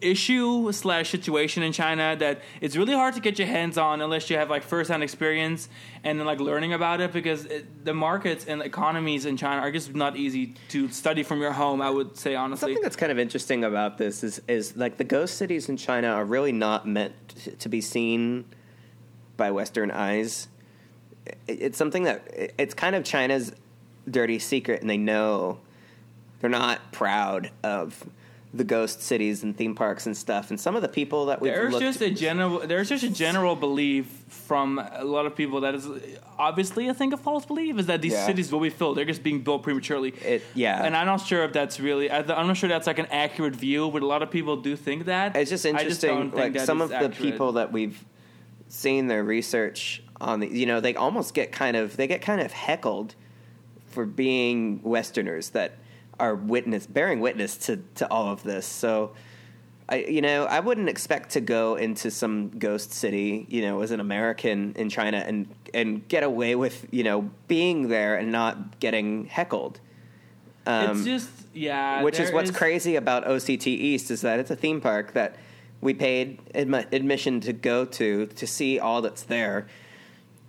issue 0.00 0.70
slash 0.72 1.10
situation 1.10 1.62
in 1.62 1.72
China 1.72 2.14
that 2.18 2.40
it's 2.60 2.76
really 2.76 2.92
hard 2.94 3.14
to 3.14 3.20
get 3.20 3.38
your 3.38 3.48
hands 3.48 3.76
on 3.76 4.00
unless 4.00 4.30
you 4.30 4.36
have 4.36 4.48
like 4.48 4.62
first 4.62 4.90
hand 4.90 5.02
experience 5.02 5.68
and 6.04 6.18
then 6.18 6.26
like 6.26 6.40
learning 6.40 6.72
about 6.72 7.00
it 7.00 7.12
because 7.12 7.44
it, 7.46 7.84
the 7.84 7.92
markets 7.92 8.44
and 8.46 8.62
economies 8.62 9.26
in 9.26 9.36
China 9.36 9.60
are 9.60 9.72
just 9.72 9.94
not 9.94 10.16
easy 10.16 10.54
to 10.68 10.88
study 10.88 11.22
from 11.22 11.40
your 11.40 11.52
home. 11.52 11.82
I 11.82 11.90
would 11.90 12.16
say 12.16 12.34
honestly. 12.34 12.72
Something 12.74 12.82
that's 12.82 12.96
kind 12.96 13.10
of 13.12 13.18
interesting 13.18 13.64
about 13.64 13.98
this 13.98 14.22
is 14.22 14.40
is 14.48 14.76
like 14.76 14.96
the 14.98 15.04
ghost 15.04 15.36
cities 15.36 15.68
in 15.68 15.76
China 15.76 16.08
are 16.08 16.24
really 16.24 16.52
not 16.52 16.86
meant 16.86 17.14
to 17.58 17.68
be 17.68 17.80
seen 17.80 18.44
by 19.36 19.50
Western 19.50 19.90
eyes. 19.90 20.48
It- 21.26 21.58
It's 21.62 21.78
something 21.78 22.04
that 22.04 22.26
it- 22.32 22.54
it's 22.58 22.74
kind 22.74 22.94
of 22.94 23.04
China's 23.04 23.52
dirty 24.08 24.38
secret, 24.38 24.80
and 24.80 24.88
they 24.88 24.96
know 24.96 25.58
they're 26.40 26.48
not 26.50 26.92
proud 26.92 27.50
of 27.64 28.04
the 28.58 28.64
ghost 28.64 29.00
cities 29.00 29.42
and 29.42 29.56
theme 29.56 29.74
parks 29.74 30.04
and 30.06 30.16
stuff. 30.16 30.50
And 30.50 30.60
some 30.60 30.76
of 30.76 30.82
the 30.82 30.88
people 30.88 31.26
that 31.26 31.40
we've 31.40 31.52
There's 31.52 31.78
just 31.78 32.00
a 32.02 32.10
general 32.10 32.58
there's 32.66 32.88
just 32.90 33.04
a 33.04 33.08
general 33.10 33.56
belief 33.56 34.06
from 34.28 34.78
a 34.78 35.04
lot 35.04 35.24
of 35.26 35.34
people 35.34 35.60
that 35.62 35.74
is 35.74 35.88
obviously 36.38 36.90
I 36.90 36.92
think 36.92 37.14
a 37.14 37.16
false 37.16 37.46
belief 37.46 37.78
is 37.78 37.86
that 37.86 38.02
these 38.02 38.12
Yeah. 38.12 38.26
cities 38.26 38.52
will 38.52 38.60
be 38.60 38.68
filled. 38.70 38.96
They're 38.96 39.04
just 39.04 39.22
being 39.22 39.40
built 39.40 39.62
prematurely. 39.62 40.10
It- 40.24 40.42
yeah. 40.54 40.84
and 40.84 40.94
I'm 40.96 41.06
not 41.06 41.24
sure 41.26 41.44
if 41.44 41.52
that's 41.52 41.80
really. 41.80 42.10
I- 42.10 42.18
I'm 42.20 42.46
not 42.48 42.56
sure 42.56 42.68
that's 42.68 42.86
like 42.86 42.98
an 42.98 43.06
accurate 43.10 43.54
view, 43.56 43.90
but 43.90 44.02
a 44.02 44.06
lot 44.06 44.22
of 44.22 44.30
people 44.30 44.56
do 44.56 44.76
think 44.76 45.06
that. 45.06 45.36
It's 45.36 45.50
just 45.50 45.64
interesting, 45.64 46.10
don't 46.10 46.34
like 46.34 46.52
that 46.54 46.66
some 46.66 46.80
of 46.82 46.90
the 46.90 46.96
accurate. 46.96 47.16
people 47.16 47.52
that 47.52 47.72
we've 47.72 48.04
seen 48.68 49.06
their 49.06 49.24
research 49.24 50.02
on 50.20 50.40
the, 50.40 50.48
you 50.48 50.66
know, 50.66 50.80
they 50.80 50.94
almost 50.94 51.32
get 51.32 51.52
kind 51.52 51.76
of 51.76 51.96
they 51.96 52.06
get 52.06 52.20
kind 52.20 52.40
of 52.40 52.52
heckled 52.52 53.14
for 53.86 54.04
being 54.04 54.80
Westerners 54.82 55.50
that 55.50 55.72
are 56.18 56.34
witness 56.34 56.86
bearing 56.86 57.20
witness 57.20 57.56
to 57.58 57.78
to 57.96 58.10
all 58.10 58.32
of 58.32 58.42
this. 58.42 58.66
So, 58.66 59.12
I 59.88 59.96
you 59.98 60.20
know 60.20 60.44
I 60.44 60.60
wouldn't 60.60 60.88
expect 60.88 61.30
to 61.30 61.40
go 61.40 61.76
into 61.76 62.10
some 62.10 62.50
ghost 62.50 62.92
city, 62.92 63.46
you 63.48 63.62
know, 63.62 63.80
as 63.80 63.90
an 63.90 64.00
American 64.00 64.74
in 64.76 64.88
China 64.88 65.18
and 65.18 65.48
and 65.74 66.06
get 66.08 66.22
away 66.22 66.54
with 66.54 66.86
you 66.90 67.04
know 67.04 67.30
being 67.46 67.88
there 67.88 68.16
and 68.16 68.32
not 68.32 68.80
getting 68.80 69.26
heckled. 69.26 69.80
Um, 70.66 70.98
it's 70.98 71.04
just 71.04 71.30
yeah, 71.54 72.02
which 72.02 72.20
is 72.20 72.30
what's 72.30 72.50
crazy 72.50 72.96
about 72.96 73.24
OCT 73.24 73.66
East 73.66 74.10
is 74.10 74.20
that 74.20 74.38
it's 74.38 74.50
a 74.50 74.56
theme 74.56 74.80
park 74.80 75.14
that 75.14 75.36
we 75.80 75.94
paid 75.94 76.40
admi- 76.54 76.92
admission 76.92 77.40
to 77.40 77.52
go 77.52 77.84
to 77.84 78.26
to 78.26 78.46
see 78.46 78.78
all 78.78 79.00
that's 79.00 79.22
there. 79.22 79.66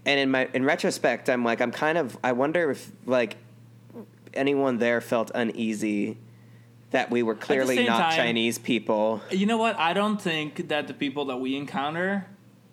And 0.06 0.20
in 0.20 0.32
my 0.32 0.50
in 0.54 0.66
retrospect, 0.66 1.30
I'm 1.30 1.44
like 1.44 1.62
I'm 1.62 1.72
kind 1.72 1.98
of 1.98 2.18
I 2.24 2.34
wonder 2.34 2.72
if 2.72 2.92
like 3.06 3.38
anyone 4.40 4.78
there 4.78 5.02
felt 5.02 5.30
uneasy 5.36 6.18
that 6.92 7.12
we 7.12 7.22
were 7.22 7.36
clearly 7.36 7.86
not 7.86 8.00
time- 8.00 8.16
Chinese 8.16 8.58
people. 8.58 9.22
You 9.30 9.46
know 9.46 9.58
what? 9.58 9.78
I 9.78 9.94
don't 9.94 10.20
think 10.20 10.70
that 10.70 10.88
the 10.88 10.94
people 10.96 11.26
that 11.26 11.38
we 11.38 11.56
encounter, 11.56 12.26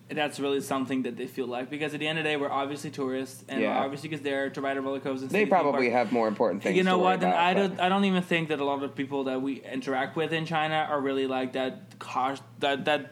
that's 0.08 0.40
really 0.40 0.60
something 0.62 1.02
that 1.02 1.16
they 1.18 1.26
feel 1.26 1.46
like 1.48 1.68
because 1.68 1.92
at 1.92 2.00
the 2.00 2.06
end 2.06 2.16
of 2.18 2.24
the 2.24 2.30
day, 2.30 2.36
we're 2.38 2.50
obviously 2.50 2.90
tourists 2.90 3.44
and 3.48 3.60
Yeah. 3.60 3.76
we're 3.78 3.84
obviously 3.84 4.08
just 4.08 4.22
there 4.22 4.48
to 4.48 4.60
ride 4.62 4.76
a 4.78 4.80
roller 4.80 5.00
coaster. 5.00 5.26
They 5.26 5.40
see 5.40 5.44
the 5.44 5.44
theme 5.44 5.48
probably 5.50 5.90
have 5.90 6.12
more 6.12 6.28
important 6.28 6.62
things. 6.62 6.76
You 6.78 6.84
know 6.84 6.96
to 6.96 7.02
what? 7.02 7.16
About, 7.18 7.34
I 7.34 7.52
don't. 7.52 7.78
I 7.80 7.88
don't 7.90 8.04
even 8.06 8.22
think 8.22 8.48
that 8.48 8.60
a 8.60 8.64
lot 8.64 8.82
of 8.82 8.94
people 8.94 9.24
that 9.24 9.42
we 9.42 9.60
interact 9.62 10.16
with 10.16 10.32
in 10.32 10.46
China 10.46 10.86
are 10.88 11.00
really 11.00 11.26
like 11.26 11.52
that. 11.54 11.98
Cautious, 11.98 12.42
that 12.60 12.84
that 12.86 13.10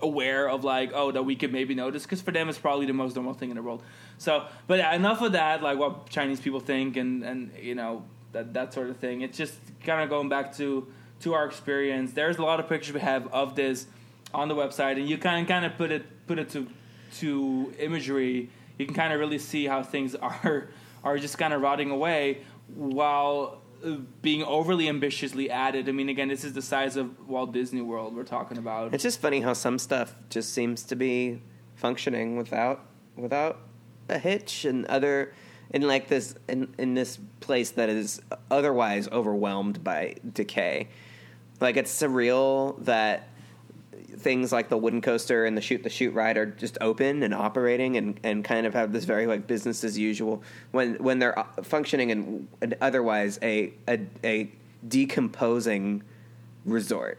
aware 0.00 0.48
of 0.48 0.64
like 0.64 0.92
oh 0.94 1.10
that 1.12 1.22
we 1.22 1.36
could 1.36 1.52
maybe 1.52 1.74
notice 1.74 2.02
because 2.02 2.20
for 2.20 2.30
them 2.30 2.48
it's 2.48 2.58
probably 2.58 2.86
the 2.86 2.92
most 2.92 3.16
normal 3.16 3.34
thing 3.34 3.50
in 3.50 3.56
the 3.56 3.62
world. 3.62 3.82
So, 4.18 4.46
but 4.66 4.78
enough 4.94 5.22
of 5.22 5.32
that. 5.32 5.62
Like 5.62 5.78
what 5.78 6.08
Chinese 6.08 6.40
people 6.40 6.60
think 6.60 6.96
and 6.96 7.22
and 7.22 7.52
you 7.60 7.74
know 7.74 8.04
that 8.32 8.54
that 8.54 8.72
sort 8.72 8.90
of 8.90 8.96
thing. 8.98 9.22
It's 9.22 9.36
just 9.36 9.54
kind 9.84 10.02
of 10.02 10.08
going 10.08 10.28
back 10.28 10.56
to 10.56 10.86
to 11.20 11.34
our 11.34 11.46
experience. 11.46 12.12
There's 12.12 12.38
a 12.38 12.42
lot 12.42 12.60
of 12.60 12.68
pictures 12.68 12.94
we 12.94 13.00
have 13.00 13.26
of 13.32 13.56
this 13.56 13.86
on 14.34 14.48
the 14.48 14.54
website, 14.54 14.98
and 14.98 15.08
you 15.08 15.18
kind 15.18 15.46
kind 15.48 15.64
of 15.64 15.76
put 15.76 15.90
it 15.90 16.26
put 16.26 16.38
it 16.38 16.50
to 16.50 16.66
to 17.18 17.74
imagery. 17.78 18.50
You 18.78 18.86
can 18.86 18.94
kind 18.94 19.12
of 19.12 19.20
really 19.20 19.38
see 19.38 19.66
how 19.66 19.82
things 19.82 20.14
are 20.14 20.68
are 21.02 21.18
just 21.18 21.38
kind 21.38 21.52
of 21.52 21.62
rotting 21.62 21.90
away 21.90 22.42
while 22.74 23.62
being 24.22 24.42
overly 24.42 24.88
ambitiously 24.88 25.50
added. 25.50 25.88
I 25.88 25.92
mean, 25.92 26.08
again, 26.08 26.28
this 26.28 26.44
is 26.44 26.52
the 26.52 26.62
size 26.62 26.96
of 26.96 27.28
Walt 27.28 27.52
Disney 27.52 27.80
World 27.80 28.14
we're 28.14 28.24
talking 28.24 28.58
about. 28.58 28.94
It's 28.94 29.02
just 29.02 29.20
funny 29.20 29.40
how 29.40 29.52
some 29.52 29.78
stuff 29.78 30.14
just 30.30 30.52
seems 30.52 30.82
to 30.84 30.96
be 30.96 31.42
functioning 31.74 32.36
without 32.36 32.86
without 33.16 33.58
a 34.08 34.18
hitch, 34.18 34.64
and 34.64 34.86
other 34.86 35.32
in 35.70 35.82
like 35.82 36.08
this 36.08 36.34
in 36.48 36.74
in 36.78 36.94
this 36.94 37.18
place 37.40 37.70
that 37.72 37.88
is 37.88 38.20
otherwise 38.50 39.08
overwhelmed 39.08 39.82
by 39.82 40.16
decay. 40.32 40.88
Like 41.60 41.76
it's 41.76 41.92
surreal 41.92 42.84
that 42.84 43.28
things 44.18 44.52
like 44.52 44.68
the 44.68 44.76
wooden 44.76 45.00
coaster 45.00 45.44
and 45.44 45.56
the 45.56 45.60
shoot 45.60 45.82
the 45.82 45.90
shoot 45.90 46.12
ride 46.12 46.36
are 46.36 46.46
just 46.46 46.78
open 46.80 47.22
and 47.22 47.34
operating 47.34 47.96
and, 47.96 48.18
and 48.22 48.44
kind 48.44 48.66
of 48.66 48.74
have 48.74 48.92
this 48.92 49.04
very 49.04 49.26
like 49.26 49.46
business 49.46 49.84
as 49.84 49.98
usual 49.98 50.42
when 50.72 50.94
when 50.94 51.18
they're 51.18 51.38
uh, 51.38 51.44
functioning 51.62 52.10
in, 52.10 52.48
in 52.62 52.74
otherwise 52.80 53.38
a, 53.42 53.72
a 53.88 54.00
a 54.24 54.50
decomposing 54.86 56.02
resort. 56.64 57.18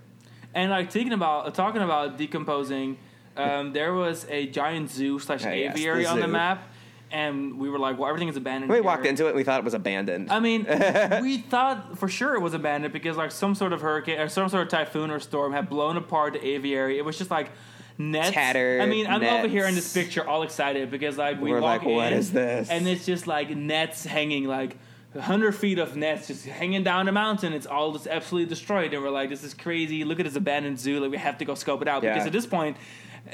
And 0.53 0.71
like 0.71 0.91
thinking 0.91 1.13
about 1.13 1.53
talking 1.53 1.81
about 1.81 2.17
decomposing, 2.17 2.97
um, 3.35 3.73
there 3.73 3.93
was 3.93 4.25
a 4.29 4.47
giant 4.47 4.89
zoo 4.89 5.19
slash 5.19 5.45
Oh, 5.45 5.49
yes, 5.51 5.75
the 5.75 5.81
aviary 5.81 6.05
on 6.05 6.19
the 6.19 6.27
map, 6.27 6.63
and 7.11 7.57
we 7.57 7.69
were 7.69 7.79
like, 7.79 7.97
"Well, 7.97 8.09
everything 8.09 8.27
is 8.27 8.35
abandoned." 8.35 8.69
We 8.69 8.77
here. 8.77 8.83
walked 8.83 9.05
into 9.05 9.27
it, 9.27 9.35
we 9.35 9.43
thought 9.43 9.59
it 9.59 9.65
was 9.65 9.73
abandoned. 9.73 10.31
I 10.31 10.39
mean, 10.39 10.65
we 11.21 11.37
thought 11.37 11.97
for 11.97 12.07
sure 12.07 12.35
it 12.35 12.41
was 12.41 12.53
abandoned 12.53 12.93
because 12.93 13.17
like 13.17 13.31
some 13.31 13.55
sort 13.55 13.73
of 13.73 13.81
hurricane 13.81 14.19
or 14.19 14.29
some 14.29 14.49
sort 14.49 14.63
of 14.63 14.69
typhoon 14.69 15.11
or 15.11 15.19
storm 15.19 15.53
had 15.53 15.69
blown 15.69 15.97
apart 15.97 16.33
the 16.33 16.45
aviary. 16.45 16.97
It 16.97 17.05
was 17.05 17.17
just 17.17 17.31
like 17.31 17.49
nets. 17.97 18.31
Tattered 18.31 18.81
I 18.81 18.85
mean, 18.85 19.07
I'm 19.07 19.23
over 19.23 19.47
here 19.47 19.65
in 19.65 19.75
this 19.75 19.93
picture 19.93 20.27
all 20.27 20.43
excited 20.43 20.91
because 20.91 21.17
like 21.17 21.41
we 21.41 21.51
We're 21.51 21.61
walk 21.61 21.83
like, 21.83 21.89
"What 21.89 22.11
in, 22.13 22.19
is 22.19 22.31
this?" 22.31 22.69
And 22.69 22.87
it's 22.87 23.05
just 23.05 23.27
like 23.27 23.49
nets 23.49 24.05
hanging 24.05 24.45
like. 24.45 24.77
100 25.13 25.53
feet 25.53 25.79
of 25.79 25.95
nets 25.95 26.27
just 26.27 26.45
hanging 26.45 26.83
down 26.83 27.07
the 27.07 27.11
mountain. 27.11 27.53
It's 27.53 27.65
all 27.65 27.93
just 27.93 28.05
absolutely 28.05 28.47
destroyed. 28.49 28.93
And 28.93 29.01
we're 29.01 29.09
like, 29.09 29.29
this 29.29 29.43
is 29.43 29.53
crazy. 29.53 30.03
Look 30.03 30.19
at 30.19 30.25
this 30.25 30.35
abandoned 30.35 30.79
zoo. 30.79 30.99
Like, 30.99 31.09
we 31.09 31.17
have 31.17 31.39
to 31.39 31.45
go 31.45 31.55
scope 31.55 31.81
it 31.81 31.87
out. 31.87 32.03
Yeah. 32.03 32.13
Because 32.13 32.27
at 32.27 32.33
this 32.33 32.45
point, 32.45 32.77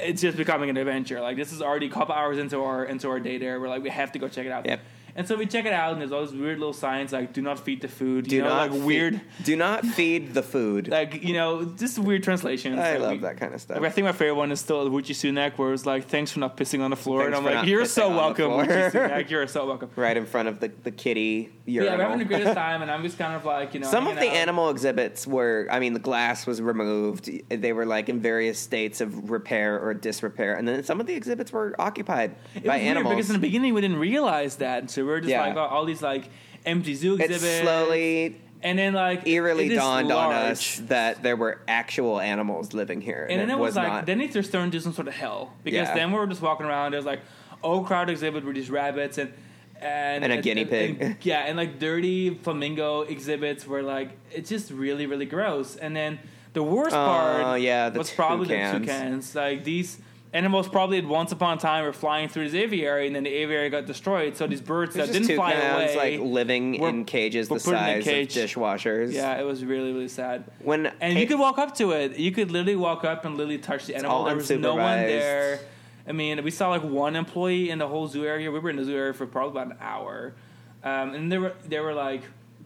it's 0.00 0.20
just 0.20 0.36
becoming 0.36 0.70
an 0.70 0.76
adventure. 0.76 1.20
Like, 1.20 1.36
this 1.36 1.52
is 1.52 1.62
already 1.62 1.86
a 1.86 1.90
couple 1.90 2.14
hours 2.14 2.38
into 2.38 2.60
our 2.62 2.84
into 2.84 3.08
our 3.08 3.20
day 3.20 3.38
there. 3.38 3.60
We're 3.60 3.68
like, 3.68 3.82
we 3.82 3.90
have 3.90 4.12
to 4.12 4.18
go 4.18 4.28
check 4.28 4.46
it 4.46 4.52
out. 4.52 4.66
Yep. 4.66 4.80
And 5.16 5.28
so 5.28 5.36
we 5.36 5.46
check 5.46 5.64
it 5.64 5.72
out, 5.72 5.92
and 5.92 6.00
there's 6.00 6.10
all 6.10 6.24
these 6.26 6.34
weird 6.34 6.58
little 6.58 6.72
signs 6.72 7.12
like 7.12 7.32
"Do 7.32 7.40
not 7.40 7.60
feed 7.60 7.80
the 7.80 7.88
food." 7.88 8.26
Do 8.26 8.34
you 8.36 8.42
know, 8.42 8.48
not 8.48 8.62
like 8.62 8.72
feed- 8.72 8.84
weird, 8.84 9.20
Do 9.44 9.54
not 9.56 9.84
feed 9.86 10.34
the 10.34 10.42
food. 10.42 10.88
like 10.88 11.22
you 11.22 11.34
know, 11.34 11.64
just 11.64 11.98
weird 12.00 12.24
translations. 12.24 12.78
I 12.80 12.92
Like, 12.94 13.00
love 13.00 13.10
we- 13.12 13.18
that 13.18 13.36
kind 13.36 13.54
of 13.54 13.60
stuff. 13.60 13.80
I 13.80 13.88
think 13.90 14.06
my 14.06 14.12
favorite 14.12 14.34
one 14.34 14.50
is 14.50 14.58
still 14.60 14.88
Wuxi 14.90 15.14
Sunac, 15.14 15.52
where 15.56 15.72
it's 15.72 15.86
like, 15.86 16.08
"Thanks 16.08 16.32
for 16.32 16.40
not 16.40 16.56
pissing 16.56 16.80
on 16.82 16.90
the 16.90 16.96
floor," 16.96 17.22
Thanks 17.24 17.38
and 17.38 17.46
I'm 17.48 17.54
like, 17.58 17.66
"You're 17.68 17.84
so 17.86 18.08
welcome, 18.10 18.46
floor." 18.50 18.64
Sunac. 18.66 19.30
You're 19.30 19.46
so 19.46 19.66
welcome." 19.66 19.90
right 19.96 20.16
in 20.16 20.26
front 20.26 20.48
of 20.48 20.58
the, 20.58 20.72
the 20.82 20.90
kitty 20.90 21.44
But 21.64 21.72
yeah, 21.72 21.82
urinal. 21.82 21.98
we're 21.98 22.02
having 22.04 22.18
the 22.18 22.24
greatest 22.24 22.54
time, 22.64 22.82
and 22.82 22.90
I'm 22.90 23.02
just 23.04 23.16
kind 23.18 23.34
of 23.36 23.44
like, 23.44 23.72
you 23.74 23.80
know, 23.80 23.86
Some 23.90 24.06
of 24.08 24.16
the 24.16 24.28
out. 24.28 24.34
animal 24.34 24.70
exhibits 24.70 25.26
were, 25.26 25.68
I 25.70 25.78
mean, 25.78 25.92
the 25.92 26.00
glass 26.00 26.44
was 26.46 26.60
removed. 26.60 27.30
They 27.48 27.72
were 27.72 27.86
like 27.86 28.08
in 28.08 28.20
various 28.20 28.58
states 28.58 29.00
of 29.00 29.30
repair 29.30 29.78
or 29.80 29.94
disrepair, 29.94 30.54
and 30.54 30.66
then 30.66 30.82
some 30.82 31.00
of 31.00 31.06
the 31.06 31.14
exhibits 31.14 31.52
were 31.52 31.74
occupied 31.78 32.34
It 32.56 32.64
by 32.64 32.78
animals. 32.78 33.14
because 33.14 33.30
in 33.30 33.34
the 33.34 33.38
beginning 33.46 33.74
we 33.74 33.80
didn't 33.80 33.98
realize 34.00 34.56
that, 34.56 34.80
and 34.80 34.90
so 34.90 35.03
we 35.04 35.10
were 35.10 35.20
just 35.20 35.30
Yeah. 35.30 35.46
like 35.46 35.56
all, 35.56 35.84
these 35.84 36.02
like 36.02 36.24
empty 36.66 36.94
zoo 36.94 37.14
it 37.14 37.30
exhibits. 37.30 37.60
slowly, 37.62 38.36
and 38.62 38.78
then 38.78 38.94
like 38.94 39.26
eerily 39.26 39.66
it 39.70 39.74
dawned 39.76 40.10
on 40.10 40.32
us 40.32 40.76
that 40.88 41.22
there 41.22 41.36
were 41.36 41.60
actual 41.68 42.18
animals 42.20 42.72
living 42.72 43.00
here, 43.00 43.26
And 43.30 43.40
then 43.40 43.50
it 43.50 43.58
was, 43.58 43.76
like, 43.76 43.88
not. 43.88 44.06
then 44.06 44.20
it 44.20 44.32
just 44.32 44.50
turned 44.52 44.66
into 44.74 44.80
some 44.80 44.92
sort 44.94 45.08
of 45.08 45.14
hell 45.14 45.52
because 45.62 45.88
Yeah. 45.88 45.94
then 45.94 46.12
we 46.12 46.18
were 46.18 46.26
just 46.26 46.42
walking 46.42 46.66
around. 46.66 46.92
There's 46.92 47.04
like 47.04 47.20
oh 47.62 47.80
crowd 47.82 48.10
exhibit 48.10 48.44
with 48.44 48.54
these 48.56 48.70
rabbits 48.70 49.18
and 49.18 49.32
and 49.80 50.24
And 50.24 50.32
a 50.32 50.40
guinea 50.40 50.64
pig. 50.64 50.96
and- 51.00 51.16
yeah, 51.22 51.40
and 51.46 51.56
like 51.58 51.78
dirty 51.78 52.30
flamingo 52.34 53.02
exhibits 53.02 53.66
were 53.66 53.82
like 53.82 54.10
it's 54.32 54.48
just 54.48 54.70
really 54.70 55.06
really 55.06 55.26
gross. 55.26 55.76
And 55.76 55.94
then 55.94 56.18
the 56.54 56.62
worst 56.62 56.94
Oh, 56.94 57.04
part 57.04 57.60
yeah, 57.60 57.90
the 57.90 57.98
was 57.98 58.10
probably 58.10 58.46
toucans. 58.48 58.72
the 58.86 58.92
toucans. 58.92 59.34
Like 59.34 59.64
these 59.64 59.98
animals 60.34 60.68
probably 60.68 60.98
at 60.98 61.06
once 61.06 61.30
upon 61.32 61.56
a 61.56 61.60
time 61.60 61.84
were 61.84 61.92
flying 61.92 62.28
through 62.28 62.50
this 62.50 62.54
aviary 62.60 63.06
and 63.06 63.14
then 63.16 63.22
the 63.22 63.30
aviary 63.32 63.70
got 63.70 63.86
destroyed. 63.86 64.36
So 64.36 64.46
these 64.46 64.60
birds 64.60 64.94
that 64.96 65.10
didn't 65.12 65.34
fly 65.36 65.52
away, 65.52 65.96
like 65.96 66.20
living 66.20 66.80
were- 66.80 66.88
in 66.90 67.04
cages 67.04 67.48
the 67.48 67.54
put 67.54 67.68
in 67.68 67.74
a 67.74 67.78
size 68.02 68.04
cage. 68.04 68.36
of 68.36 68.50
dishwashers. 68.50 69.12
yeah, 69.12 69.40
it 69.40 69.44
was 69.44 69.64
really 69.64 69.92
really 69.92 70.08
sad. 70.08 70.44
when 70.58 70.86
And 71.00 71.18
you 71.18 71.26
could 71.26 71.38
walk 71.38 71.56
up 71.58 71.74
to 71.76 71.92
it. 71.92 72.18
You 72.18 72.32
could 72.32 72.50
literally 72.50 72.76
walk 72.76 73.04
up 73.04 73.24
and 73.24 73.36
literally 73.36 73.58
touch 73.58 73.86
the 73.86 73.94
animal. 73.94 74.24
There 74.24 74.34
was 74.36 74.50
no 74.50 74.74
one 74.74 74.98
there. 74.98 75.60
I 76.06 76.12
mean, 76.12 76.42
we 76.44 76.50
saw 76.50 76.68
like 76.68 76.82
one 76.82 77.16
employee 77.16 77.70
in 77.70 77.78
the 77.78 77.88
whole 77.88 78.06
zoo 78.08 78.26
area. 78.26 78.50
We 78.50 78.58
were 78.58 78.68
in 78.70 78.76
the 78.76 78.84
zoo 78.84 78.94
area 78.96 79.14
for 79.14 79.26
probably 79.26 79.52
about 79.62 79.72
an 79.72 79.78
hour, 79.80 80.34
um, 80.82 81.14
and 81.14 81.32
they 81.32 81.38
were 81.38 81.54
they 81.66 81.80
were 81.80 81.94
like, 81.94 82.22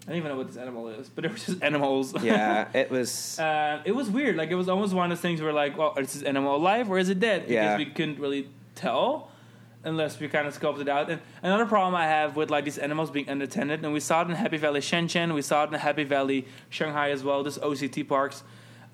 I 0.08 0.12
don't 0.12 0.18
even 0.20 0.30
know 0.30 0.38
what 0.38 0.46
this 0.46 0.56
animal 0.56 0.88
is, 0.88 1.10
but 1.10 1.26
it 1.26 1.32
was 1.32 1.44
just 1.44 1.62
animals. 1.70 2.14
yeah, 2.24 2.68
it 2.74 2.90
was. 2.90 3.38
uh, 3.38 3.82
it 3.84 3.92
was 3.92 4.08
weird. 4.08 4.36
Like 4.36 4.48
it 4.50 4.54
was 4.54 4.66
almost 4.70 4.94
one 4.94 5.12
of 5.12 5.18
those 5.18 5.20
things 5.20 5.42
where 5.42 5.52
like, 5.52 5.76
well, 5.76 5.92
is 5.98 6.14
this 6.14 6.22
animal 6.22 6.56
alive 6.56 6.90
or 6.90 6.96
is 6.98 7.10
it 7.10 7.20
dead? 7.20 7.42
Because 7.42 7.52
Yeah. 7.52 7.76
we 7.76 7.84
couldn't 7.84 8.18
really 8.18 8.48
tell 8.74 9.30
unless 9.84 10.18
we 10.18 10.26
kind 10.28 10.46
of 10.46 10.58
scoped 10.58 10.80
it 10.80 10.88
out. 10.88 11.10
And 11.10 11.20
another 11.42 11.66
problem 11.66 11.94
I 11.94 12.04
have 12.06 12.36
with 12.36 12.48
like 12.50 12.64
these 12.64 12.78
animals 12.78 13.10
being 13.10 13.28
unattended, 13.28 13.84
and 13.84 13.92
we 13.92 14.00
saw 14.00 14.22
it 14.22 14.28
in 14.30 14.34
Happy 14.34 14.56
Valley 14.56 14.80
Shenzhen, 14.80 15.34
we 15.34 15.42
saw 15.42 15.64
it 15.64 15.72
in 15.74 15.78
Happy 15.78 16.04
Valley 16.04 16.46
Shanghai 16.70 17.10
as 17.10 17.22
well. 17.22 17.42
This 17.42 17.58
OCT 17.58 18.08
parks. 18.08 18.42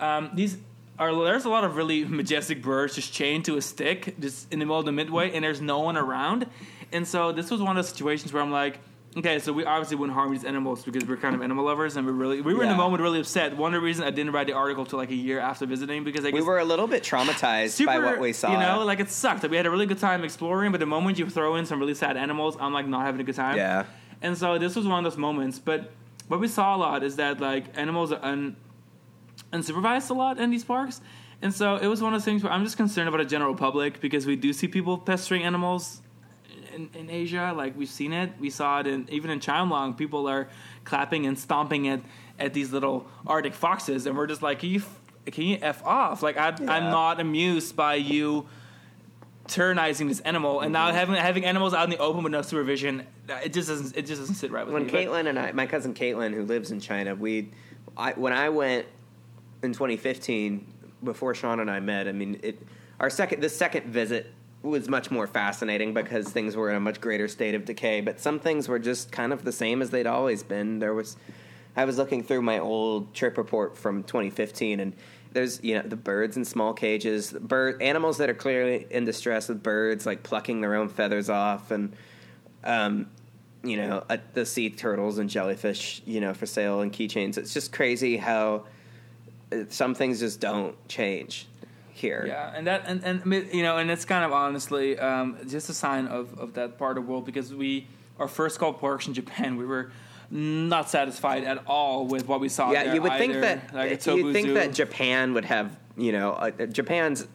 Um, 0.01 0.31
these 0.35 0.59
are 0.99 1.15
there's 1.25 1.45
a 1.45 1.49
lot 1.49 1.63
of 1.63 1.77
really 1.77 2.05
majestic 2.21 2.61
birds 2.61 2.97
just 2.97 3.13
chained 3.13 3.45
to 3.45 3.57
a 3.57 3.63
stick, 3.63 4.17
just 4.19 4.53
in 4.53 4.59
the 4.59 4.65
middle 4.67 4.81
of 4.81 4.85
the 4.85 4.93
midway, 4.93 5.31
and 5.31 5.45
there's 5.45 5.61
no 5.61 5.79
one 5.79 5.97
around. 5.97 6.47
And 6.93 7.07
so 7.07 7.31
this 7.31 7.53
was 7.53 7.61
one 7.63 7.77
of 7.77 7.85
the 7.85 7.89
situations 7.89 8.33
where 8.33 8.43
I'm 8.43 8.51
like. 8.51 8.81
Okay, 9.17 9.39
so 9.39 9.53
we 9.53 9.65
obviously 9.65 9.97
wouldn't 9.97 10.15
harm 10.19 10.33
these 10.33 10.45
animals 10.45 10.83
because 10.85 11.05
we're 11.07 11.17
kind 11.17 11.37
of 11.37 11.43
animal 11.43 11.65
lovers, 11.65 11.97
and 11.97 12.05
we're 12.05 12.13
really 12.13 12.41
we 12.41 12.53
were 12.53 12.63
in 12.63 12.69
the 12.69 12.75
Yeah. 12.75 12.79
moment 12.79 13.01
really 13.01 13.21
upset. 13.21 13.57
One 13.57 13.73
of 13.73 13.81
the 13.81 13.85
reasons 13.85 14.07
I 14.09 14.11
didn't 14.11 14.33
write 14.33 14.49
the 14.49 14.55
article 14.55 14.85
till 14.85 14.99
like 14.99 15.11
a 15.11 15.15
year 15.15 15.39
after 15.39 15.67
visiting 15.67 16.03
because 16.03 16.25
I 16.25 16.31
we 16.31 16.43
were 16.43 16.59
a 16.59 16.65
little 16.65 16.89
bit 16.89 17.05
traumatized 17.05 17.85
by 17.87 18.01
what 18.01 18.19
we 18.19 18.33
saw. 18.33 18.51
you 18.51 18.59
know, 18.59 18.85
like 18.85 18.99
it 18.99 19.11
sucked. 19.11 19.45
Like, 19.45 19.51
we 19.53 19.57
had 19.57 19.67
a 19.67 19.71
really 19.71 19.87
good 19.87 20.01
time 20.01 20.25
exploring, 20.25 20.73
but 20.73 20.81
the 20.81 20.87
moment 20.87 21.19
you 21.21 21.31
throw 21.31 21.55
in 21.55 21.65
some 21.65 21.79
really 21.79 21.95
sad 21.95 22.17
animals, 22.17 22.57
I'm 22.61 22.73
like 22.73 22.89
not 22.89 23.03
having 23.07 23.21
a 23.21 23.25
good 23.25 23.37
time. 23.37 23.57
yeah, 23.57 23.85
And 24.21 24.37
so 24.37 24.59
this 24.59 24.75
was 24.75 24.85
one 24.87 24.99
of 25.05 25.11
those 25.13 25.19
moments. 25.19 25.61
But 25.61 25.93
what 26.27 26.41
we 26.41 26.49
saw 26.49 26.75
a 26.75 26.79
lot 26.79 27.05
is 27.05 27.15
that 27.17 27.41
like 27.41 27.67
animals 27.79 28.11
are 28.11 28.19
un- 28.25 28.57
unsupervised 29.53 30.11
a 30.11 30.15
lot 30.15 30.39
in 30.39 30.51
these 30.51 30.65
parks. 30.65 31.01
And 31.41 31.55
so 31.55 31.77
it 31.77 31.87
was 31.87 32.03
one 32.03 32.15
of 32.15 32.21
those 32.21 32.25
things 32.25 32.43
where 32.43 32.53
I'm 32.53 32.65
just 32.65 32.77
concerned 32.77 33.09
about 33.09 33.19
the 33.19 33.25
general 33.27 33.55
public 33.55 34.01
because 34.01 34.27
we 34.27 34.35
do 34.35 34.53
see 34.53 34.67
people 34.67 34.99
pestering 34.99 35.45
animals 35.45 36.01
in, 36.75 36.91
in 36.95 37.11
Asia. 37.11 37.53
Like 37.57 37.77
we've 37.77 37.89
seen 37.89 38.13
it. 38.13 38.33
We 38.39 38.51
saw 38.51 38.81
it 38.81 38.87
in 38.87 39.09
even 39.11 39.31
in 39.31 39.41
Chimelong. 39.41 39.97
People 39.97 40.29
are 40.29 40.49
clapping 40.85 41.27
and 41.27 41.39
stomping 41.39 41.89
at 41.89 42.01
at 42.39 42.53
these 42.53 42.73
little 42.73 43.07
Arctic 43.27 43.55
foxes, 43.55 44.07
and 44.07 44.17
we're 44.17 44.27
just 44.27 44.43
like, 44.43 44.59
can 44.59 44.71
you 44.71 44.81
f- 44.81 45.01
can 45.33 45.45
you 45.45 45.59
f 45.63 45.85
off? 45.87 46.23
Like 46.23 46.37
I, 46.37 46.49
I'm 46.49 46.91
not 46.91 47.21
amused 47.21 47.77
by 47.77 47.95
you 47.95 48.47
tyrannizing 49.47 50.09
this 50.09 50.21
animal, 50.21 50.61
and 50.61 50.75
Mm-hmm. 50.75 50.87
now 50.87 50.93
having 50.93 51.15
having 51.17 51.45
animals 51.45 51.75
out 51.75 51.85
in 51.85 51.91
the 51.91 51.99
open 51.99 52.23
with 52.25 52.33
no 52.33 52.43
supervision, 52.43 53.07
it 53.43 53.53
just 53.53 53.69
doesn't 53.69 53.97
it 53.97 54.07
just 54.07 54.21
doesn't 54.21 54.35
sit 54.37 54.51
right 54.51 54.65
with 54.67 54.75
when 54.75 54.87
me. 54.87 54.93
When 54.93 55.07
Caitlin 55.07 55.29
and 55.29 55.39
I, 55.39 55.53
my 55.53 55.67
cousin 55.67 55.95
Caitlin, 55.95 56.33
who 56.35 56.43
lives 56.45 56.71
in 56.71 56.81
China, 56.81 57.15
we, 57.15 57.51
I, 57.97 58.13
when 58.13 58.33
I 58.33 58.49
went 58.49 58.87
in 59.63 59.73
2015, 59.73 60.67
before 61.03 61.35
Sean 61.35 61.61
and 61.61 61.71
I 61.71 61.81
met, 61.81 62.09
I 62.09 62.13
mean, 62.13 62.41
it, 62.43 62.59
our 63.01 63.11
second, 63.11 63.43
the 63.43 63.49
second 63.49 63.87
visit 63.87 64.33
was 64.65 64.89
much 64.89 65.11
more 65.11 65.27
fascinating 65.27 65.93
because 65.93 66.29
things 66.29 66.57
were 66.57 66.71
in 66.71 66.77
a 66.77 66.81
much 66.81 67.01
greater 67.01 67.29
state 67.29 67.55
of 67.55 67.65
decay. 67.65 68.01
But 68.01 68.19
some 68.19 68.41
things 68.41 68.69
were 68.69 68.79
just 68.79 69.13
kind 69.13 69.33
of 69.33 69.45
the 69.45 69.53
same 69.53 69.83
as 69.83 69.91
they'd 69.91 70.07
always 70.07 70.43
been. 70.43 70.79
There 70.79 70.95
was, 70.95 71.17
I 71.77 71.85
was 71.85 71.99
looking 71.99 72.23
through 72.23 72.43
my 72.43 72.59
old 72.59 73.13
trip 73.15 73.37
report 73.37 73.77
from 73.77 74.03
2015, 74.05 74.81
and 74.81 74.95
there's 75.33 75.63
you 75.63 75.75
know 75.75 75.83
the 75.83 75.97
birds 75.97 76.37
in 76.37 76.45
small 76.45 76.73
cages, 76.73 77.33
bird 77.33 77.83
animals 77.83 78.19
that 78.19 78.31
are 78.31 78.35
clearly 78.35 78.87
in 78.91 79.05
distress 79.05 79.49
with 79.49 79.63
birds 79.63 80.07
like 80.07 80.23
plucking 80.23 80.61
their 80.61 80.75
own 80.75 80.89
feathers 80.89 81.29
off, 81.29 81.71
and 81.71 81.95
um, 82.63 83.09
you 83.63 83.77
know 83.77 84.03
uh, 84.09 84.17
the 84.33 84.47
sea 84.47 84.71
turtles 84.71 85.19
and 85.19 85.29
jellyfish, 85.29 86.01
you 86.07 86.21
know, 86.21 86.33
for 86.33 86.47
sale 86.47 86.81
and 86.81 86.93
keychains. 86.93 87.37
It's 87.37 87.53
just 87.53 87.73
crazy 87.73 88.17
how 88.17 88.65
uh, 89.53 89.65
some 89.69 89.95
things 89.95 90.21
just 90.21 90.41
don't 90.41 90.77
change 90.89 91.49
here. 91.95 92.25
Yeah, 92.27 92.53
and 92.55 92.67
that 92.67 92.85
and, 92.87 93.03
and 93.05 93.49
you 93.53 93.63
know, 93.63 93.79
and 93.79 93.91
it's 93.91 94.05
kind 94.05 94.25
of 94.25 94.33
honestly 94.33 94.99
um, 94.99 95.39
just 95.49 95.69
a 95.69 95.75
sign 95.75 96.07
of, 96.07 96.39
of 96.39 96.55
that 96.55 96.77
part 96.77 96.99
of 96.99 97.05
the 97.05 97.11
world 97.11 97.25
because 97.25 97.55
we 97.55 97.87
our 98.19 98.29
first 98.29 98.59
couple 98.59 98.75
parks 98.75 99.07
in 99.07 99.15
Japan, 99.15 99.57
we 99.57 99.65
were 99.65 99.93
not 100.31 100.91
satisfied 100.91 101.45
at 101.45 101.63
all 101.67 102.07
with 102.07 102.27
what 102.27 102.41
we 102.41 102.49
saw. 102.49 102.73
Yeah, 102.73 102.95
you 102.95 103.03
would 103.03 103.13
think 103.13 103.35
that 103.35 103.73
like 103.73 104.07
you 104.07 104.33
think 104.33 104.49
Zoo. 104.49 104.55
that 104.55 104.75
Japan 104.75 105.35
would 105.35 105.45
have 105.45 105.77
you 105.97 106.13
know 106.13 106.33
uh, 106.33 106.51
Japan's 106.67 107.27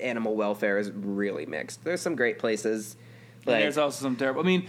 animal 0.00 0.34
welfare 0.34 0.78
is 0.78 0.90
really 0.90 1.46
mixed. 1.46 1.84
There's 1.84 2.00
some 2.00 2.16
great 2.16 2.38
places. 2.38 2.96
and 3.40 3.46
Like, 3.46 3.60
there's 3.60 3.78
also 3.78 4.02
some 4.02 4.16
terrible. 4.16 4.40
I 4.40 4.44
mean, 4.44 4.66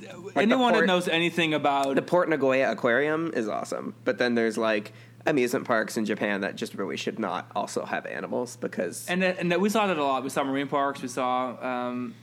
the 0.00 0.32
anyone 0.36 0.72
that 0.72 0.86
knows 0.86 1.08
anything 1.08 1.52
about 1.52 1.94
the 1.94 2.02
Port 2.02 2.28
Nagoya 2.28 2.70
Aquarium 2.70 3.32
is 3.34 3.48
awesome, 3.48 3.94
but 4.04 4.16
then 4.18 4.34
there's 4.34 4.56
like 4.56 4.92
amusement 5.28 5.66
parks 5.66 5.96
in 5.96 6.04
Japan 6.04 6.40
that 6.40 6.56
just 6.56 6.74
really 6.74 6.96
should 6.96 7.18
not 7.18 7.50
also 7.54 7.84
have 7.84 8.06
animals 8.06 8.56
because 8.56 9.08
And 9.08 9.22
that, 9.22 9.38
and 9.38 9.52
that 9.52 9.60
we 9.60 9.68
saw 9.68 9.86
that 9.86 9.98
a 9.98 10.04
lot. 10.04 10.24
We 10.24 10.30
saw 10.30 10.44
marine 10.44 10.68
parks. 10.68 11.02
We 11.02 11.08
saw 11.08 11.56
um, 11.60 12.14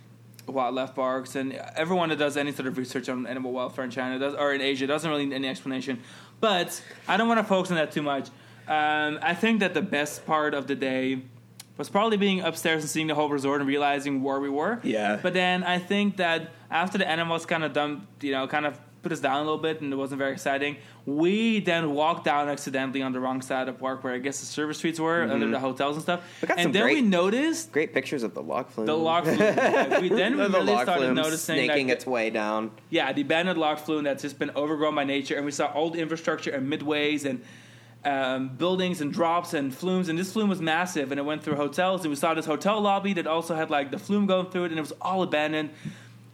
wildlife 0.48 0.96
parks, 0.96 1.36
and 1.36 1.54
everyone 1.76 2.10
that 2.10 2.18
does 2.18 2.38
any 2.38 2.52
sort 2.52 2.68
of 2.68 2.78
research 2.78 3.10
on 3.10 3.28
animal 3.28 3.52
welfare 3.52 3.86
in 3.86 3.92
China 3.92 4.20
does, 4.20 4.34
or 4.36 4.54
in 4.54 4.62
Asia 4.62 4.88
doesn't 4.88 5.10
really 5.10 5.26
need 5.26 5.36
any 5.36 5.48
explanation. 5.48 6.02
But 6.40 6.82
I 7.08 7.18
don't 7.18 7.28
want 7.28 7.40
to 7.40 7.44
focus 7.44 7.72
on 7.72 7.78
that 7.78 7.92
too 7.92 8.02
much. 8.02 8.30
Um, 8.68 9.20
I 9.22 9.36
think 9.36 9.60
that 9.60 9.74
the 9.74 9.82
best 9.82 10.26
part 10.26 10.54
of 10.54 10.68
the 10.68 10.76
day 10.76 11.22
was 11.78 11.90
probably 11.90 12.18
being 12.18 12.42
upstairs 12.42 12.82
and 12.82 12.90
seeing 12.90 13.08
the 13.08 13.16
whole 13.16 13.30
resort 13.30 13.62
and 13.62 13.68
realizing 13.68 14.24
where 14.24 14.40
we 14.40 14.50
were. 14.50 14.80
Yeah. 14.84 15.20
But 15.22 15.34
then 15.34 15.64
I 15.64 15.78
think 15.80 16.18
that 16.18 16.52
after 16.72 16.98
the 16.98 17.08
animals 17.08 17.46
kind 17.46 17.64
of 17.64 17.74
dumped, 17.74 18.24
you 18.24 18.32
know, 18.32 18.48
kind 18.48 18.66
of 18.66 18.80
put 19.06 19.12
us 19.12 19.20
down 19.20 19.36
a 19.36 19.44
little 19.44 19.60
bit 19.60 19.82
and 19.82 19.94
it 19.94 19.96
wasn't 19.96 20.18
very 20.18 20.32
exciting, 20.32 20.78
we 21.06 21.60
then 21.60 21.94
walked 21.94 22.26
down 22.26 22.50
accidentally 22.50 23.04
on 23.04 23.12
the 23.12 23.20
wrong 23.20 23.40
side 23.40 23.70
of 23.70 23.78
park 23.78 24.04
where 24.04 24.16
I 24.16 24.18
guess 24.18 24.40
the 24.40 24.48
service 24.48 24.80
streets 24.80 25.00
were, 25.00 25.22
under 25.22 25.48
the 25.48 25.60
hotels 25.60 25.96
and 25.96 26.02
stuff. 26.02 26.22
Mm-hmm. 26.42 26.54
And 26.58 26.74
then 26.74 26.82
great- 26.82 26.96
we 26.96 27.02
noticed 27.02 27.72
great 27.72 27.94
pictures 27.94 28.24
of 28.24 28.34
the 28.34 28.42
log 28.42 28.68
flume. 28.70 28.88
the 28.88 28.98
log 28.98 29.26
flume. 29.26 29.38
Yeah, 29.56 30.00
we, 30.00 30.10
then 30.10 30.38
the 30.38 30.50
really 30.50 30.76
started 30.82 31.14
noticing 31.14 31.56
snaking 31.68 31.88
that, 31.88 31.98
its 31.98 32.08
way 32.08 32.32
down. 32.32 32.72
yeah, 32.90 33.14
the 33.14 33.22
abandoned 33.22 33.60
log 33.60 33.78
flume 33.78 34.06
that's 34.06 34.24
just 34.24 34.40
been 34.40 34.50
overgrown 34.56 34.96
by 34.96 35.04
nature, 35.04 35.36
and 35.36 35.46
we 35.46 35.52
saw 35.52 35.72
old 35.72 35.96
infrastructure 35.96 36.50
and 36.50 36.72
midways 36.72 37.26
and 37.26 37.44
um, 38.06 38.50
buildings 38.50 39.02
and 39.02 39.14
drops 39.14 39.54
and 39.54 39.74
flumes, 39.74 40.10
and 40.10 40.18
this 40.18 40.34
flume 40.34 40.50
was 40.50 40.62
massive, 40.62 41.12
and 41.12 41.20
it 41.20 41.24
went 41.24 41.44
through 41.44 41.58
hotels, 41.58 42.02
and 42.02 42.10
we 42.10 42.16
saw 42.16 42.34
this 42.34 42.48
hotel 42.48 42.82
lobby 42.82 43.14
that 43.14 43.28
also 43.28 43.56
had 43.56 43.70
like 43.70 43.92
the 43.92 44.00
flume 44.00 44.26
going 44.26 44.48
through 44.48 44.64
it, 44.64 44.72
and 44.72 44.80
it 44.80 44.82
was 44.82 44.94
all 45.00 45.22
abandoned. 45.22 45.70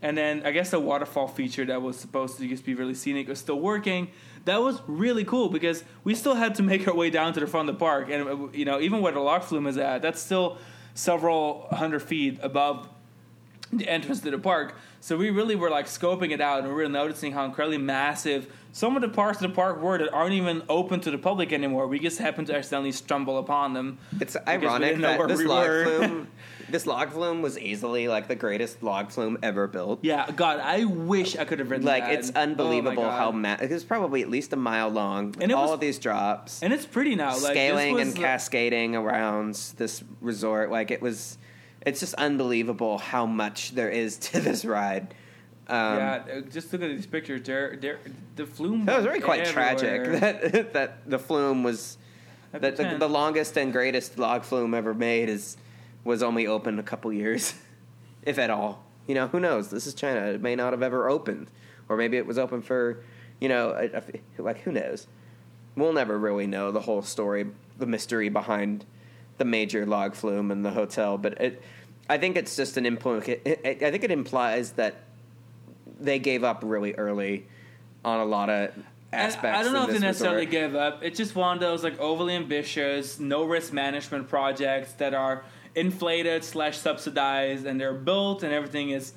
And 0.02 0.18
then 0.18 0.42
I 0.46 0.52
guess 0.52 0.72
the 0.72 0.80
waterfall 0.80 1.28
feature 1.28 1.66
that 1.66 1.82
was 1.82 1.98
supposed 1.98 2.38
to 2.38 2.48
just 2.48 2.66
be 2.66 2.74
really 2.74 2.96
scenic 2.96 3.28
was 3.28 3.40
still 3.40 3.60
working. 3.60 4.10
That 4.46 4.62
was 4.62 4.82
really 4.88 5.24
cool 5.24 5.50
because 5.50 5.84
we 6.04 6.16
still 6.16 6.36
had 6.36 6.56
to 6.56 6.64
make 6.72 6.88
our 6.88 6.96
way 6.96 7.10
down 7.10 7.34
to 7.34 7.40
the 7.40 7.48
front 7.48 7.70
of 7.70 7.76
the 7.76 7.80
park, 7.80 8.10
and 8.10 8.28
uh, 8.28 8.48
you 8.54 8.66
know 8.66 8.80
even 8.80 9.02
where 9.02 9.12
the 9.12 9.20
log 9.20 9.44
flume 9.44 9.68
is 9.68 9.78
at, 9.78 10.02
that's 10.02 10.22
still 10.22 10.58
several 10.94 11.68
hundred 11.72 12.02
feet 12.02 12.40
above 12.42 12.90
the 13.72 13.88
entrance 13.88 14.20
to 14.22 14.32
the 14.32 14.40
park. 14.40 14.76
So 15.00 15.18
we 15.18 15.30
really 15.30 15.56
were 15.56 15.70
like 15.70 15.86
scoping 15.86 16.32
it 16.32 16.42
out, 16.42 16.60
and 16.60 16.68
we 16.68 16.74
were 16.74 16.90
noticing 16.90 17.32
how 17.32 17.46
incredibly 17.46 17.78
massive 17.78 18.52
some 18.74 18.96
of 18.96 19.02
the 19.02 19.10
parts 19.10 19.42
of 19.42 19.50
the 19.50 19.56
park 19.56 19.82
were 19.82 19.98
that 19.98 20.12
aren't 20.14 20.34
even 20.34 20.64
open 20.70 21.02
to 21.02 21.12
the 21.12 21.18
public 21.18 21.52
anymore. 21.52 21.88
We 21.88 22.00
just 22.00 22.20
happened 22.20 22.48
to 22.48 22.56
accidentally 22.56 22.94
stumble 22.94 23.38
upon 23.38 23.74
them. 23.74 23.98
It's 24.20 24.38
ironic 24.48 24.98
that 25.00 25.28
this 25.28 25.40
we 25.40 25.46
log 25.46 25.66
flume 25.66 26.28
This 26.72 26.88
log 26.88 27.12
flume 27.12 27.42
was 27.42 27.60
easily 27.60 28.08
like 28.08 28.28
the 28.28 28.36
greatest 28.36 28.82
log 28.82 29.12
flume 29.12 29.38
ever 29.44 29.68
built. 29.68 30.00
Yeah, 30.04 30.30
God, 30.32 30.60
I 30.60 30.86
wish 30.86 31.36
I 31.36 31.44
could 31.46 31.60
have 31.60 31.70
ridden 31.70 31.86
Like 31.86 32.04
that. 32.04 32.14
it's 32.14 32.32
Oh 32.36 32.40
unbelievable 32.42 33.04
God. 33.04 33.18
how 33.20 33.32
ma- 33.32 33.58
it 33.62 33.70
was 33.70 33.84
probably 33.84 34.22
at 34.22 34.30
least 34.30 34.54
a 34.54 34.56
mile 34.56 34.90
long. 34.90 35.36
And 35.42 35.52
it 35.52 35.54
all 35.54 35.64
was- 35.64 35.72
of 35.74 35.80
these 35.80 36.00
drops, 36.00 36.64
and 36.64 36.72
it's 36.74 36.86
pretty 36.86 37.16
now. 37.16 37.32
Like 37.34 37.52
scaling 37.54 38.00
and 38.00 38.16
cascading 38.16 38.96
around 38.96 39.56
this 39.78 40.04
resort. 40.22 40.72
Like 40.72 40.92
it 40.92 41.02
was, 41.02 41.38
it's 41.86 42.00
just 42.00 42.14
unbelievable 42.16 42.98
how 42.98 43.26
much 43.26 43.72
there 43.72 43.90
is 43.90 44.18
to 44.18 44.40
this 44.48 44.64
ride. 44.66 45.14
Um, 45.68 45.98
yeah, 45.98 46.24
uh, 46.38 46.42
just 46.42 46.74
look 46.74 46.82
at 46.82 46.90
these 46.90 47.06
pictures. 47.06 47.42
They're, 47.44 47.78
they're, 47.78 48.00
the 48.36 48.46
flume. 48.46 48.86
That 48.86 48.98
was 48.98 49.06
really 49.06 49.22
quite 49.22 49.42
everywhere. 49.42 50.04
tragic 50.06 50.20
that 50.52 50.74
that 50.74 51.10
the 51.10 51.20
flume 51.20 51.64
was 51.64 51.98
that 52.52 52.76
the, 52.76 52.98
the 53.00 53.08
longest 53.08 53.58
and 53.58 53.72
greatest 53.72 54.18
log 54.18 54.44
flume 54.44 54.74
ever 54.74 54.94
made 54.94 55.30
is 55.30 55.56
was 56.04 56.24
only 56.24 56.48
open 56.48 56.80
a 56.80 56.84
couple 56.84 57.12
years, 57.14 57.54
if 58.24 58.38
at 58.40 58.50
all. 58.50 58.84
You 59.08 59.16
know, 59.16 59.28
who 59.28 59.40
knows? 59.40 59.70
This 59.70 59.88
is 59.88 59.94
China. 59.94 60.22
It 60.28 60.42
may 60.42 60.56
not 60.56 60.74
have 60.74 60.84
ever 60.84 61.10
opened, 61.10 61.50
or 61.90 61.98
maybe 61.98 62.18
it 62.18 62.26
was 62.26 62.38
open 62.38 62.62
for, 62.62 63.04
you 63.40 63.50
know, 63.50 63.72
a, 63.72 63.98
a- 63.98 64.42
like 64.42 64.60
who 64.62 64.72
knows? 64.72 65.08
We'll 65.76 65.94
never 65.94 66.18
really 66.18 66.48
know 66.48 66.72
the 66.72 66.82
whole 66.82 67.02
story, 67.02 67.48
the 67.78 67.86
mystery 67.86 68.30
behind 68.30 68.86
the 69.38 69.46
major 69.46 69.86
log 69.86 70.14
flume 70.16 70.52
and 70.52 70.64
the 70.66 70.72
hotel. 70.72 71.18
But 71.18 71.40
it, 71.42 71.62
I 72.10 72.18
think 72.18 72.36
it's 72.38 72.56
just 72.56 72.78
an 72.78 72.84
implica- 72.86 73.40
I 73.66 73.86
I 73.88 73.92
think 73.92 74.04
it 74.04 74.12
implies 74.12 74.72
that 74.74 74.96
they 76.00 76.20
gave 76.20 76.44
up 76.44 76.62
really 76.64 76.94
early 76.96 77.48
on 78.04 78.20
a 78.20 78.26
lot 78.26 78.50
of 78.50 78.72
aspects. 79.14 79.60
I 79.60 79.64
don't 79.64 79.74
know 79.74 79.84
if 79.84 79.92
they 79.92 80.00
necessarily 80.00 80.46
resort. 80.46 80.52
gave 80.52 80.76
up. 80.76 81.04
It's 81.04 81.18
just 81.18 81.36
one 81.36 81.56
of 81.58 81.62
those 81.62 81.84
like 81.84 82.00
overly 82.00 82.36
ambitious, 82.36 83.20
no 83.20 83.44
risk 83.46 83.74
management 83.74 84.28
projects 84.28 84.94
that 84.94 85.14
are 85.14 85.44
inflated 85.76 86.44
slash 86.44 86.78
subsidized, 86.78 87.66
and 87.66 87.80
they're 87.80 87.94
built, 87.94 88.44
and 88.44 88.54
everything 88.54 88.90
is 88.90 89.14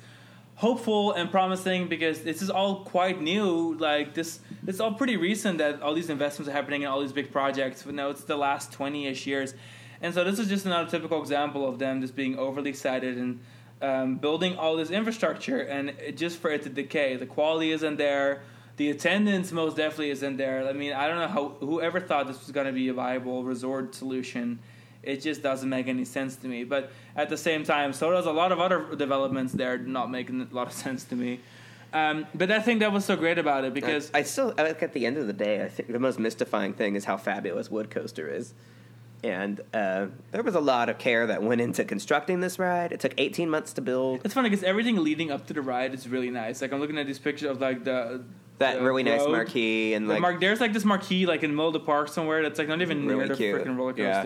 hopeful 0.55 1.11
and 1.11 1.29
promising 1.29 1.87
because 1.89 2.21
this 2.21 2.41
is 2.41 2.49
all 2.49 2.85
quite 2.85 3.21
new. 3.21 3.75
Like 3.75 4.13
this, 4.13 4.39
it's 4.65 4.79
all 4.79 4.93
pretty 4.93 5.17
recent 5.17 5.57
that 5.57 5.81
all 5.81 5.93
these 5.93 6.09
investments 6.09 6.49
are 6.49 6.53
happening 6.53 6.83
in 6.83 6.87
all 6.87 7.01
these 7.01 7.11
big 7.11 7.31
projects. 7.31 7.83
But 7.83 7.95
no, 7.95 8.09
it's 8.09 8.23
the 8.23 8.37
last 8.37 8.71
twenty 8.71 9.07
ish 9.07 9.27
years, 9.27 9.53
and 10.01 10.13
so 10.13 10.23
this 10.23 10.39
is 10.39 10.47
just 10.47 10.65
another 10.65 10.89
typical 10.89 11.21
example 11.21 11.67
of 11.67 11.79
them 11.79 12.01
just 12.01 12.15
being 12.15 12.37
overly 12.39 12.69
excited 12.69 13.17
and 13.17 13.39
um, 13.81 14.15
building 14.15 14.57
all 14.57 14.77
this 14.77 14.91
infrastructure, 14.91 15.59
and 15.59 15.89
it, 15.89 16.15
just 16.15 16.37
for 16.37 16.49
it 16.49 16.63
to 16.63 16.69
decay. 16.69 17.17
The 17.17 17.25
quality 17.25 17.71
isn't 17.71 17.97
there. 17.97 18.41
The 18.77 18.89
attendance 18.89 19.53
most 19.53 19.77
definitely 19.77 20.09
isn't 20.09 20.35
there. 20.35 20.67
I 20.67 20.73
mean, 20.73 20.91
I 20.91 21.07
don't 21.07 21.19
know 21.19 21.27
how 21.27 21.49
whoever 21.65 21.99
thought 22.01 22.27
this 22.27 22.39
was 22.41 22.51
going 22.51 22.67
to 22.67 22.73
be 22.73 22.89
a 22.89 22.93
viable 22.93 23.43
resort 23.43 23.95
solution. 23.95 24.59
It 25.05 25.21
just 25.21 25.41
doesn't 25.41 25.69
make 25.69 25.87
any 25.87 26.05
sense 26.05 26.35
to 26.37 26.47
me. 26.47 26.63
But 26.63 26.91
at 27.15 27.29
the 27.29 27.37
same 27.37 27.63
time, 27.63 27.93
so 27.93 28.11
does 28.11 28.25
a 28.25 28.31
lot 28.31 28.51
of 28.51 28.59
other 28.59 28.95
developments 28.95 29.53
there 29.53 29.77
not 29.77 30.09
making 30.11 30.41
a 30.41 30.55
lot 30.55 30.67
of 30.67 30.73
sense 30.85 31.03
to 31.05 31.15
me. 31.15 31.39
Um, 31.93 32.25
but 32.35 32.51
I 32.51 32.59
think 32.59 32.81
that 32.81 32.91
was 32.91 33.05
so 33.05 33.15
great 33.15 33.37
about 33.37 33.63
it 33.63 33.73
because 33.73 34.11
I, 34.13 34.19
I 34.19 34.23
still 34.23 34.53
like 34.57 34.83
at 34.83 34.91
the 34.93 35.05
end 35.05 35.17
of 35.17 35.27
the 35.27 35.33
day, 35.33 35.63
I 35.63 35.69
think 35.69 35.91
the 35.91 35.99
most 35.99 36.19
mystifying 36.19 36.73
thing 36.73 36.95
is 36.95 37.05
how 37.05 37.15
fabulous 37.15 37.71
Wood 37.71 37.89
Coaster 37.89 38.27
is. 38.27 38.53
And 39.23 39.61
uh, 39.73 40.07
there 40.31 40.43
was 40.43 40.55
a 40.55 40.59
lot 40.59 40.89
of 40.89 40.97
care 40.97 41.25
that 41.27 41.41
went 41.41 41.61
into 41.61 41.83
constructing 41.85 42.41
this 42.41 42.59
ride. 42.59 42.91
It 42.91 42.99
took 42.99 43.13
18 43.17 43.49
months 43.49 43.73
to 43.73 43.81
build. 43.81 44.21
it's 44.25 44.33
funny 44.33 44.49
because 44.49 44.63
everything 44.63 44.97
leading 45.03 45.31
up 45.31 45.47
to 45.47 45.53
the 45.53 45.61
ride 45.61 45.93
is 45.93 46.07
really 46.07 46.29
nice. 46.29 46.61
Like 46.61 46.73
I'm 46.73 46.79
looking 46.79 46.97
at 46.97 47.07
these 47.07 47.17
pictures 47.17 47.49
of 47.49 47.61
like 47.61 47.85
the 47.85 48.23
That 48.59 48.79
the 48.79 48.83
really 48.83 49.03
nice 49.03 49.25
marquee 49.25 49.93
and 49.93 50.07
The 50.07 50.13
like 50.13 50.21
mark, 50.21 50.39
there's 50.41 50.59
like 50.59 50.73
this 50.73 50.85
marquee 50.85 51.25
like 51.25 51.43
in 51.43 51.51
the 51.51 51.55
middle 51.55 51.69
of 51.69 51.73
the 51.73 51.79
park 51.79 52.09
somewhere 52.09 52.43
that's 52.43 52.59
like 52.59 52.67
not 52.67 52.81
even 52.81 53.07
Really 53.07 53.25
near 53.25 53.35
the 53.35 53.35
freaking 53.35 53.77
roller 53.77 53.93
Yeah. 53.95 54.21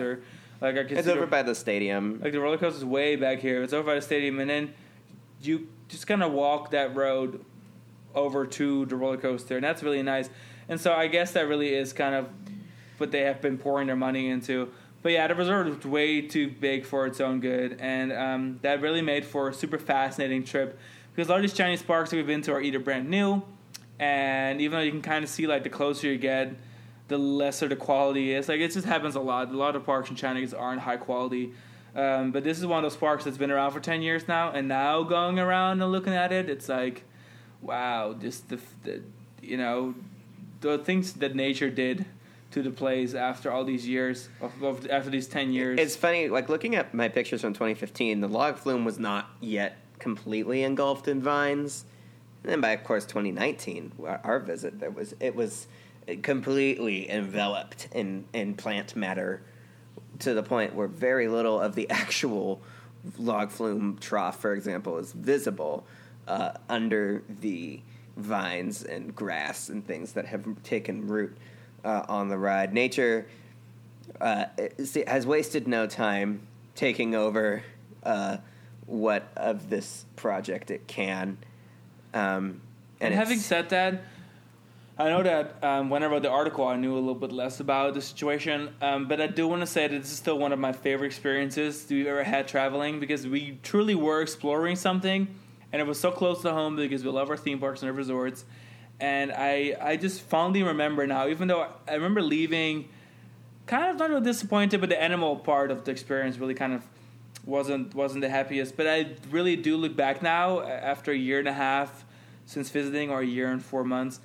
Coaster. 0.60 0.76
Like 0.76 0.86
I 0.86 0.88
can 0.88 0.98
it's 0.98 1.08
over 1.08 1.26
by 1.26 1.42
the 1.42 1.54
stadium. 1.54 2.20
like 2.22 2.32
the 2.32 2.40
roller 2.40 2.58
coaster's 2.58 2.84
way 2.84 3.16
back 3.16 3.40
here. 3.40 3.62
It's 3.62 3.72
over 3.72 3.86
by 3.86 3.94
the 3.94 4.02
stadium, 4.02 4.38
and 4.38 4.50
then 4.50 4.74
you 5.42 5.68
just 5.88 6.06
kind 6.06 6.22
of 6.22 6.32
walk 6.32 6.70
that 6.70 6.94
road 6.94 7.44
over 8.14 8.46
to 8.46 8.86
the 8.86 8.96
roller 8.96 9.16
coaster, 9.16 9.56
and 9.56 9.64
that's 9.64 9.82
really 9.82 10.02
nice. 10.02 10.28
And 10.68 10.80
so 10.80 10.92
I 10.92 11.06
guess 11.06 11.32
that 11.32 11.48
really 11.48 11.74
is 11.74 11.92
kind 11.92 12.14
of 12.14 12.28
what 12.98 13.10
they 13.10 13.22
have 13.22 13.40
been 13.40 13.58
pouring 13.58 13.86
their 13.86 13.96
money 13.96 14.28
into. 14.28 14.70
But 15.02 15.12
yeah, 15.12 15.26
the 15.26 15.34
resort 15.34 15.66
was 15.66 15.84
way 15.84 16.20
too 16.20 16.50
big 16.50 16.84
for 16.84 17.06
its 17.06 17.20
own 17.20 17.40
good, 17.40 17.78
and 17.80 18.12
um, 18.12 18.58
that 18.62 18.82
really 18.82 19.02
made 19.02 19.24
for 19.24 19.48
a 19.48 19.54
super 19.54 19.78
fascinating 19.78 20.44
trip 20.44 20.78
because 21.14 21.28
a 21.28 21.32
lot 21.32 21.36
of 21.36 21.42
these 21.42 21.54
Chinese 21.54 21.82
parks 21.82 22.10
that 22.10 22.16
we've 22.16 22.26
been 22.26 22.42
to 22.42 22.52
are 22.52 22.60
either 22.60 22.78
brand 22.78 23.08
new, 23.08 23.42
and 23.98 24.60
even 24.60 24.78
though 24.78 24.84
you 24.84 24.90
can 24.90 25.02
kind 25.02 25.24
of 25.24 25.30
see 25.30 25.46
like 25.46 25.62
the 25.62 25.70
closer 25.70 26.06
you 26.06 26.18
get, 26.18 26.52
the 27.10 27.18
lesser 27.18 27.68
the 27.68 27.76
quality 27.76 28.32
is. 28.32 28.48
Like 28.48 28.60
it 28.60 28.72
just 28.72 28.86
happens 28.86 29.16
a 29.16 29.20
lot. 29.20 29.50
A 29.50 29.56
lot 29.56 29.76
of 29.76 29.84
parks 29.84 30.08
in 30.08 30.16
China 30.16 30.46
aren't 30.56 30.80
high 30.80 30.96
quality. 30.96 31.52
Um, 31.94 32.30
but 32.30 32.44
this 32.44 32.58
is 32.58 32.66
one 32.66 32.84
of 32.84 32.90
those 32.90 32.98
parks 32.98 33.24
that's 33.24 33.36
been 33.36 33.50
around 33.50 33.72
for 33.72 33.80
ten 33.80 34.00
years 34.00 34.28
now, 34.28 34.52
and 34.52 34.68
now 34.68 35.02
going 35.02 35.40
around 35.40 35.82
and 35.82 35.90
looking 35.92 36.14
at 36.14 36.32
it, 36.32 36.48
it's 36.48 36.68
like, 36.68 37.02
wow, 37.60 38.14
just 38.14 38.48
the, 38.48 38.60
the 38.84 39.02
you 39.42 39.56
know, 39.56 39.94
the 40.60 40.78
things 40.78 41.14
that 41.14 41.34
nature 41.34 41.68
did 41.68 42.06
to 42.52 42.62
the 42.62 42.70
place 42.70 43.12
after 43.14 43.50
all 43.50 43.64
these 43.64 43.88
years, 43.88 44.28
of, 44.40 44.62
of, 44.62 44.88
after 44.88 45.10
these 45.10 45.26
ten 45.26 45.52
years. 45.52 45.80
It's 45.80 45.96
funny, 45.96 46.28
like 46.28 46.48
looking 46.48 46.76
at 46.76 46.94
my 46.94 47.08
pictures 47.08 47.40
from 47.40 47.54
2015, 47.54 48.20
the 48.20 48.28
log 48.28 48.56
flume 48.56 48.84
was 48.84 49.00
not 49.00 49.28
yet 49.40 49.76
completely 49.98 50.62
engulfed 50.62 51.08
in 51.08 51.20
vines. 51.20 51.84
And 52.44 52.52
then 52.52 52.60
by 52.60 52.70
of 52.70 52.84
course 52.84 53.04
2019, 53.04 53.92
our, 54.06 54.20
our 54.22 54.38
visit, 54.38 54.78
there 54.78 54.92
was 54.92 55.12
it 55.18 55.34
was 55.34 55.66
completely 56.16 57.10
enveloped 57.10 57.88
in 57.92 58.24
in 58.32 58.54
plant 58.54 58.96
matter 58.96 59.42
to 60.20 60.34
the 60.34 60.42
point 60.42 60.74
where 60.74 60.88
very 60.88 61.28
little 61.28 61.60
of 61.60 61.74
the 61.74 61.88
actual 61.90 62.60
log 63.18 63.50
flume 63.50 63.98
trough, 63.98 64.40
for 64.40 64.54
example, 64.54 64.98
is 64.98 65.12
visible 65.12 65.86
uh, 66.28 66.52
under 66.68 67.22
the 67.40 67.80
vines 68.16 68.82
and 68.82 69.14
grass 69.14 69.68
and 69.68 69.86
things 69.86 70.12
that 70.12 70.26
have 70.26 70.44
taken 70.62 71.06
root 71.06 71.36
uh, 71.84 72.04
on 72.08 72.28
the 72.28 72.36
ride. 72.36 72.74
Nature 72.74 73.26
uh, 74.20 74.44
has 75.06 75.26
wasted 75.26 75.66
no 75.66 75.86
time 75.86 76.46
taking 76.74 77.14
over 77.14 77.62
uh, 78.02 78.36
what 78.86 79.28
of 79.36 79.70
this 79.70 80.04
project 80.16 80.70
it 80.70 80.86
can. 80.86 81.38
Um, 82.12 82.60
And, 83.00 83.12
and 83.12 83.14
having 83.14 83.38
said 83.38 83.70
that, 83.70 84.02
I 85.00 85.08
know 85.08 85.22
that 85.22 85.64
um, 85.64 85.88
when 85.88 86.02
I 86.02 86.06
wrote 86.08 86.20
the 86.20 86.28
article, 86.28 86.68
I 86.68 86.76
knew 86.76 86.92
a 86.92 87.00
little 87.00 87.14
bit 87.14 87.32
less 87.32 87.58
about 87.58 87.94
the 87.94 88.02
situation, 88.02 88.68
um, 88.82 89.08
but 89.08 89.18
I 89.18 89.28
do 89.28 89.48
want 89.48 89.62
to 89.62 89.66
say 89.66 89.88
that 89.88 89.96
this 89.98 90.12
is 90.12 90.18
still 90.18 90.38
one 90.38 90.52
of 90.52 90.58
my 90.58 90.72
favorite 90.72 91.06
experiences 91.06 91.86
we've 91.88 92.06
ever 92.06 92.22
had 92.22 92.46
traveling 92.46 93.00
because 93.00 93.26
we 93.26 93.58
truly 93.62 93.94
were 93.94 94.20
exploring 94.20 94.76
something, 94.76 95.26
and 95.72 95.80
it 95.80 95.86
was 95.86 95.98
so 95.98 96.10
close 96.10 96.42
to 96.42 96.52
home 96.52 96.76
because 96.76 97.02
we 97.02 97.10
love 97.10 97.30
our 97.30 97.38
theme 97.38 97.58
parks 97.58 97.80
and 97.80 97.90
our 97.90 97.96
resorts. 97.96 98.44
And 99.00 99.32
I, 99.32 99.74
I 99.80 99.96
just 99.96 100.20
fondly 100.20 100.62
remember 100.62 101.06
now, 101.06 101.28
even 101.28 101.48
though 101.48 101.66
I 101.88 101.94
remember 101.94 102.20
leaving 102.20 102.90
kind 103.64 103.90
of 103.90 103.96
not 103.96 104.10
really 104.10 104.20
disappointed, 104.20 104.80
but 104.82 104.90
the 104.90 105.02
animal 105.02 105.36
part 105.36 105.70
of 105.70 105.86
the 105.86 105.92
experience 105.92 106.36
really 106.36 106.52
kind 106.52 106.74
of 106.74 106.84
wasn't 107.46 107.94
wasn't 107.94 108.20
the 108.20 108.28
happiest. 108.28 108.76
But 108.76 108.86
I 108.86 109.16
really 109.30 109.56
do 109.56 109.78
look 109.78 109.96
back 109.96 110.20
now 110.20 110.60
after 110.60 111.10
a 111.10 111.16
year 111.16 111.38
and 111.38 111.48
a 111.48 111.54
half 111.54 112.04
since 112.44 112.68
visiting, 112.68 113.08
or 113.08 113.20
a 113.20 113.26
year 113.26 113.50
and 113.50 113.64
four 113.64 113.82
months, 113.82 114.20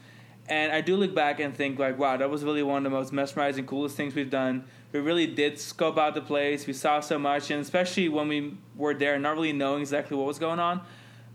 and 0.47 0.71
I 0.71 0.81
do 0.81 0.95
look 0.95 1.15
back 1.15 1.39
and 1.39 1.55
think 1.55 1.79
like, 1.79 1.97
wow, 1.97 2.17
that 2.17 2.29
was 2.29 2.43
really 2.43 2.63
one 2.63 2.77
of 2.85 2.91
the 2.91 2.95
most 2.97 3.11
mesmerizing, 3.11 3.65
coolest 3.65 3.95
things 3.97 4.13
we've 4.15 4.29
done. 4.29 4.65
We 4.91 4.99
really 4.99 5.27
did 5.27 5.59
scope 5.59 5.97
out 5.97 6.13
the 6.13 6.21
place. 6.21 6.67
We 6.67 6.73
saw 6.73 6.99
so 6.99 7.17
much, 7.19 7.51
and 7.51 7.61
especially 7.61 8.07
when 8.09 8.27
we 8.27 8.57
were 8.75 8.93
there, 8.93 9.17
not 9.19 9.33
really 9.35 9.53
knowing 9.53 9.81
exactly 9.81 10.15
what 10.15 10.27
was 10.27 10.39
going 10.39 10.59
on. 10.59 10.81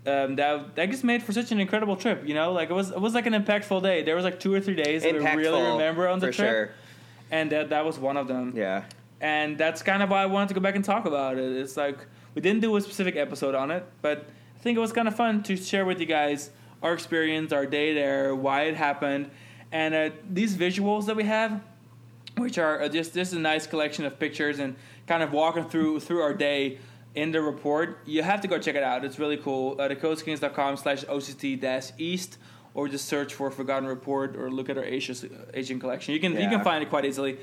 Um, 0.03 0.35
that 0.37 0.75
that 0.75 0.89
just 0.89 1.03
made 1.03 1.21
for 1.21 1.31
such 1.31 1.51
an 1.51 1.59
incredible 1.59 1.95
trip, 1.95 2.23
you 2.27 2.33
know. 2.33 2.53
Like 2.53 2.71
it 2.71 2.73
was, 2.73 2.89
it 2.89 2.99
was 2.99 3.13
like 3.13 3.27
an 3.27 3.33
impactful 3.33 3.83
day. 3.83 4.01
There 4.01 4.15
was 4.15 4.23
like 4.23 4.39
two 4.39 4.51
or 4.51 4.59
three 4.59 4.73
days 4.75 5.03
that 5.03 5.13
we 5.13 5.19
really 5.19 5.61
remember 5.61 6.07
on 6.07 6.17
the 6.17 6.31
trip, 6.31 6.35
sure. 6.49 6.71
and 7.29 7.51
that 7.51 7.69
that 7.69 7.85
was 7.85 7.99
one 7.99 8.17
of 8.17 8.27
them 8.27 8.53
Yeah. 8.55 8.85
and 9.19 9.57
that's 9.59 9.83
kind 9.83 10.01
of 10.01 10.09
why 10.09 10.23
I 10.23 10.25
wanted 10.25 10.47
to 10.47 10.53
go 10.55 10.59
back 10.59 10.75
and 10.75 10.83
talk 10.83 11.05
about 11.05 11.37
it. 11.37 11.51
It's 11.55 11.77
like 11.77 11.99
we 12.33 12.41
didn't 12.41 12.61
do 12.61 12.75
a 12.77 12.81
specific 12.81 13.15
episode 13.15 13.53
on 13.53 13.69
it, 13.69 13.85
but 14.01 14.25
I 14.55 14.59
think 14.59 14.75
it 14.75 14.81
was 14.81 14.91
kind 14.91 15.07
of 15.07 15.15
fun 15.15 15.43
to 15.43 15.55
share 15.55 15.85
with 15.85 15.99
you 15.99 16.07
guys 16.07 16.49
our 16.81 16.93
experience, 16.93 17.51
our 17.51 17.65
day 17.65 17.93
there, 17.93 18.35
why 18.35 18.63
it 18.63 18.75
happened, 18.75 19.29
and 19.71 19.93
uh, 19.93 20.09
these 20.29 20.55
visuals 20.55 21.05
that 21.05 21.15
we 21.15 21.23
have, 21.23 21.61
which 22.37 22.57
are 22.57 22.81
uh, 22.81 22.89
just 22.89 23.13
just 23.13 23.33
a 23.33 23.39
nice 23.39 23.67
collection 23.67 24.05
of 24.05 24.19
pictures 24.19 24.59
and 24.59 24.75
kind 25.07 25.23
of 25.23 25.31
walking 25.31 25.65
through 25.65 25.99
through 25.99 26.21
our 26.21 26.33
day 26.33 26.79
in 27.15 27.31
the 27.31 27.41
report. 27.41 27.99
You 28.05 28.23
have 28.23 28.41
to 28.41 28.47
go 28.47 28.57
check 28.57 28.75
it 28.75 28.83
out. 28.83 29.03
It's 29.03 29.19
really 29.19 29.37
cool. 29.37 29.75
Uh, 29.79 29.89
thecoasterkings.com 29.89 30.77
slash 30.77 31.03
OCT 31.05 31.91
east 31.97 32.37
or 32.73 32.87
just 32.87 33.05
search 33.05 33.33
for 33.33 33.51
Forgotten 33.51 33.87
Report 33.87 34.37
or 34.37 34.49
look 34.49 34.69
at 34.69 34.77
our 34.77 34.83
Asia, 34.83 35.13
Asian 35.53 35.79
collection. 35.79 36.13
You 36.13 36.21
can 36.21 36.33
you 36.33 36.47
can 36.47 36.63
find 36.63 36.81
it 36.83 36.89
quite 36.89 37.05
easily 37.05 37.37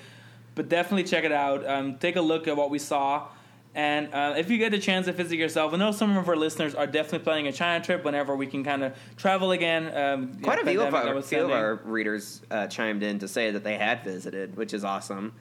but 0.59 0.69
definitely 0.69 1.05
check 1.05 1.23
it 1.23 1.31
out. 1.31 1.65
Um, 1.67 1.99
take 1.99 2.17
a 2.17 2.21
look 2.21 2.49
at 2.49 2.57
what 2.57 2.69
we 2.69 2.81
saw. 2.81 3.29
And 3.75 4.13
uh, 4.13 4.35
if 4.37 4.51
you 4.51 4.59
get 4.59 4.73
the 4.73 4.79
chance 4.79 5.07
to 5.07 5.13
visit 5.13 5.37
yourself, 5.37 5.73
I 5.73 5.77
know 5.77 5.93
some 5.93 6.17
of 6.17 6.29
our 6.29 6.37
listeners 6.37 6.75
are 6.75 6.87
definitely 6.87 7.21
planning 7.21 7.47
a 7.47 7.53
China 7.53 7.85
trip 7.85 8.05
whenever 8.05 8.35
we 8.35 8.47
can 8.47 8.65
kind 8.65 8.83
of 8.83 8.95
travel 9.17 9.53
again. 9.53 9.95
Um, 9.97 10.35
Quite 10.41 10.65
know, 10.65 10.71
a 10.71 10.73
few 10.73 10.83
of 10.83 10.95
our, 10.95 11.23
few 11.23 11.45
of 11.45 11.51
our 11.51 11.77
readers 11.85 12.43
uh, 12.51 12.67
chimed 12.67 13.03
in 13.03 13.19
to 13.21 13.29
say 13.29 13.51
that 13.53 13.63
they 13.63 13.77
had 13.77 14.03
visited, 14.03 14.57
which 14.57 14.75
is 14.75 14.85
awesome. 14.85 15.35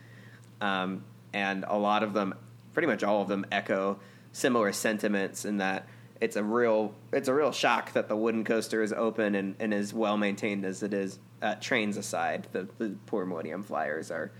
Um, 0.61 1.03
and 1.33 1.65
a 1.67 1.77
lot 1.77 2.03
of 2.03 2.13
them, 2.13 2.35
pretty 2.73 2.87
much 2.87 3.03
all 3.03 3.21
of 3.21 3.27
them, 3.27 3.45
echo 3.51 3.99
similar 4.33 4.71
sentiments 4.71 5.45
in 5.45 5.57
that 5.57 5.87
it's 6.19 6.35
a 6.35 6.43
real 6.43 6.93
it's 7.11 7.27
a 7.27 7.33
real 7.33 7.51
shock 7.51 7.93
that 7.93 8.07
the 8.07 8.15
wooden 8.15 8.43
coaster 8.43 8.81
is 8.81 8.91
open 8.93 9.35
and, 9.35 9.55
and 9.59 9.73
as 9.73 9.93
well 9.93 10.17
maintained 10.17 10.65
as 10.65 10.83
it 10.83 10.93
is. 10.93 11.19
Uh, 11.39 11.53
trains 11.55 11.97
aside, 11.97 12.47
the, 12.51 12.67
the 12.79 12.95
poor 13.05 13.23
Millennium 13.23 13.61
Flyers 13.61 14.09
are 14.09 14.31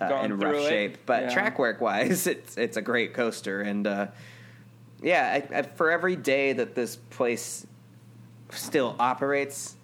uh, 0.00 0.20
in 0.24 0.38
rough 0.38 0.54
it. 0.56 0.68
shape. 0.68 0.98
But 1.06 1.24
Yeah. 1.24 1.30
track 1.30 1.58
work 1.58 1.80
wise, 1.80 2.26
it's 2.34 2.56
it's 2.56 2.76
a 2.76 2.82
great 2.82 3.14
coaster, 3.14 3.60
and 3.60 3.86
uh, 3.86 4.06
yeah, 5.02 5.40
I, 5.52 5.58
I, 5.58 5.62
for 5.62 5.90
every 5.90 6.16
day 6.16 6.52
that 6.52 6.74
this 6.74 6.96
place 7.10 7.66
still 8.50 8.96
operates 8.98 9.76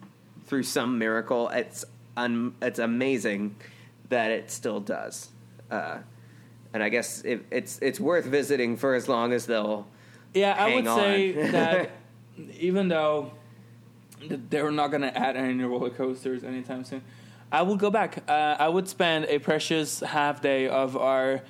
through 0.47 0.63
some 0.65 0.99
miracle, 0.99 1.49
it's 1.51 1.85
un, 2.17 2.55
it's 2.63 2.79
amazing 2.79 3.57
that 4.09 4.31
it 4.31 4.51
still 4.51 4.81
does. 4.81 5.29
Uh, 5.71 5.99
and 6.73 6.83
I 6.83 6.89
guess 6.89 7.23
it, 7.23 7.45
it's 7.51 7.79
it's 7.81 8.01
worth 8.01 8.25
visiting 8.25 8.77
for 8.77 8.95
as 8.95 9.09
long 9.09 9.33
as 9.33 9.47
they'll. 9.47 9.87
Yeah, 10.35 10.57
I 10.59 10.75
would 10.75 10.85
hang 10.85 10.97
say 10.97 11.33
that 11.53 11.91
even 12.59 12.89
though 12.89 13.31
they're 14.29 14.71
not 14.71 14.89
going 14.89 15.03
to 15.03 15.17
add 15.17 15.37
any 15.37 15.63
roller 15.63 15.91
coasters 15.91 16.43
anytime 16.43 16.83
soon, 16.85 17.03
I 17.55 17.63
would 17.63 17.79
go 17.79 17.91
back. 17.91 18.19
Uh, 18.29 18.57
I 18.59 18.69
would 18.69 18.89
spend 18.89 19.27
a 19.27 19.39
precious 19.39 20.01
half 20.01 20.43
day 20.43 20.67
of 20.67 20.97
our 20.97 21.41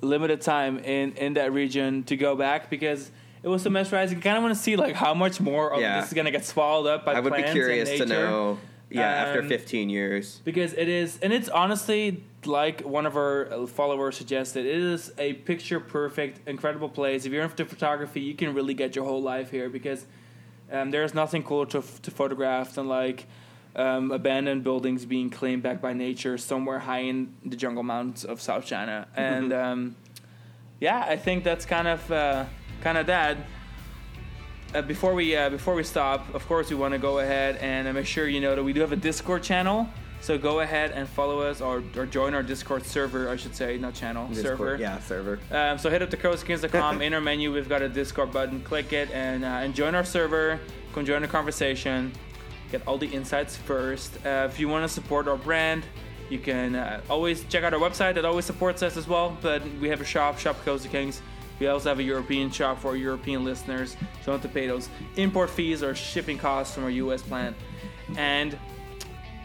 limited 0.00 0.40
time 0.40 0.78
in, 0.78 1.12
in 1.12 1.34
that 1.34 1.52
region 1.52 2.04
to 2.04 2.16
go 2.16 2.34
back 2.34 2.70
because 2.70 3.10
it 3.42 3.48
was 3.48 3.62
so 3.62 3.68
mesmerizing. 3.68 4.16
I 4.16 4.20
kind 4.22 4.36
of 4.38 4.42
want 4.42 4.54
to 4.56 4.60
see 4.60 4.76
like 4.76 4.94
how 4.94 5.12
much 5.12 5.40
more 5.40 5.72
of 5.74 5.80
Yeah. 5.80 6.00
this 6.00 6.08
is 6.08 6.14
going 6.14 6.24
to 6.24 6.30
get 6.30 6.46
swallowed 6.46 6.86
up 6.86 7.04
by 7.04 7.12
I 7.12 7.20
would 7.20 7.34
be 7.34 7.42
curious 7.42 7.90
to 7.98 8.06
know. 8.06 8.58
Yeah, 8.88 9.02
after 9.02 9.40
Um, 9.40 9.48
15 9.48 9.88
years. 9.90 10.40
because 10.44 10.74
it 10.74 10.86
is 10.88 11.18
and 11.22 11.32
it's 11.32 11.48
honestly 11.48 12.22
like 12.44 12.82
one 12.82 13.06
of 13.06 13.16
our 13.16 13.66
followers 13.66 14.16
suggested 14.18 14.66
it 14.66 14.74
is 14.76 15.10
a 15.16 15.32
picture 15.32 15.80
perfect 15.80 16.46
incredible 16.46 16.90
place 16.90 17.24
if 17.24 17.32
you're 17.32 17.42
into 17.44 17.64
photography 17.64 18.20
you 18.20 18.34
can 18.34 18.52
really 18.52 18.74
get 18.74 18.94
your 18.94 19.06
whole 19.06 19.22
life 19.22 19.50
here 19.50 19.70
because 19.70 20.04
um, 20.70 20.90
there's 20.90 21.14
nothing 21.14 21.42
cooler 21.42 21.64
to, 21.64 21.82
to 22.02 22.10
photograph 22.10 22.74
than 22.74 22.86
like 22.86 23.26
um, 23.76 24.10
abandoned 24.10 24.64
buildings 24.64 25.04
being 25.04 25.30
claimed 25.30 25.62
back 25.62 25.80
by 25.80 25.92
nature 25.92 26.36
somewhere 26.36 26.78
high 26.78 27.00
in 27.00 27.34
the 27.44 27.56
jungle 27.56 27.82
mountains 27.82 28.24
of 28.24 28.40
south 28.40 28.66
china 28.66 29.06
and 29.16 29.52
um, 29.52 29.96
yeah 30.80 31.04
i 31.08 31.16
think 31.16 31.44
that's 31.44 31.64
kind 31.64 31.88
of 31.88 32.12
uh, 32.12 32.44
kind 32.82 32.98
of 32.98 33.06
that 33.06 33.36
uh, 34.74 34.82
before 34.82 35.14
we 35.14 35.36
uh, 35.36 35.50
before 35.50 35.74
we 35.74 35.84
stop, 35.84 36.34
of 36.34 36.46
course, 36.46 36.70
we 36.70 36.76
want 36.76 36.92
to 36.92 36.98
go 36.98 37.18
ahead 37.18 37.56
and 37.56 37.86
uh, 37.86 37.92
make 37.92 38.06
sure 38.06 38.26
you 38.26 38.40
know 38.40 38.54
that 38.56 38.62
we 38.62 38.72
do 38.72 38.80
have 38.80 38.92
a 38.92 38.96
Discord 38.96 39.42
channel. 39.42 39.86
So 40.22 40.38
go 40.38 40.60
ahead 40.60 40.92
and 40.92 41.08
follow 41.08 41.40
us 41.40 41.60
or, 41.60 41.82
or 41.96 42.06
join 42.06 42.32
our 42.32 42.44
Discord 42.44 42.86
server, 42.86 43.28
I 43.28 43.34
should 43.34 43.56
say, 43.56 43.76
not 43.76 43.92
channel 43.94 44.32
server. 44.32 44.76
Yeah, 44.76 45.00
server. 45.00 45.40
Um, 45.50 45.78
so 45.78 45.90
hit 45.90 46.00
up 46.00 46.10
the 46.10 46.16
coasterkings.com. 46.16 47.02
in 47.02 47.12
our 47.12 47.20
menu, 47.20 47.52
we've 47.52 47.68
got 47.68 47.82
a 47.82 47.88
Discord 47.88 48.32
button. 48.32 48.62
Click 48.62 48.92
it 48.92 49.10
and, 49.10 49.44
uh, 49.44 49.48
and 49.48 49.74
join 49.74 49.96
our 49.96 50.04
server. 50.04 50.60
Come 50.94 51.04
join 51.04 51.22
the 51.22 51.28
conversation. 51.28 52.12
Get 52.72 52.86
all 52.88 52.96
the 52.96 53.06
insights 53.06 53.54
first. 53.54 54.16
Uh, 54.24 54.48
if 54.50 54.58
you 54.58 54.66
want 54.66 54.82
to 54.82 54.88
support 54.88 55.28
our 55.28 55.36
brand, 55.36 55.84
you 56.30 56.38
can 56.38 56.74
uh, 56.74 57.02
always 57.10 57.44
check 57.44 57.64
out 57.64 57.74
our 57.74 57.80
website. 57.80 58.14
That 58.14 58.24
always 58.24 58.46
supports 58.46 58.82
us 58.82 58.96
as 58.96 59.06
well. 59.06 59.36
But 59.42 59.62
we 59.78 59.90
have 59.90 60.00
a 60.00 60.06
shop, 60.06 60.38
Shop 60.38 60.56
Coaster 60.64 60.88
Kings. 60.88 61.20
We 61.60 61.66
also 61.66 61.90
have 61.90 61.98
a 61.98 62.02
European 62.02 62.50
shop 62.50 62.80
for 62.80 62.96
European 62.96 63.44
listeners. 63.44 63.92
So 63.92 64.32
don't 64.32 64.40
have 64.40 64.42
to 64.42 64.48
pay 64.48 64.66
those 64.66 64.88
import 65.16 65.50
fees 65.50 65.82
or 65.82 65.94
shipping 65.94 66.38
costs 66.38 66.74
from 66.74 66.84
our 66.84 66.90
US 66.90 67.20
plant. 67.20 67.54
And 68.16 68.58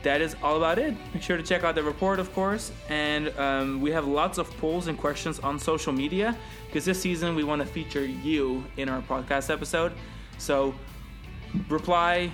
that 0.04 0.22
is 0.22 0.38
all 0.42 0.56
about 0.56 0.80
it. 0.80 0.96
Make 1.14 1.22
sure 1.22 1.36
to 1.36 1.44
check 1.44 1.66
out 1.66 1.76
the 1.76 1.84
report, 1.84 2.20
of 2.20 2.34
course. 2.34 2.72
And 2.88 3.38
um, 3.38 3.82
we 3.82 3.92
have 3.92 4.08
lots 4.08 4.38
of 4.38 4.50
polls 4.58 4.88
and 4.88 4.98
questions 4.98 5.40
on 5.40 5.60
social 5.60 5.92
media 5.92 6.34
because 6.68 6.86
this 6.86 7.02
season 7.02 7.36
we 7.36 7.44
want 7.44 7.62
to 7.62 7.68
feature 7.68 8.06
you 8.06 8.64
in 8.78 8.88
our 8.88 9.02
podcast 9.02 9.50
episode. 9.50 9.92
So 10.38 10.74
reply, 11.68 12.32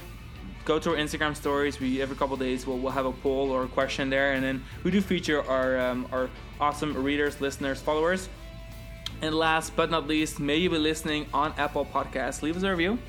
go 0.66 0.80
to 0.80 0.92
our 0.92 0.96
Instagram 0.96 1.36
stories. 1.36 1.80
We 1.80 2.02
every 2.02 2.16
couple 2.16 2.36
days 2.38 2.66
we'll, 2.66 2.78
we'll 2.80 2.92
have 2.92 3.06
a 3.06 3.12
poll 3.12 3.52
or 3.52 3.64
a 3.64 3.68
question 3.68 4.10
there, 4.10 4.34
and 4.34 4.44
then 4.44 4.64
we 4.84 4.92
do 4.92 5.02
feature 5.02 5.44
our 5.50 5.80
um, 5.80 6.08
our 6.12 6.30
awesome 6.60 7.04
readers, 7.04 7.42
listeners, 7.42 7.82
followers. 7.82 8.30
And 9.22 9.34
last 9.36 9.76
but 9.76 9.90
not 9.90 10.08
least, 10.08 10.40
may 10.40 10.58
you 10.58 10.70
be 10.70 10.78
listening 10.78 11.28
on 11.34 11.54
Apple 11.58 11.86
Podcasts. 11.86 12.42
Leave 12.42 12.58
us 12.58 12.64
a 12.64 12.70
review. 12.70 13.00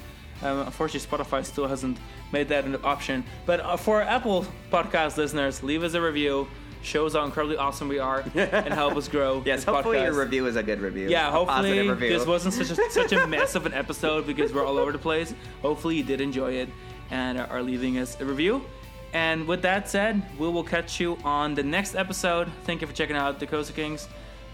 Um, 0.42 0.60
unfortunately, 0.60 1.08
Spotify 1.08 1.44
still 1.44 1.66
hasn't 1.66 1.98
made 2.32 2.48
that 2.48 2.64
an 2.64 2.76
option. 2.84 3.24
But 3.46 3.60
uh, 3.60 3.76
for 3.76 4.02
Apple 4.02 4.46
Podcast 4.70 5.16
listeners, 5.16 5.62
leave 5.62 5.82
us 5.82 5.94
a 5.94 6.00
review. 6.00 6.46
Shows 6.82 7.14
how 7.14 7.24
incredibly 7.24 7.56
awesome 7.56 7.88
we 7.88 7.98
are 7.98 8.20
and 8.34 8.74
help 8.74 8.94
us 8.96 9.08
grow. 9.08 9.42
Yes, 9.46 9.64
hopefully 9.64 10.02
your 10.02 10.12
review 10.12 10.46
is 10.46 10.56
a 10.56 10.62
good 10.62 10.80
review. 10.80 11.08
Yeah, 11.08 11.28
a 11.28 11.30
hopefully 11.30 11.70
positive 11.70 11.88
review. 11.88 12.18
this 12.18 12.26
wasn't 12.26 12.52
such 12.52 12.78
a, 12.78 12.90
such 12.90 13.12
a 13.12 13.26
mess 13.26 13.54
of 13.54 13.64
an 13.64 13.72
episode 13.72 14.26
because 14.26 14.52
we're 14.52 14.66
all 14.66 14.76
over 14.76 14.92
the 14.92 14.98
place. 14.98 15.32
Hopefully 15.62 15.96
you 15.96 16.02
did 16.02 16.20
enjoy 16.20 16.52
it 16.52 16.68
and 17.10 17.38
are 17.38 17.62
leaving 17.62 17.98
us 17.98 18.20
a 18.20 18.24
review. 18.24 18.64
And 19.12 19.46
with 19.46 19.62
that 19.62 19.88
said, 19.88 20.22
we 20.38 20.48
will 20.48 20.64
catch 20.64 20.98
you 20.98 21.16
on 21.24 21.54
the 21.54 21.62
next 21.62 21.94
episode. 21.94 22.50
Thank 22.64 22.80
you 22.80 22.86
for 22.86 22.92
checking 22.92 23.16
out 23.16 23.38
the 23.38 23.46
Coaster 23.46 23.72
Kings. 23.72 24.08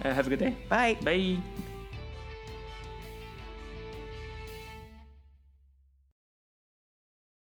Uh, 0.04 0.12
have 0.12 0.26
a 0.26 0.30
good 0.30 0.38
day. 0.38 0.56
Bye. 0.68 0.98
Bye. 1.02 1.38